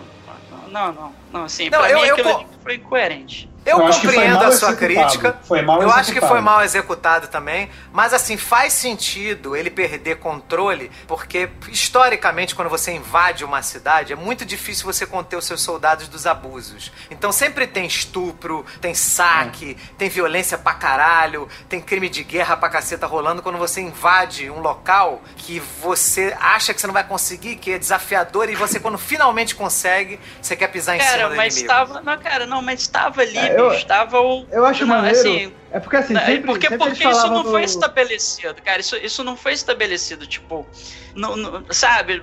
[0.71, 3.49] não, não, não, não, assim, Não, pra eu- mim eu aquilo ali foi incoerente.
[3.65, 4.77] Eu, Eu compreendo a sua executado.
[4.77, 5.39] crítica.
[5.47, 6.31] Foi mal eu acho que executado.
[6.33, 7.69] foi mal executado também.
[7.91, 14.15] Mas assim, faz sentido ele perder controle, porque historicamente, quando você invade uma cidade, é
[14.15, 16.91] muito difícil você conter os seus soldados dos abusos.
[17.09, 22.69] Então sempre tem estupro, tem saque, tem violência pra caralho, tem crime de guerra pra
[22.69, 27.55] caceta rolando quando você invade um local que você acha que você não vai conseguir,
[27.55, 31.35] que é desafiador, e você, quando finalmente consegue, você quer pisar em Cara, cima do
[31.35, 31.73] mas inimigo.
[31.73, 32.01] estava.
[32.01, 33.73] Não, cara, não, mas estava ali, É, eu-.
[33.73, 34.45] Estava o.
[34.51, 37.43] Eu acho não, maneiro assim, É porque assim, é sempre, porque sempre porque isso não
[37.43, 38.79] foi do- estabelecido, cara.
[38.79, 40.65] Isso, isso não foi estabelecido, tipo.
[41.13, 42.21] não- não- sabe?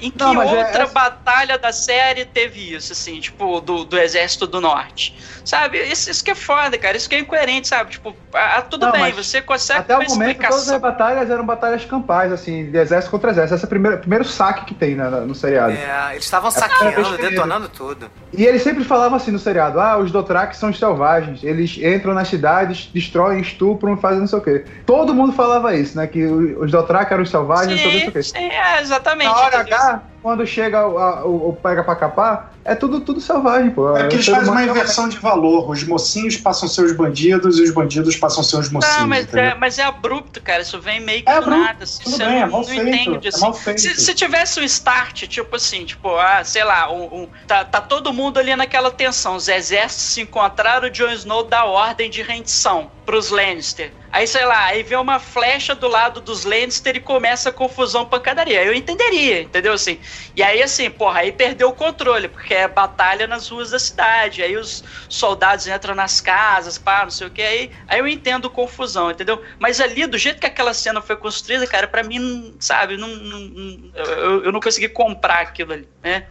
[0.00, 3.98] Em que Não, é- outra é- batalha da série teve isso, assim, tipo, do, do
[3.98, 5.14] Exército do Norte?
[5.44, 5.78] Sabe?
[5.82, 6.96] Isso, isso que é foda, cara.
[6.96, 7.90] Isso que é incoerente, sabe?
[7.90, 10.74] Tipo, ah, tudo Não, bem, você consegue Até o momento, todas explicação.
[10.76, 13.54] as batalhas eram batalhas campais, assim, de exército contra exército.
[13.56, 15.72] Esse é o primeiro, primeiro saque que tem né, no seriado.
[15.74, 16.72] É, eles estavam primeira
[17.04, 18.10] saqueando, detonando tudo.
[18.32, 21.44] E eles sempre falavam assim no seriado: ah, os Dothraki são os selvagens.
[21.44, 24.64] Eles entram nas cidades, destroem, estupram, fazem não sei o quê.
[24.86, 26.06] Todo mundo falava isso, né?
[26.06, 28.22] Que os Dothraki eram os selvagens, quê, não sei o quê.
[28.22, 29.28] Sim, sim, é, exatamente.
[29.28, 29.60] Na hora?
[29.60, 33.96] H, quando chega o, a- o- o pega pra capar, é tudo, tudo selvagem, pô.
[33.96, 35.70] É que eles O ser fazem uma é inversão de valor.
[35.70, 38.96] Os mocinhos passam a ser os bandidos e os bandidos passam a ser os mocinhos.
[38.98, 39.44] Não, mas entendeu?
[39.44, 40.62] é, mas é abrupto, cara.
[40.62, 41.84] Isso vem meio que É do abrupto, nada.
[41.84, 43.26] Assim, tudo você bem, não, é mal não feito, entende.
[43.26, 43.40] é Assim.
[43.40, 43.80] mal feito.
[43.80, 47.80] Se, se tivesse um start, tipo assim, tipo, ah, sei lá, um, um- tá, tá
[47.80, 49.36] todo mundo ali naquela tensão.
[49.36, 53.92] Os exércitos se encontraram, o Jon Snow dá ordem de rendição pros Lannister.
[54.12, 58.04] Aí, sei lá, aí vê uma flecha do lado dos Lannister e começa a confusão,
[58.04, 58.62] pancadaria.
[58.62, 59.72] Eu entenderia, entendeu?
[59.72, 59.98] Assim,
[60.36, 64.42] e aí, assim, porra, aí perdeu o controle, porque é batalha nas ruas da cidade.
[64.42, 67.42] Aí os soldados entram nas casas, pá, não sei o que.
[67.42, 69.42] Aí, aí eu entendo confusão, entendeu?
[69.58, 73.08] Mas ali, do jeito que aquela cena foi construída, cara, pra mim, não- sabe, não,
[73.08, 76.26] não- não- eu, eu não consegui comprar aquilo ali, né?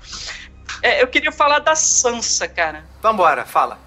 [0.82, 2.84] É, eu queria falar da Sansa, cara.
[3.02, 3.78] Vambora, fala.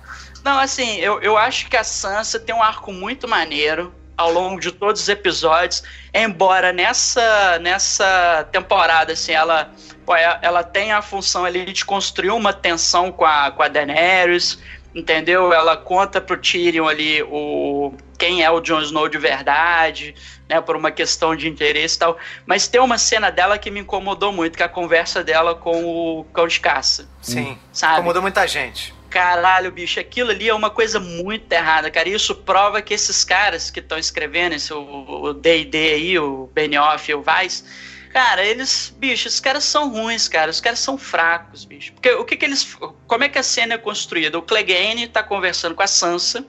[0.44, 4.60] Não, assim, eu, eu acho que a Sansa tem um arco muito maneiro ao longo
[4.60, 5.82] de todos os episódios,
[6.12, 9.70] embora nessa, nessa temporada, assim, ela,
[10.06, 13.68] pô, ela ela tem a função ali de construir uma tensão com a, com a
[13.68, 14.58] Daenerys,
[14.94, 15.52] entendeu?
[15.52, 20.14] Ela conta pro Tyrion ali o, quem é o Jon Snow de verdade,
[20.48, 22.16] né, por uma questão de interesse e tal,
[22.46, 25.84] mas tem uma cena dela que me incomodou muito, que é a conversa dela com
[25.84, 27.58] o Cão de Caça, Sim.
[27.72, 27.94] sabe?
[27.94, 28.93] Incomodou muita gente.
[29.14, 32.08] Caralho, bicho, aquilo ali é uma coisa muito errada, cara.
[32.08, 37.08] E isso prova que esses caras que estão escrevendo, esse, o D&D aí, o Benioff
[37.08, 37.64] e o Weiss,
[38.12, 40.50] cara, eles, bicho, os caras são ruins, cara.
[40.50, 41.92] Os caras são fracos, bicho.
[41.92, 42.76] Porque o que que eles...
[43.06, 44.36] Como é que a cena é construída?
[44.36, 46.44] O Clegane tá conversando com a Sansa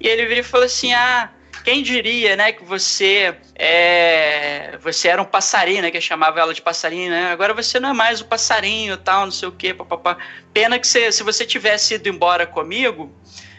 [0.00, 1.30] e ele vira e fala assim, ah...
[1.64, 6.60] Quem diria, né, que você é, você era um passarinho, né, que chamava ela de
[6.60, 7.32] passarinho, né?
[7.32, 10.18] Agora você não é mais o passarinho, tal, não sei o quê, papapá.
[10.52, 13.10] Pena que você, se você tivesse ido embora comigo,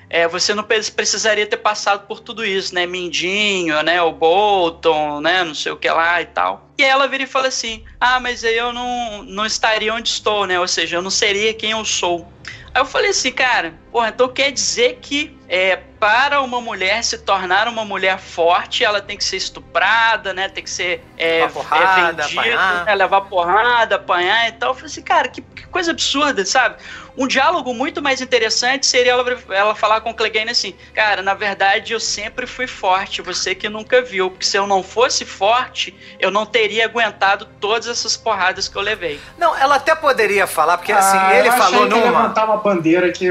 [0.07, 2.85] é, você não pre- precisaria ter passado por tudo isso, né?
[2.85, 3.99] Mindinho, né?
[4.03, 5.43] O Bolton, né?
[5.43, 6.69] Não sei o que lá e tal.
[6.77, 10.45] E ela vira e fala assim: Ah, mas aí eu não, não estaria onde estou,
[10.45, 10.59] né?
[10.59, 12.31] Ou seja, eu não seria quem eu sou.
[12.73, 17.17] Aí eu falei assim, cara, porra, então quer dizer que é, para uma mulher se
[17.17, 20.47] tornar uma mulher forte, ela tem que ser estuprada, né?
[20.47, 24.69] Tem que ser é, Levar porrada, é, vendida, né, levar porrada, apanhar e tal.
[24.69, 26.75] Eu falei assim, cara, que, que coisa absurda, sabe?
[27.17, 31.33] Um diálogo muito mais interessante seria ela, ela falar com o Clegane assim, cara, na
[31.33, 35.95] verdade eu sempre fui forte, você que nunca viu, porque se eu não fosse forte,
[36.19, 39.19] eu não teria aguentado todas essas porradas que eu levei.
[39.37, 42.21] Não, ela até poderia falar, porque assim, Ah, ele eu falou achei que ia numa.
[42.21, 43.29] levantar uma bandeira que.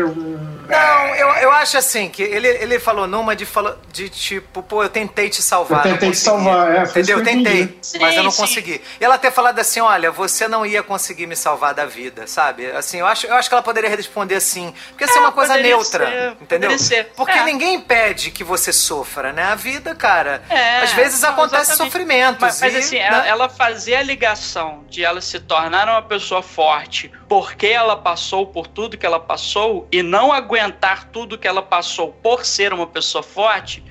[0.66, 3.46] Não, eu, eu acho assim, que ele, ele falou numa de,
[3.92, 5.84] de tipo, pô, eu tentei te salvar.
[5.84, 7.18] Eu tentei te salvar, é, foi isso Entendeu?
[7.18, 7.98] Eu tentei, entendi.
[8.00, 8.42] mas eu não Sim, sim.
[8.42, 8.80] consegui.
[8.98, 12.70] E ela ter falado assim, olha, você não ia conseguir me salvar da vida, sabe?
[12.70, 15.32] Assim, eu acho, eu acho que ela poderia responder assim, porque isso é, É, uma
[15.32, 16.70] coisa poderia neutra, ser, entendeu?
[16.70, 17.04] poderia ser.
[17.16, 17.44] Porque É.
[17.44, 19.44] ninguém impede que você sofra, né?
[19.44, 21.92] A vida, cara, É, às vezes não, acontece exatamente.
[21.92, 22.40] sofrimentos.
[22.40, 23.06] Mas, mas e, assim, né?
[23.06, 28.46] ela, ela fazia a ligação de ela se tornar uma pessoa forte porque ela passou
[28.46, 32.86] por tudo que ela passou e não aguentar tudo que ela passou por ser uma
[32.86, 33.82] pessoa forte,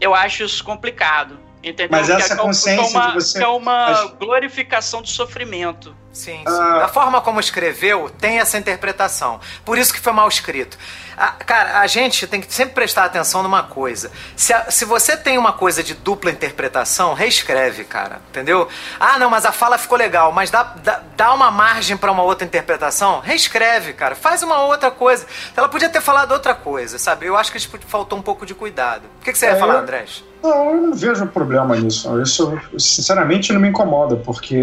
[0.00, 1.38] eu acho isso complicado.
[1.62, 1.88] Entendeu?
[1.90, 5.02] Mas Que essa é, que é consciência uma, de você- que é uma Acho- glorificação
[5.02, 5.94] do sofrimento.
[6.12, 6.44] Sim, sim.
[6.46, 6.78] Ah.
[6.80, 9.40] Da forma como escreveu, tem essa interpretação.
[9.64, 10.76] Por isso que foi mal escrito.
[11.16, 14.10] Ah, cara, a gente tem que sempre prestar atenção numa coisa.
[14.36, 18.20] Se, a- se você tem uma coisa de dupla interpretação, reescreve, cara.
[18.30, 18.68] Entendeu?
[18.98, 22.22] Ah, não, mas a fala ficou legal, mas dá, dá, dá uma margem pra uma
[22.22, 23.20] outra interpretação?
[23.20, 24.14] Reescreve, cara.
[24.16, 25.26] Faz uma outra coisa.
[25.56, 27.26] Ela podia ter falado outra coisa, sabe?
[27.26, 29.02] Eu acho que tipo, faltou um pouco de cuidado.
[29.20, 30.24] O que, que você ia É, falar, eu- Andrés?
[30.42, 32.20] Não, eu não vejo problema nisso.
[32.22, 34.56] Isso, sinceramente, não me incomoda, porque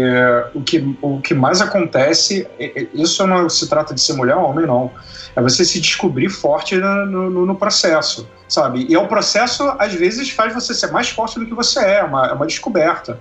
[0.54, 4.36] o que, o que mais acontece, é- é- isso não se trata de ser mulher
[4.36, 4.90] ou homem, não.
[5.34, 8.86] É você se descobrir forte no, no- no processo, sabe?
[8.88, 11.98] E é o processo, às vezes, faz você ser mais forte do que você é,
[11.98, 13.20] é uma, é uma descoberta.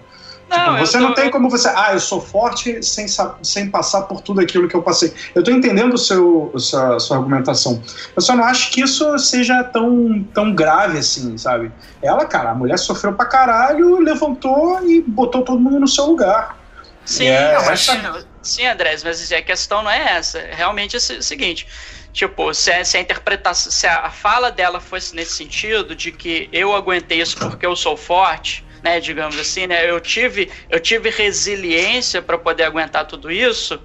[0.49, 3.05] Tipo, eu você tô- não tem como você, ah, eu sou forte sem,
[3.41, 5.13] sem passar por tudo aquilo que eu passei.
[5.33, 7.81] Eu tô entendendo o seu, a sua, sua argumentação.
[8.15, 11.71] Eu só não acho que isso seja tão, tão grave assim, sabe?
[12.01, 16.55] Ela, cara, a mulher sofreu pra caralho, levantou e botou todo mundo no seu lugar.
[17.03, 20.39] Sim, É, não, mas, essa- sim, Andrés, mas a questão não é essa.
[20.51, 21.67] Realmente é o seguinte:
[22.11, 26.47] Tipo, se a, se a interpretação, se a fala dela fosse nesse sentido, de que
[26.53, 31.09] eu aguentei isso porque eu sou forte, né, digamos assim, né, eu tive, eu tive
[31.09, 33.81] resiliência para poder aguentar tudo isso,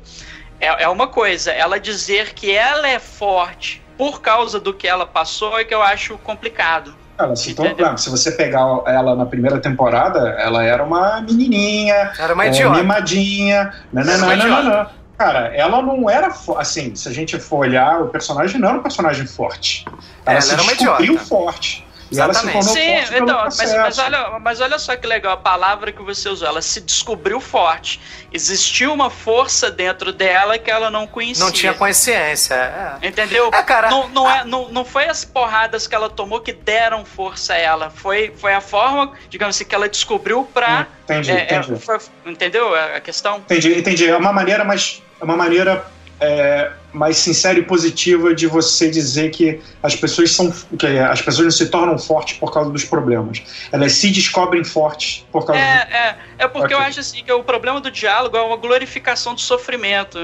[0.60, 1.50] é, é uma coisa.
[1.50, 5.82] Ela dizer que ela é forte por causa do que ela passou é que eu
[5.82, 6.94] acho complicado.
[7.18, 7.54] Ela se
[7.96, 12.78] se você pegar ela na primeira temporada, ela era uma menininha, Era uma é, idiota.
[12.78, 14.62] mimadinha, não, não, idiota.
[14.62, 15.00] não.
[15.16, 18.82] Cara, ela não era assim, se a gente for olhar, o personagem não era um
[18.82, 19.84] personagem forte.
[20.24, 21.26] Ela, Ela se era uma descobriu idiota.
[21.26, 21.86] forte.
[22.12, 22.64] Ela se Exatamente.
[22.64, 26.02] Sim, forte pelo então, mas, mas, olha, mas olha só que legal a palavra que
[26.02, 26.48] você usou.
[26.48, 28.00] Ela se descobriu forte.
[28.32, 31.44] Existiu uma força dentro dela que ela não conhecia.
[31.44, 32.54] Não tinha consciência.
[33.02, 33.06] é.
[33.06, 33.50] Entendeu?
[33.52, 37.04] É, cara, não, não, é, não, não foi as porradas que ela tomou que deram
[37.04, 37.90] força a ela.
[37.90, 40.80] Foi, foi a forma, digamos assim, que ela descobriu pra.
[40.80, 41.80] Hum, entendi, é, é, entendi.
[41.80, 43.38] foi- entendeu a a questão?
[43.38, 44.08] Entendi, entendi.
[44.08, 45.00] É uma maneira mais.
[45.20, 45.84] É uma maneira
[46.18, 50.50] é, mais sincera e positiva de você dizer que as pessoas são.
[50.78, 53.42] que as pessoas não se tornam fortes por causa dos problemas.
[53.72, 55.66] Elas se descobrem fortes por causa do.
[55.66, 56.88] É, é, é porque eu Ok.
[56.88, 60.18] acho assim que o problema do diálogo é uma glorificação do sofrimento.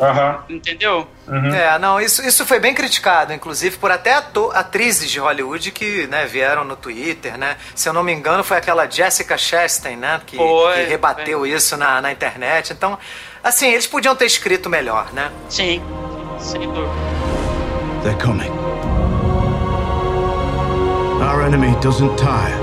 [0.00, 0.44] Aham.
[0.48, 1.06] Entendeu?
[1.28, 1.54] uhum.
[1.54, 4.22] É, não, isso, isso foi bem criticado, inclusive por até
[4.54, 7.56] atrizes de Hollywood que né, vieram no Twitter, né?
[7.74, 10.20] Se eu não me engano, foi aquela Jessica Chastain, né?
[10.26, 12.72] Que, Foi, que rebateu isso na, na internet.
[12.72, 12.98] Então,
[13.46, 15.30] assim, eles podiam ter escrito melhor, né?
[15.48, 15.80] Sim.
[16.38, 16.90] Sem dúvida.
[18.02, 18.50] They're coming.
[21.22, 22.56] Our enemy doesn't tire,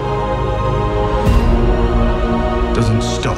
[2.73, 3.37] doesn't stop,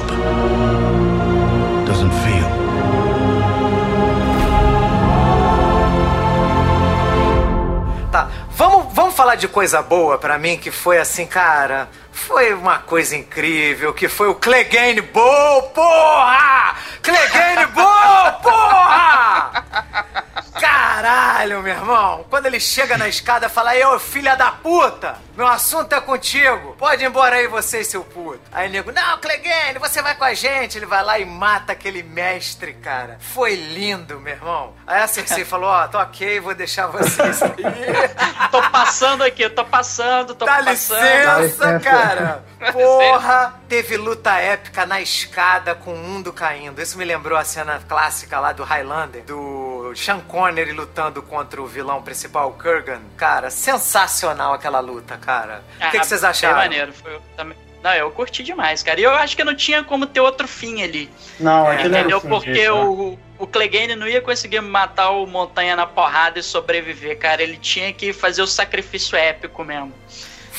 [8.95, 11.89] vamos, falar de coisa boa pra mim, que foi assim, cara.
[12.13, 16.75] Foi uma coisa incrível, que foi o Clegane Bowl, porra!
[17.03, 19.65] Clegane Bowl, porra!
[20.95, 22.25] Caralho, meu irmão.
[22.29, 26.73] Quando ele chega na escada, fala, aí, ô filha da puta, meu assunto é contigo.
[26.79, 28.39] Pode ir embora aí você, seu puto.
[28.49, 30.77] Aí o nego, não, Clegane, você vai com a gente.
[30.77, 33.17] Ele vai lá e mata aquele mestre, cara.
[33.19, 34.73] Foi lindo, meu irmão.
[34.87, 37.51] Aí a Cersei falou, ó, tô ok, vou deixar vocês aí.
[38.49, 40.69] tô passando aqui, tô passando, tô Dá passando.
[40.71, 41.79] licença, licença.
[41.81, 42.45] cara.
[42.71, 46.81] Porra, teve luta épica na escada com o mundo caindo.
[46.81, 51.65] Isso me lembrou a cena clássica lá do Highlander, do Sean Connery lutando contra o
[51.67, 53.01] vilão principal, o Kurgan.
[53.17, 55.61] Cara, sensacional aquela luta, cara.
[55.81, 56.55] O que, que vocês Ah, acharam?
[56.55, 56.93] Foi maneiro.
[56.93, 57.57] Foi, também...
[57.83, 58.99] Não, eu curti demais, cara.
[58.99, 61.07] E eu acho que não tinha como ter outro fim ali.
[61.39, 62.17] Não, É, Entendeu?
[62.17, 62.81] o fim Porque disso, né?
[62.83, 67.43] o, o Clegane não ia conseguir matar o Montanha na porrada e sobreviver, cara.
[67.43, 69.93] Ele tinha que fazer o sacrifício épico mesmo.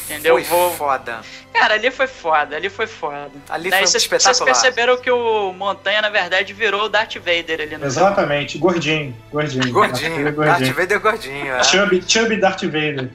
[0.08, 0.34] Entendeu?
[0.34, 1.16] Foi Vou- foda.
[1.52, 3.30] Cara, ali foi foda, ali foi foda.
[3.48, 4.34] Ali Daí foi vocês- espetacular.
[4.34, 9.16] Vocês perceberam que o Montanha, na verdade, virou o Darth Vader ali no Exatamente, gordinho,
[9.32, 9.72] gordinho.
[9.72, 11.64] Gordinho, Aquele Darth Vader gordinho, é.
[11.64, 13.08] Chubby, Chubby Darth Vader.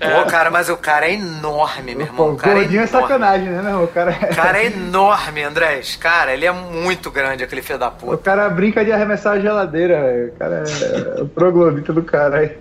[0.00, 2.32] Pô, cara, mas o cara é enorme, meu irmão.
[2.32, 3.00] O cara gordinho é enorme.
[3.08, 3.84] sacanagem, né, meu?
[3.84, 5.96] O cara, O cara é enorme, Andrés.
[5.96, 8.16] Cara, ele é muito grande, aquele filho da o puta.
[8.18, 10.28] cara brinca de arremessar a geladeira, velho.
[10.28, 12.56] O cara é o troglodita do cara aí.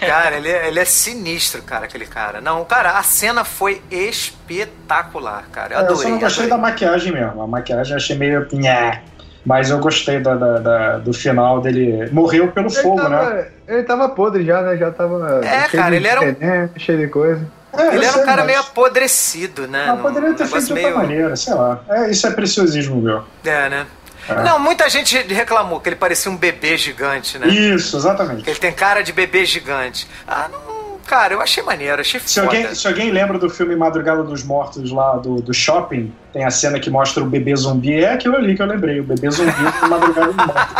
[0.00, 2.40] Cara, ele é, ele é sinistro, cara, aquele cara.
[2.40, 5.74] Não, cara, a cena foi espetacular, cara.
[5.74, 6.02] Eu É, eu adorei.
[6.02, 6.50] só não gostei adorei.
[6.50, 7.42] da maquiagem mesmo.
[7.42, 8.46] A maquiagem eu achei meio.
[8.52, 9.02] Nhé.
[9.46, 12.10] Mas eu gostei da, da- da- do final dele.
[12.12, 13.16] Morreu pelo Ele fogo, né?
[13.18, 14.76] tava, ele tava podre já, né?
[14.76, 15.40] Já tava.
[15.44, 17.46] É, cheio cara, de ele era um- cheio de coisa.
[17.72, 19.86] É, eu Ele era sei, um cara mas- meio apodrecido, né?
[19.86, 21.80] Num poderia ter feito de outra meio- maneira, sei lá.
[21.88, 23.22] É, isso é preciosismo, meu.
[23.44, 23.86] É, né?
[24.28, 24.42] É.
[24.42, 27.48] Não, muita gente reclamou que ele parecia um bebê gigante, né?
[27.48, 28.42] Isso, exatamente.
[28.42, 30.06] Que ele tem cara de bebê gigante.
[30.26, 30.68] Ah, não.
[31.06, 32.54] Cara, eu achei maneiro, achei Se foda.
[32.54, 36.50] alguém, se alguém lembra do filme Madrugada dos Mortos lá do, do shopping, tem a
[36.50, 38.04] cena que mostra o bebê zumbi.
[38.04, 40.74] É aquilo ali que eu lembrei, o bebê zumbi do Madrugada dos Mortos.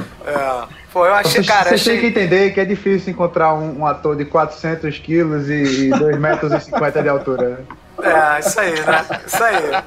[0.26, 0.80] É.
[0.92, 2.10] Pô, eu achei, cara, vocês têm que achei.
[2.10, 6.52] entender que é difícil encontrar um, um ator de 400 quilos e, e 2 metros
[6.52, 7.64] e 50 de altura.
[8.02, 9.06] É, isso aí, né?
[9.26, 9.82] Isso aí.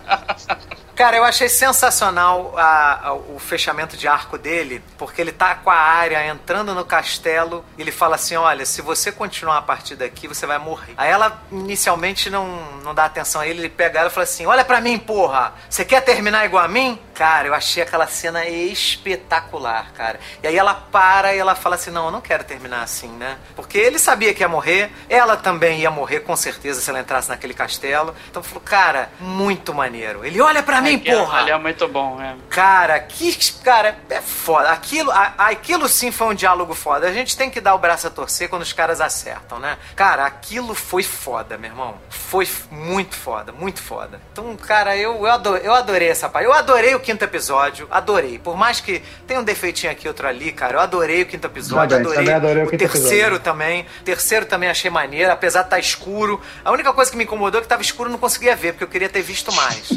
[0.96, 5.72] Cara, eu achei sensacional a- a- o fechamento de arco dele, porque ele tá com
[5.72, 9.96] a área entrando no castelo e ele fala assim: olha, se você continuar a partir
[9.96, 10.94] daqui, você vai morrer.
[10.96, 12.46] Aí ela inicialmente não,
[12.84, 15.54] não dá atenção a ele, ele pega ela e fala assim: olha pra mim, porra,
[15.68, 17.00] você quer terminar igual a mim?
[17.16, 20.20] Cara, eu achei aquela cena espetacular, cara.
[20.42, 23.38] E aí ela para e ela fala assim: não, eu não quero terminar assim, né?
[23.56, 27.30] Porque ele sabia que ia morrer, ela também ia morrer com certeza se ela entrasse
[27.30, 28.16] naquele castelo.
[28.30, 30.24] Então falou, cara, muito maneiro.
[30.24, 31.40] Ele olha pra mim, aquele- porra.
[31.40, 32.36] Ali é muito bom, é.
[32.50, 33.34] Cara, que.
[33.64, 34.70] Cara, é foda.
[34.72, 37.08] Aquilo, a- aquilo sim foi um diálogo foda.
[37.08, 39.78] A gente tem que dar o braço a torcer quando os caras acertam, né?
[39.96, 41.96] Cara, aquilo foi foda, meu irmão.
[42.10, 44.20] Foi muito foda, muito foda.
[44.32, 46.46] Então, cara, eu, eu, adorei, eu adorei essa parte.
[46.46, 48.38] Eu adorei o quinto episódio, adorei.
[48.40, 51.90] Por mais que tenha um defeitinho aqui, outro ali, cara, eu adorei o quinto episódio,
[51.98, 53.86] Também, adorei, também adorei o o quinto terceiro também.
[54.02, 56.42] O terceiro também achei maneiro, apesar de estar escuro.
[56.66, 58.84] A única coisa que me incomodou é que tava escuro e não conseguia ver, porque
[58.84, 59.90] eu queria ter visto mais.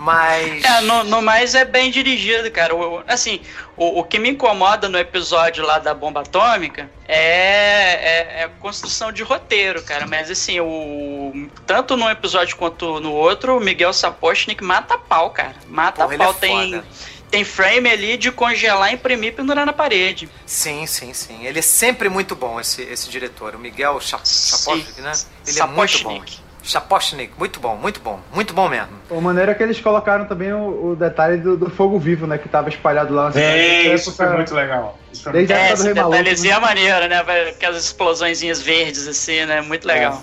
[0.00, 0.64] Mas.
[0.64, 2.74] É, no, no mais é bem dirigido, cara.
[2.74, 3.40] O- assim,
[3.76, 8.48] o, o que me incomoda no episódio lá da bomba atômica é, é, é a
[8.48, 10.06] construção de roteiro, cara.
[10.06, 15.54] Mas assim, o, tanto num episódio quanto no outro, o Miguel Sapochnik mata pau, cara.
[15.68, 16.32] Mata Porra, ele pau.
[16.32, 16.84] é tem, foda.
[17.30, 20.30] tem frame ali de congelar, imprimir e pendurar na parede.
[20.46, 21.44] Sim, sim, sim.
[21.44, 23.54] Ele é sempre muito bom, esse, esse diretor.
[23.54, 25.12] O Miguel Sapochnik, né?
[25.46, 26.22] Ele é muito bom.
[26.70, 28.20] Chapochnik, muito bom, muito bom.
[28.32, 28.88] Muito bom mesmo.
[29.10, 32.38] A maneira que eles colocaram também o, o detalhe do, do fogo vivo, né?
[32.38, 33.48] Que tava espalhado lá na cidade.
[33.58, 34.98] É, isso foi época- muito legal.
[35.12, 36.56] Isso foi Desde muito a É, esse detalhezinho né?
[36.56, 37.50] é maneiro, né?
[37.50, 39.60] Aquelas explosõezinhas verdes assim, né?
[39.60, 40.22] Muito legal.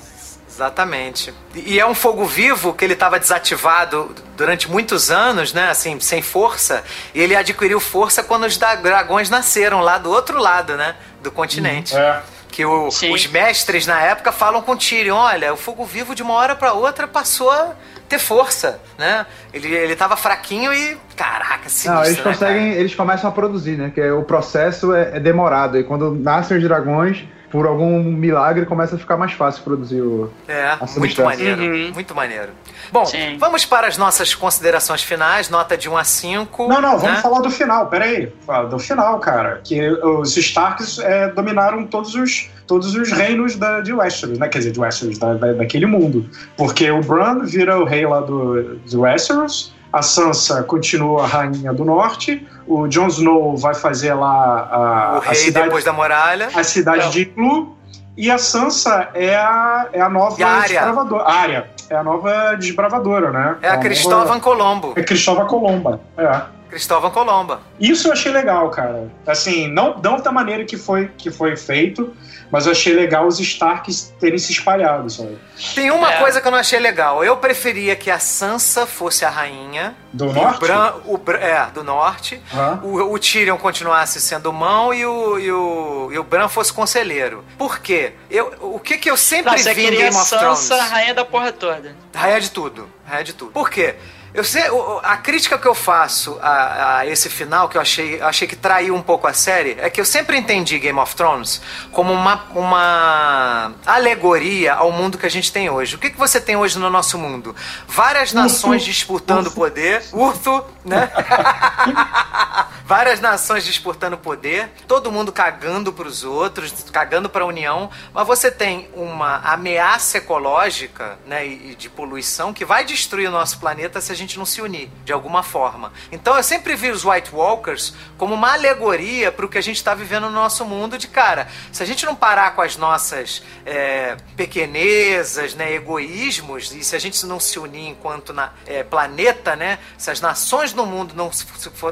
[0.49, 1.33] Exatamente.
[1.55, 5.69] E é um fogo vivo que ele estava desativado durante muitos anos, né?
[5.69, 6.83] Assim, sem força.
[7.13, 10.95] E ele adquiriu força quando os dragões nasceram lá do outro lado, né?
[11.21, 11.95] Do continente.
[11.95, 12.21] É.
[12.57, 16.33] Que o- os mestres na época falam com Tyrion, olha, o fogo vivo de uma
[16.33, 17.75] hora para outra passou a
[18.09, 19.27] ter força, né?
[19.53, 23.77] Ele, ele tava fraquinho e, caraca, sinistro, Não, eles né, conseguem, eles começam a produzir,
[23.77, 23.91] né?
[23.93, 25.77] Que é- o processo é, é demorado.
[25.77, 30.31] E quando nascem os dragões, por algum milagre, começa a ficar mais fácil produzir o.
[30.47, 31.91] É, a muito maneiro, Uhum.
[31.93, 32.49] muito maneiro.
[32.91, 33.37] Bom, Sim.
[33.39, 36.67] vamos para as nossas considerações finais, nota de 1 a 5.
[36.67, 37.21] Não, não, vamos né?
[37.21, 38.31] falar do final, peraí.
[38.45, 39.61] Fala Do final, cara.
[39.63, 44.47] Que os Starks é, dominaram todos os, todos os reinos da, de Westeros, né?
[44.47, 46.29] Quer dizer, de Westeros, da, da- daquele mundo.
[46.57, 51.73] Porque o Bran vira o rei lá do, de Westeros, a Sansa continua a rainha
[51.73, 55.93] do norte, o Jon Snow vai fazer lá a, O a rei cidade, depois da
[55.93, 56.49] muralha.
[56.53, 57.09] a cidade Não.
[57.11, 57.75] de Iglu,
[58.17, 61.23] e a Sansa é a, é a nova a desbravadora.
[61.23, 63.55] A Arya é a nova desbravadora, né?
[63.61, 64.93] É a nova- Cristóvão Colombo.
[64.95, 66.41] É Cristóvão Colomba, é.
[66.69, 67.61] Cristóvão Colomba.
[67.79, 69.09] Isso eu achei legal, cara.
[69.25, 72.13] Assim, não, não da maneira que foi, que foi feito,
[72.51, 75.37] mas eu achei legal os Starks terem se espalhado, sabe?
[75.75, 76.17] Tem uma É.
[76.19, 77.23] coisa que eu não achei legal.
[77.23, 79.95] Eu preferia que a Sansa fosse a rainha.
[80.13, 80.57] Do norte?
[80.57, 82.41] O Bran, o Bran- é, do norte.
[82.53, 82.79] Aham.
[82.83, 87.43] O, o Tyrion continuasse sendo mão e o, e o, e o Bran fosse conselheiro.
[87.57, 88.13] Por quê?
[88.29, 90.91] Eu, o que que eu sempre Não, vi em queria Game of Sansa, Thrones?
[90.91, 91.95] rainha da porra toda.
[92.13, 92.87] Raia de tudo.
[93.05, 93.51] Raia de tudo.
[93.51, 93.95] Por quê?
[94.37, 94.61] Eu sei,
[95.01, 98.93] a crítica que eu faço a, a esse final, que eu achei, achei que traiu
[98.93, 101.59] um pouco a série, é que eu sempre entendi Game of Thrones
[101.91, 105.95] como uma, uma alegoria ao mundo que a gente tem hoje.
[105.95, 107.55] O que, que você tem hoje no nosso mundo?
[107.87, 110.03] Várias nações disputando poder.
[110.13, 111.11] Urso, né?
[112.85, 118.87] Várias nações disputando poder, todo mundo cagando pros outros, cagando pra União, mas você tem
[118.93, 124.15] uma ameaça ecológica, né, e de poluição que vai destruir o nosso planeta se a
[124.15, 125.93] gente não se unir de alguma forma.
[126.11, 129.93] Então eu sempre vi os White Walkers como uma alegoria pro que a gente tá
[129.93, 131.47] vivendo no nosso mundo de cara.
[131.71, 136.99] Se a gente não parar com as nossas é, pequenezas, né, egoísmos, e se a
[136.99, 141.31] gente não se unir enquanto na- é, planeta, né, se as nações no mundo não
[141.31, 141.45] se,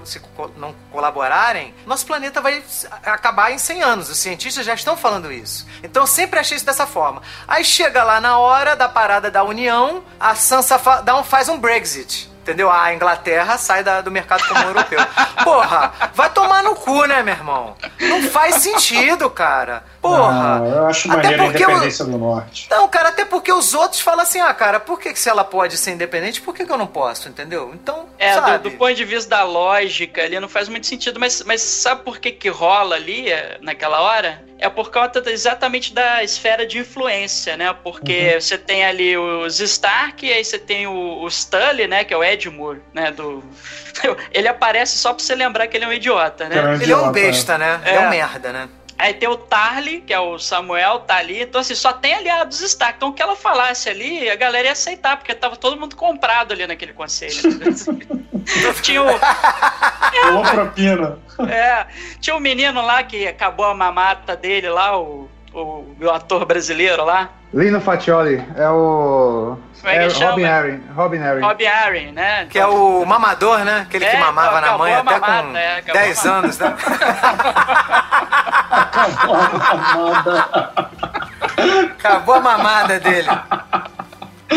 [0.05, 0.21] se
[0.57, 2.63] não colaborarem, nosso planeta vai
[3.03, 4.09] acabar em 100 anos.
[4.09, 5.67] Os cientistas já estão falando isso.
[5.83, 7.21] Então eu sempre achei isso dessa forma.
[7.47, 11.57] Aí chega lá na hora da parada da União, a Sansa dá um- faz um
[11.59, 12.24] Brexit.
[12.45, 12.69] Entendeu?
[12.71, 14.99] A Inglaterra sai da- do mercado comum europeu.
[15.43, 17.75] Porra, vai tomar no cu, né, meu irmão?
[17.99, 19.83] Não faz sentido, cara.
[20.07, 20.59] Porra.
[20.59, 22.67] Não, eu acho Até maneiro a independência do norte.
[22.69, 25.43] Não, cara, até porque os outros falam assim, ah, cara, por que, que se ela
[25.43, 27.71] pode ser independente, por que, que eu não posso, entendeu?
[27.73, 28.69] Então, É, do, sabe?
[28.69, 32.19] do ponto de vista da lógica ali, não faz muito sentido, mas, mas sabe por
[32.19, 34.43] que que rola ali, é, naquela hora?
[34.57, 37.75] É por causa da- exatamente da esfera de influência, né?
[37.83, 42.03] Porque você tem ali os Stark, e aí você tem o, o Stanley, né?
[42.05, 43.11] Que é o Edmure, né?
[43.11, 43.43] Do...
[44.31, 46.57] Ele aparece só pra você lembrar que ele é um idiota, né?
[46.57, 47.81] É um Ele é um idiota, besta, né?
[47.85, 48.07] Ele é É.
[48.07, 48.69] um merda, né?
[48.97, 51.41] Aí tem o Tarly, que é o Samuel, tá ali.
[51.41, 52.95] Então, assim, só tem aliados Stark.
[52.97, 56.53] Então, o que ela falasse ali, a galera ia aceitar, porque tava todo mundo comprado
[56.53, 57.35] ali naquele conselho.
[58.81, 59.07] tinha, o,
[60.37, 61.19] Ou propina.
[61.49, 61.87] é,
[62.21, 67.03] tinha um menino lá que acabou a mamata dele lá, o, o, o ator brasileiro
[67.05, 69.57] lá, Lino Fatioli é o.
[69.79, 70.31] Como é que chama?
[70.31, 70.81] Robin Arryn.
[70.93, 71.41] Robin Arryn.
[71.41, 72.47] Rob Aaron, né?
[72.49, 73.85] Que é o mamador, né?
[73.87, 76.59] Aquele que É, mamava na acabou mãe a até com é, acabou 10 a anos,
[76.59, 76.75] né?
[81.97, 83.29] Acabou a mamada dele.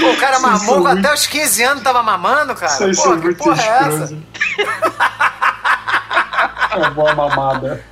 [0.00, 2.72] Pô, o cara Vocês mamou são até os 15 anos, tava mamando, cara.
[2.72, 4.14] Vocês Pô, são que muito porra é essa?
[6.76, 7.84] Uma boa mamada.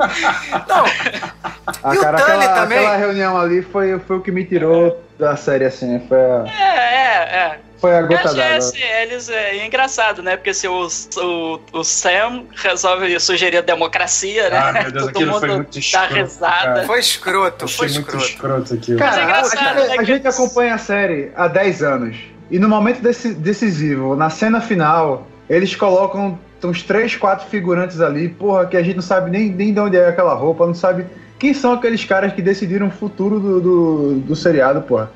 [0.68, 0.84] Não,
[1.92, 2.78] o cara, aquela, também?
[2.78, 5.98] aquela reunião ali foi, foi o que me tirou da série, assim.
[6.06, 7.65] Foi a, É, é, é.
[7.78, 8.56] Foi a gota d'água.
[8.56, 10.36] assim, eles é, é engraçado, né?
[10.36, 10.86] Porque se o,
[11.16, 14.58] o, o Sam resolve sugerir a democracia, né?
[14.58, 16.46] Ah, meu Deus, Todo mundo foi muito dá escroto, risada.
[16.74, 16.84] cara.
[16.86, 18.26] foi escroto, foi Achei muito escroto.
[18.26, 18.96] escroto aquilo.
[18.98, 22.16] É Cara, engraçado, a, né, a que gente acompanha a série há 10 anos.
[22.50, 28.28] E no momento deci- decisivo, na cena final, eles colocam uns 3, 4 figurantes ali,
[28.28, 31.06] porra, que a gente não sabe nem, nem de onde é aquela roupa, não sabe
[31.38, 35.10] quem são aqueles caras que decidiram o futuro do, do, do seriado, porra.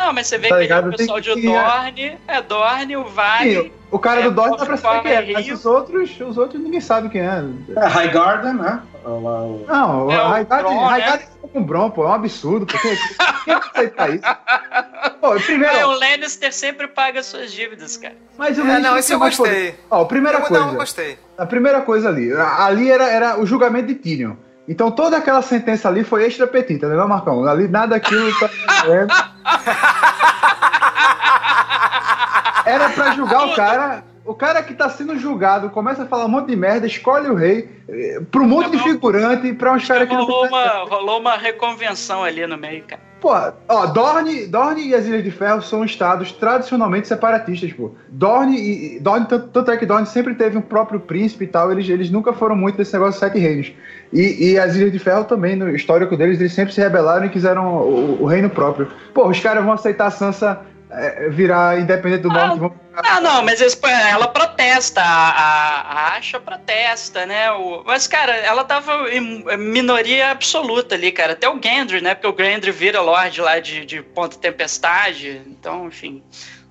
[0.00, 0.84] Não, mas você vê Tá que ligado?
[0.86, 3.62] ele é o pessoal de que- Dorne, é Dorne, o Vale.
[3.64, 5.34] Sim, o cara é, do Dorne dá pra saber quem é, Rio.
[5.34, 7.44] mas os outros, os outros ninguém sabe quem é.
[7.76, 8.80] É, High Garden, né?
[9.04, 10.86] O- Não, É Raigard Bron, né?
[10.88, 12.66] Raigard com Bron, pô, é um absurdo.
[12.66, 12.78] Pô.
[12.78, 12.96] Quem,
[13.44, 14.22] quem aceita isso?
[15.20, 18.14] Pô, primeiro, É, o Lannister sempre paga suas dívidas, cara.
[18.38, 19.44] mas o É, não, esse eu gostei.
[19.46, 19.84] poder.
[19.90, 20.64] Ó, primeira Eu coisa.
[20.66, 21.18] não gostei.
[21.36, 24.34] A primeira coisa ali, ali era, era o julgamento de Tyrion.
[24.68, 27.44] Então toda aquela sentença ali foi extra petita, né, não, Marcão?
[27.44, 28.50] Ali nada aquilo tá.
[32.64, 34.04] Era pra julgar o cara.
[34.24, 37.34] O cara que tá sendo julgado começa a falar um monte de merda, escolhe o
[37.34, 40.84] rei, eh, pra um monte de figurante, pra uns caras que não Rolou tem uma,
[40.84, 43.09] rolou uma reconvenção ali no meio, cara.
[43.20, 43.34] Pô,
[43.68, 47.92] ó, Dorne, Dorne e as Ilhas de Ferro são estados tradicionalmente separatistas, pô.
[48.08, 51.86] Dorne e Dorne, tanto, é que Dorne sempre teve um próprio príncipe e tal, eles,
[51.88, 53.72] eles nunca foram muito desse negócio de sete reinos.
[54.10, 57.28] E, e as Ilhas de Ferro também, no histórico deles, eles sempre se rebelaram e
[57.28, 58.88] quiseram o, o reino próprio.
[59.12, 60.60] Pô, os caras vão aceitar Sansa
[60.90, 62.58] é, virar independente do norte.
[62.58, 63.60] vão Ah, não, mas
[64.10, 67.50] ela protesta, a, a, Asha protesta, né?
[67.52, 71.32] O, mas, cara, ela tava em minoria absoluta ali, cara.
[71.32, 72.14] Até o Gendry, né?
[72.14, 75.40] Porque o Gendry vira Lorde lá de, de Ponta Tempestade.
[75.46, 76.22] Então, enfim.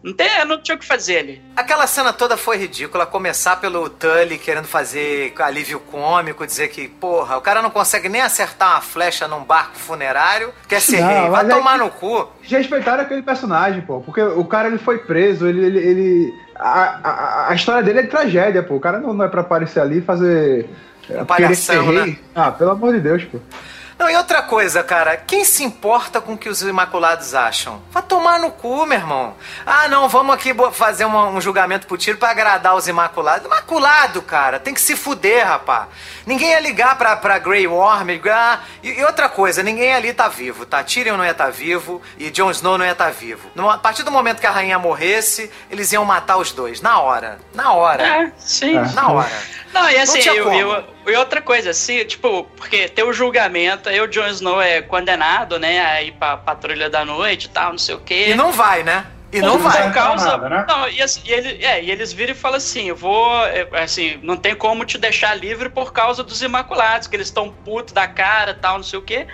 [0.02, 1.42] Não, tem, não tinha o que fazer ali.
[1.58, 3.06] Aquela cena toda foi ridícula.
[3.06, 8.22] Começar pelo Tully querendo fazer alívio cômico, dizer que, porra, o cara não consegue nem
[8.22, 11.30] acertar uma flecha num barco funerário, quer ser Não, rei.
[11.30, 12.30] Vai é tomar que- no cu.
[12.42, 14.00] Respeitaram aquele personagem, pô.
[14.00, 15.66] Porque o cara ele foi preso, ele.
[15.66, 18.76] ele, ele- a, a, a história dele é de tragédia, pô.
[18.76, 20.70] O cara não, não é pra aparecer ali e fazer.
[21.10, 22.04] é, Palhação, querer ser né?
[22.06, 22.20] rei.
[22.34, 23.38] Ah, pelo amor de Deus, pô.
[24.00, 27.82] Não, e outra coisa, cara, quem se importa com o que os Imaculados acham?
[27.92, 29.36] Vai tomar no cu, meu irmão.
[29.66, 33.46] Ah, não, vamos aqui fazer uma- um julgamento pro tiro pra agradar os Imaculados.
[33.46, 35.90] Imaculado, cara, tem que se fuder, rapá.
[36.26, 38.08] Ninguém ia ligar pra, pra Grey Worm.
[38.08, 40.82] ligar- E, e outra coisa, ninguém ali tá vivo, tá?
[40.82, 43.50] Tyrion não ia estar tá vivo e Jon Snow não ia estar tá vivo.
[43.54, 46.80] No- a partir do momento que a rainha morresse, eles iam matar os dois.
[46.82, 47.38] Na hora.
[47.54, 48.02] Na hora.
[48.08, 48.76] É, sim.
[48.94, 49.30] Na hora.
[49.74, 50.58] Não, e assim, tinha eu- como.
[50.60, 54.82] eu- e outra coisa, assim, tipo, porque tem o julgamento, aí o Jon Snow é
[54.82, 58.30] condenado, né, a ir pra patrulha da noite e tal, não sei o quê.
[58.30, 59.06] E não vai, né?
[59.32, 59.84] E não Por vai.
[59.84, 59.94] vai.
[59.94, 60.26] causa.
[60.38, 60.66] nada, né?
[60.68, 63.46] Não, e, assim, e ele- é, e eles viram e falam assim: eu vou.
[63.46, 67.52] é, Assim, não tem como te deixar livre por causa dos Imaculados, que eles estão
[67.52, 69.28] putos da cara tal, não sei o quê.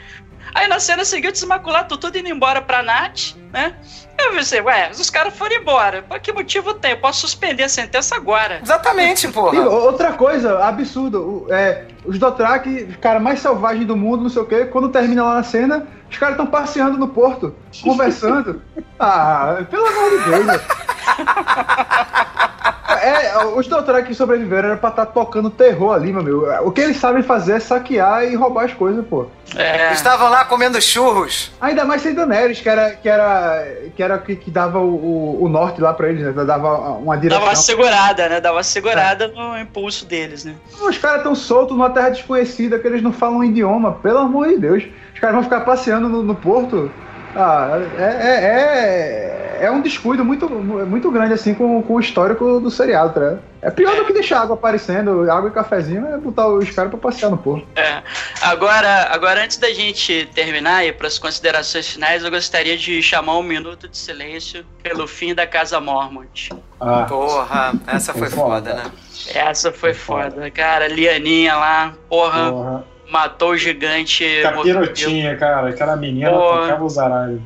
[0.53, 3.75] Aí na cena seguinte, os Imaculados estão tudo indo embora pra Nath, né?
[4.17, 6.01] Eu pensei, ué, os caras foram embora.
[6.03, 6.91] Por que motivo tem?
[6.91, 8.59] Eu posso suspender a sentença agora.
[8.63, 9.59] Exatamente, E porra.
[9.67, 11.47] outra coisa, absurdo.
[11.49, 15.35] É, os Dothraki, cara mais selvagem do mundo, não sei o quê, quando termina lá
[15.35, 17.53] na cena, os caras estão passeando no porto,
[17.83, 18.61] conversando.
[18.99, 20.61] ah, pelo amor de Deus.
[22.87, 26.45] É, os Dothraki que sobreviveram era pra estar tocando terror ali, meu amigo.
[26.63, 29.25] O que eles sabem fazer é saquear e roubar as coisas, pô.
[29.55, 29.87] É.
[29.87, 31.51] Eles estavam lá comendo churros.
[31.59, 35.49] Ainda mais sem Daenerys, que era que era que era que, que dava o, o-
[35.49, 36.43] norte lá pra eles, né?
[36.45, 37.39] Dava uma direção.
[37.39, 38.39] Dava uma segurada, né?
[38.41, 40.53] Dava uma segurada no impulso deles, né?
[40.81, 44.47] Os caras estão soltos numa terra desconhecida que eles não falam um idioma, pelo amor
[44.49, 44.83] de Deus.
[45.13, 46.91] Os caras vão ficar passeando no, no porto.
[47.35, 52.59] Ah, é, é, é, é um descuido muito, muito grande assim com, com o histórico
[52.59, 53.19] do seriado, tá?
[53.19, 53.39] ligado?
[53.61, 56.99] É pior do que deixar água aparecendo, água e cafezinho, é botar os caras pra
[56.99, 57.65] passear no porto.
[57.75, 58.03] É.
[58.43, 63.37] Agora, agora, antes da gente terminar e para as considerações finais, eu gostaria de chamar
[63.39, 66.51] um minuto de silêncio pelo fim da Casa Mormont.
[66.79, 68.69] Ah, Porra, essa foi Foi foda.
[68.69, 68.91] foda, né?
[69.33, 70.87] Essa foi foda, cara.
[70.87, 72.85] Lianinha lá, porra, porra.
[73.09, 74.25] Matou o gigante.
[74.41, 75.69] Capirotinha, cara.
[75.69, 76.61] Aquela menina Porra.
[76.61, 77.41] tocava os aralhos.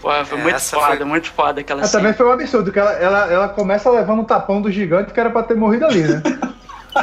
[0.00, 2.02] Porra, foi muito Essa foda, foi- muito foda aquela Mas cena.
[2.02, 5.20] também foi um absurdo, que ela, ela, ela começa levando um tapão do gigante que
[5.20, 6.22] era pra ter morrido ali, né?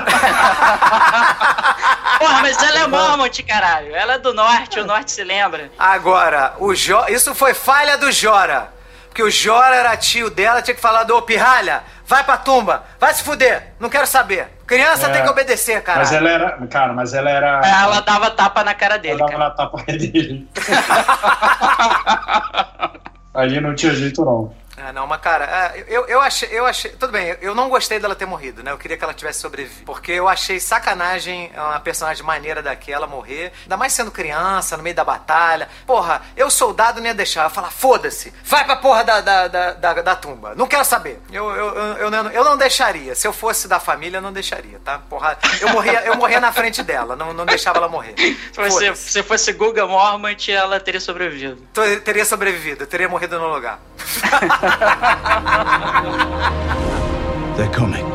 [2.20, 3.94] Porra, mas ela é Mormont, caralho.
[3.96, 5.70] Ela é do norte, o norte se lembra.
[5.78, 6.98] Agora, o jo...
[7.10, 8.74] isso foi falha do Jora.
[9.08, 12.84] Porque o Jora era tio dela, tinha que falar do ô pirralha, vai pra tumba,
[13.00, 14.48] vai se fuder, não quero saber.
[14.68, 15.12] Criança É.
[15.12, 16.00] tem que obedecer, cara.
[16.00, 16.52] Mas ela era.
[16.68, 17.62] Cara, mas ela era.
[17.64, 19.44] Ela dava tapa na cara dele, ela dava cara.
[19.50, 20.48] na tapa dele.
[23.34, 24.54] Ali não tinha jeito, não.
[24.78, 26.92] Ah, não, mas cara, é, eu, eu achei, eu achei.
[26.92, 28.72] Tudo bem, eu não gostei dela ter morrido, né?
[28.72, 29.86] Eu queria que ela tivesse sobrevivido.
[29.86, 33.54] Porque eu achei sacanagem uma personagem maneira daquela morrer.
[33.64, 35.70] Ainda mais sendo criança, no meio da batalha.
[35.86, 37.42] Porra, eu soldado não ia deixar.
[37.42, 40.54] Eu ia falar, foda-se, vai pra porra da, da, da, da, da tumba.
[40.56, 41.22] Não quero saber.
[41.32, 43.16] Eu, eu, eu, eu, não, eu não deixaria.
[43.16, 45.00] Se eu fosse da família, eu não deixaria, tá?
[45.10, 48.16] Porra, eu morria, eu morria na frente dela, não, não deixava ela morrer.
[48.18, 51.62] Se se fosse Guga Mormont, ela teria sobrevivido.
[52.04, 53.80] Teria sobrevivido, eu teria morrido no lugar.
[57.56, 58.06] They're coming.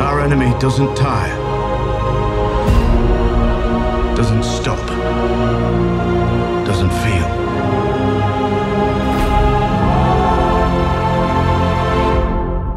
[0.00, 1.36] Our enemy doesn't tire,
[4.16, 4.78] doesn't stop,
[6.64, 7.28] doesn't feel.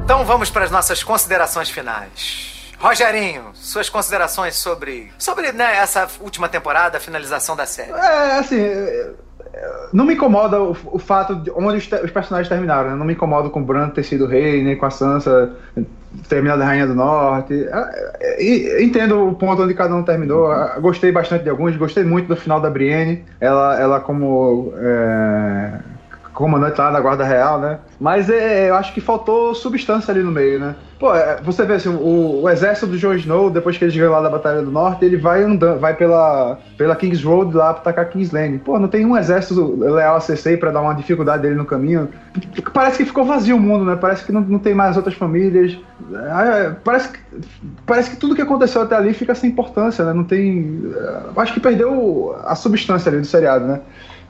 [0.04, 2.52] Então vamos para as nossas considerações finais.
[2.80, 7.92] Rogerinho, suas considerações sobre, sobre né, essa última temporada, a finalização da série.
[7.94, 8.60] É, assim,
[9.92, 12.96] não me incomoda o, o fato de onde os, os personagens terminaram, né?
[12.96, 15.56] Não me incomoda com o Bran ter sido rei, nem com a Sansa
[16.28, 17.68] terminado a Rainha do Norte.
[17.70, 20.52] É, é, entendo o ponto onde cada um terminou.
[20.52, 23.24] Ah, Gostei bastante de alguns, gostei muito do final da Brienne.
[23.40, 25.80] Ela, ela como é,
[26.34, 27.80] comandante lá da Guarda Real, né?
[28.00, 30.76] Mas é, eu acho que faltou substância ali no meio, né?
[31.00, 34.12] Pô, é, você vê assim, o, o exército do Jon Snow, depois que eles ganham
[34.12, 37.82] lá da Batalha do Norte, ele vai andando, vai pela, pela King's Road lá pra
[37.82, 38.60] atacar King's Landing.
[38.60, 42.10] Pô, não tem um exército leal a Cersei pra dar uma dificuldade dele no caminho.
[42.74, 43.98] Parece que ficou vazio o mundo, né?
[44.00, 45.78] Parece que não, não tem mais outras famílias.
[46.14, 47.20] É, parece, que,
[47.86, 50.14] parece que tudo que aconteceu até ali fica sem importância, né?
[50.14, 50.82] Não tem...
[50.96, 53.82] é, Acho que perdeu a substância ali do seriado, né?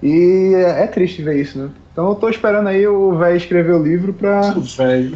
[0.03, 1.69] E é, é triste ver isso, né?
[1.91, 4.41] Então eu tô esperando aí o velho escrever o livro pra,
[4.77, 5.13] Velho.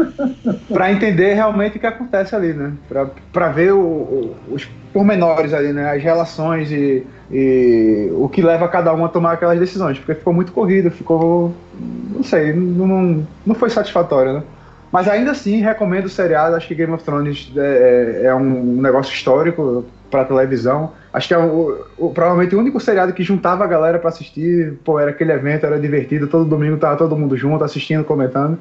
[0.72, 2.72] pra entender realmente o que acontece ali, né?
[2.88, 5.90] Pra, pra ver o- o- os pormenores ali, né?
[5.92, 9.98] As relações e, e o que leva cada um a tomar aquelas decisões.
[9.98, 11.54] Porque ficou muito corrido, ficou.
[11.72, 14.42] Não sei, não, não, não foi satisfatório, né?
[14.90, 16.56] Mas ainda assim, recomendo o seriado.
[16.56, 20.92] Acho que Game of Thrones é, é um negócio histórico pra televisão.
[21.12, 24.78] Acho que é o, o- provavelmente o único seriado que juntava a galera pra assistir.
[24.84, 26.26] Pô, era aquele evento, era divertido.
[26.26, 28.58] Todo domingo tava todo mundo junto, assistindo, comentando.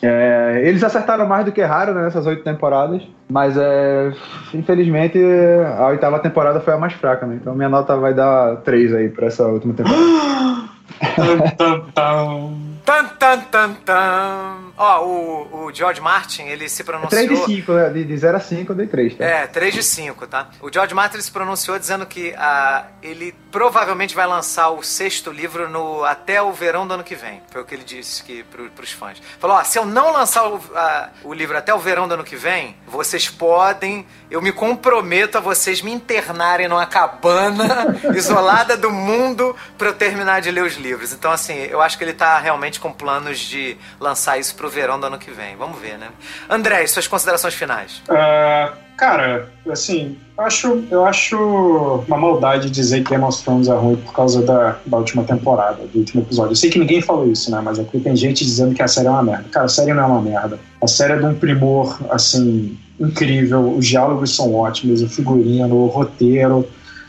[0.00, 4.12] É, eles acertaram mais do que erraram né, nessas oito temporadas, mas é,
[4.54, 5.18] infelizmente
[5.76, 7.36] a oitava temporada foi a mais fraca, né?
[7.40, 10.00] Então minha nota vai dar três aí pra essa última temporada.
[11.16, 12.58] Tum, tum, tum.
[12.86, 14.67] Tan, tan, tan, tan.
[14.78, 17.26] Ó, o, o George Martin, ele se É pronunciou...
[17.26, 17.90] 3 de 5, né?
[17.90, 19.24] De, de 0 a 5 eu dei 3, tá?
[19.24, 20.48] É, 3 de 5, tá?
[20.60, 25.68] O George Martin se pronunciou dizendo que ah, ele provavelmente vai lançar o sexto livro
[25.68, 27.42] no, até o verão do ano que vem.
[27.50, 29.20] Foi o que ele disse que, pro, pros fãs.
[29.40, 32.24] Falou, ó, se eu não lançar o, ah, o livro até o verão do ano
[32.24, 38.90] que vem, vocês podem, eu me comprometo a vocês me internarem numa cabana isolada do
[38.90, 41.12] mundo pra eu terminar de ler os livros.
[41.12, 44.98] Então, assim, eu acho que ele tá realmente com planos de lançar isso pro verão
[44.98, 45.56] do ano que vem.
[45.56, 46.08] Vamos ver, né?
[46.48, 48.02] André, suas considerações finais.
[48.08, 51.36] Ah, cara, assim, acho, eu acho
[52.06, 55.86] uma maldade dizer que Game of Thrones é ruim por causa da, da última temporada,
[55.86, 56.52] do último episódio.
[56.52, 57.60] Eu sei que ninguém falou isso, né?
[57.62, 59.44] Mas aqui tem gente dizendo que a série é uma merda.
[59.50, 60.58] Cara, a série não é uma merda.
[60.82, 63.74] A série é de um primor, assim, incrível.
[63.76, 66.68] Os diálogos são ótimos, o figurino, o roteiro.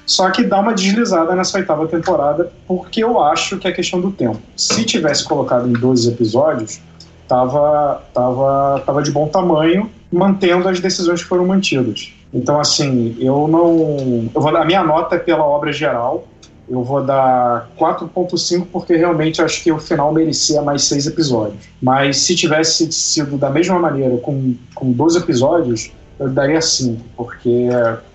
[0.10, 4.12] Só que dá uma deslizada nessa oitava temporada, porque eu acho que é questão do
[4.12, 4.42] tempo.
[4.56, 6.82] Se tivesse colocado em 12 episódios,
[7.30, 12.12] tava, tava, tava de bom tamanho, mantendo as decisões que foram mantidas.
[12.34, 14.30] Então, assim, eu não.
[14.34, 16.28] Eu vou dar, a minha nota é pela obra geral.
[16.68, 21.64] Eu vou dar 4.5 porque realmente acho que o final merecia mais seis episódios.
[21.82, 27.70] Mas se tivesse sido da mesma maneira, com, com 12 episódios, eu daria 5, porque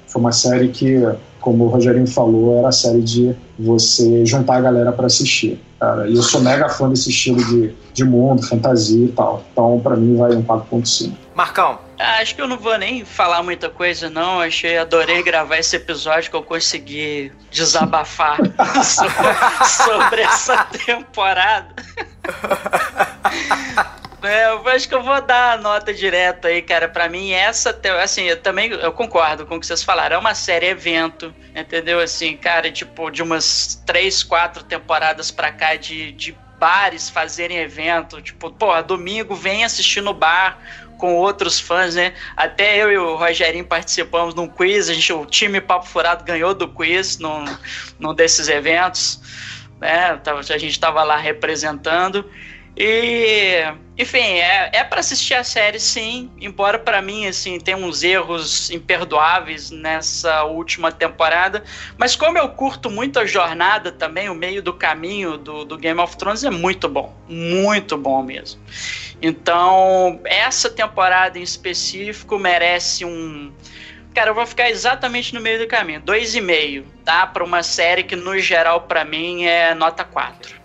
[0.06, 1.02] foi uma série que,
[1.40, 5.60] como o Rogerinho falou, era a série de você juntar a galera para assistir.
[5.80, 6.08] Cara.
[6.08, 9.44] E eu sou mega fã desse estilo de, de mundo, fantasia e tal.
[9.52, 11.12] Então, para mim, vai um 4.5.
[11.34, 14.40] Marcão, Ah, Acho que eu não vou nem falar muita coisa, não.
[14.40, 18.38] Achei, adorei gravar esse episódio que eu consegui desabafar
[18.84, 21.74] so- sobre essa temporada.
[24.24, 26.88] É, eu acho que eu vou dar a nota direta aí, cara.
[26.88, 30.16] Pra mim, essa, assim, eu também eu concordo com o que vocês falaram.
[30.16, 32.00] É uma série evento, entendeu?
[32.00, 38.22] Assim, cara, tipo, de umas três, quatro temporadas pra cá de, de bares fazerem evento.
[38.22, 40.58] Tipo, pô, domingo vem assistir no bar
[40.98, 42.14] com outros fãs, né?
[42.36, 44.88] Até eu e o Rogerinho participamos num quiz.
[44.88, 47.44] A gente, o time Papo Furado ganhou do quiz num,
[47.98, 49.20] num desses eventos.
[49.80, 50.18] Né?
[50.24, 52.30] A gente estava lá representando.
[52.76, 53.62] E,
[53.96, 58.68] enfim, é, é para assistir a série sim, embora para mim assim tem uns erros
[58.70, 61.62] imperdoáveis nessa última temporada,
[61.96, 66.00] mas como eu curto muito a jornada também, o meio do caminho do, do Game
[66.00, 68.60] of Thrones é muito bom, muito bom mesmo.
[69.22, 73.52] Então, essa temporada em específico merece um
[74.12, 76.00] Cara, eu vou ficar exatamente no meio do caminho.
[76.00, 77.26] Dois e meio, tá?
[77.26, 80.63] Para uma série que, no geral, para mim, é nota 4.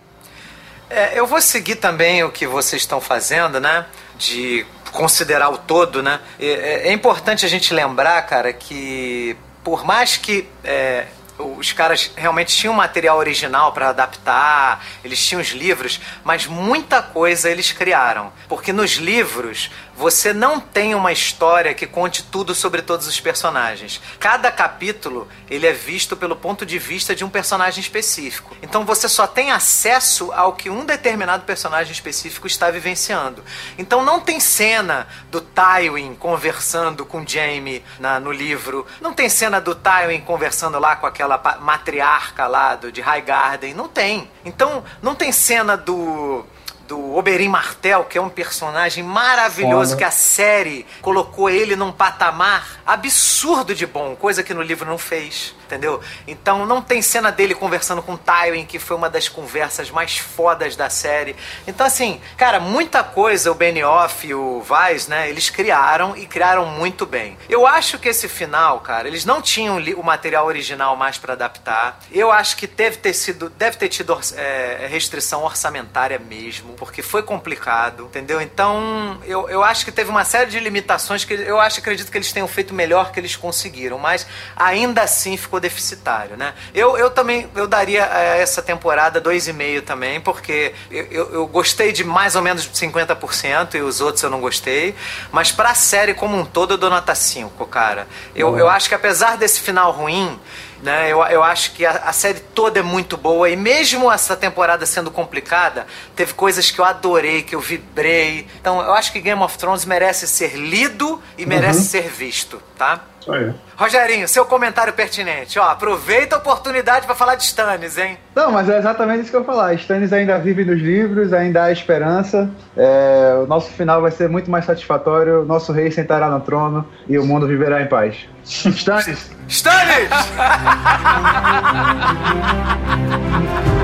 [0.89, 3.85] É, eu vou seguir também o que vocês estão fazendo, né?
[4.17, 6.19] De considerar o todo, né?
[6.39, 11.05] É, é importante a gente lembrar, cara, que por mais que é,
[11.37, 17.49] os caras realmente tinham material original para adaptar, eles tinham os livros, mas muita coisa
[17.49, 18.33] eles criaram.
[18.47, 19.69] Porque nos livros
[19.99, 24.01] você não tem uma história que conte tudo sobre todos os personagens.
[24.17, 28.55] Cada capítulo ele é visto pelo ponto de vista de um personagem específico.
[28.61, 33.43] Então você só tem acesso ao que um determinado personagem específico está vivenciando.
[33.77, 37.83] Então não tem cena do Tywin conversando com Jaime
[38.21, 38.87] no livro.
[39.01, 43.73] Não tem cena do Tywin conversando lá com aquela matriarca lá do, de Highgarden.
[43.73, 44.31] Não tem.
[44.45, 46.45] Então não tem cena do
[46.89, 49.97] do Oberyn Martel, que é um personagem maravilhoso, Foda.
[49.97, 54.97] que a série colocou ele num patamar absurdo de bom, coisa que no livro não
[54.97, 56.01] fez entendeu?
[56.27, 60.75] Então não tem cena dele conversando com Tywin, que foi uma das conversas mais fodas
[60.75, 61.35] da série.
[61.67, 66.65] Então, assim, cara, muita coisa o Benioff e o Weiss, né, eles criaram e criaram
[66.65, 67.37] muito bem.
[67.47, 71.99] Eu acho que esse final, cara, eles não tinham o material original mais para adaptar.
[72.11, 77.21] Eu acho que deve ter sido, deve ter tido é, restrição orçamentária mesmo, porque foi
[77.21, 78.41] complicado, entendeu?
[78.41, 82.17] Então, eu, eu acho que teve uma série de limitações que eu acho, acredito que
[82.17, 84.25] eles tenham feito melhor que eles conseguiram, mas
[84.55, 86.53] ainda assim ficou deficitário, né?
[86.73, 91.47] Eu, eu também eu daria a eh, essa temporada 2,5 também, porque eu, eu, eu,
[91.47, 94.95] gostei de mais ou menos 50% e os outros eu não gostei.
[95.31, 98.07] Mas pra série como um todo eu dou nota 5, cara.
[98.35, 100.39] Eu, eu acho que apesar desse final ruim,
[100.81, 101.11] né?
[101.11, 104.85] Eu, eu acho que a, a, série toda é muito boa e mesmo essa temporada
[104.85, 105.85] sendo complicada,
[106.15, 108.47] teve coisas que eu adorei, que eu vibrei.
[108.59, 111.85] Então eu acho que Game of Thrones merece ser lido e merece uhum.
[111.85, 113.01] ser visto, tá?
[113.27, 113.53] Aí.
[113.75, 115.59] Rogerinho, seu comentário pertinente.
[115.59, 118.17] Ó, aproveita a oportunidade para falar de Stannis, hein?
[118.35, 119.73] Não, mas é exatamente isso que eu ia falar.
[119.75, 122.49] Stannis ainda vive nos livros, ainda há esperança.
[122.75, 125.45] É, o nosso final vai ser muito mais satisfatório.
[125.45, 128.27] Nosso rei sentará no trono e o mundo viverá em paz.
[128.45, 129.29] Stannis!
[129.47, 130.11] Stannis!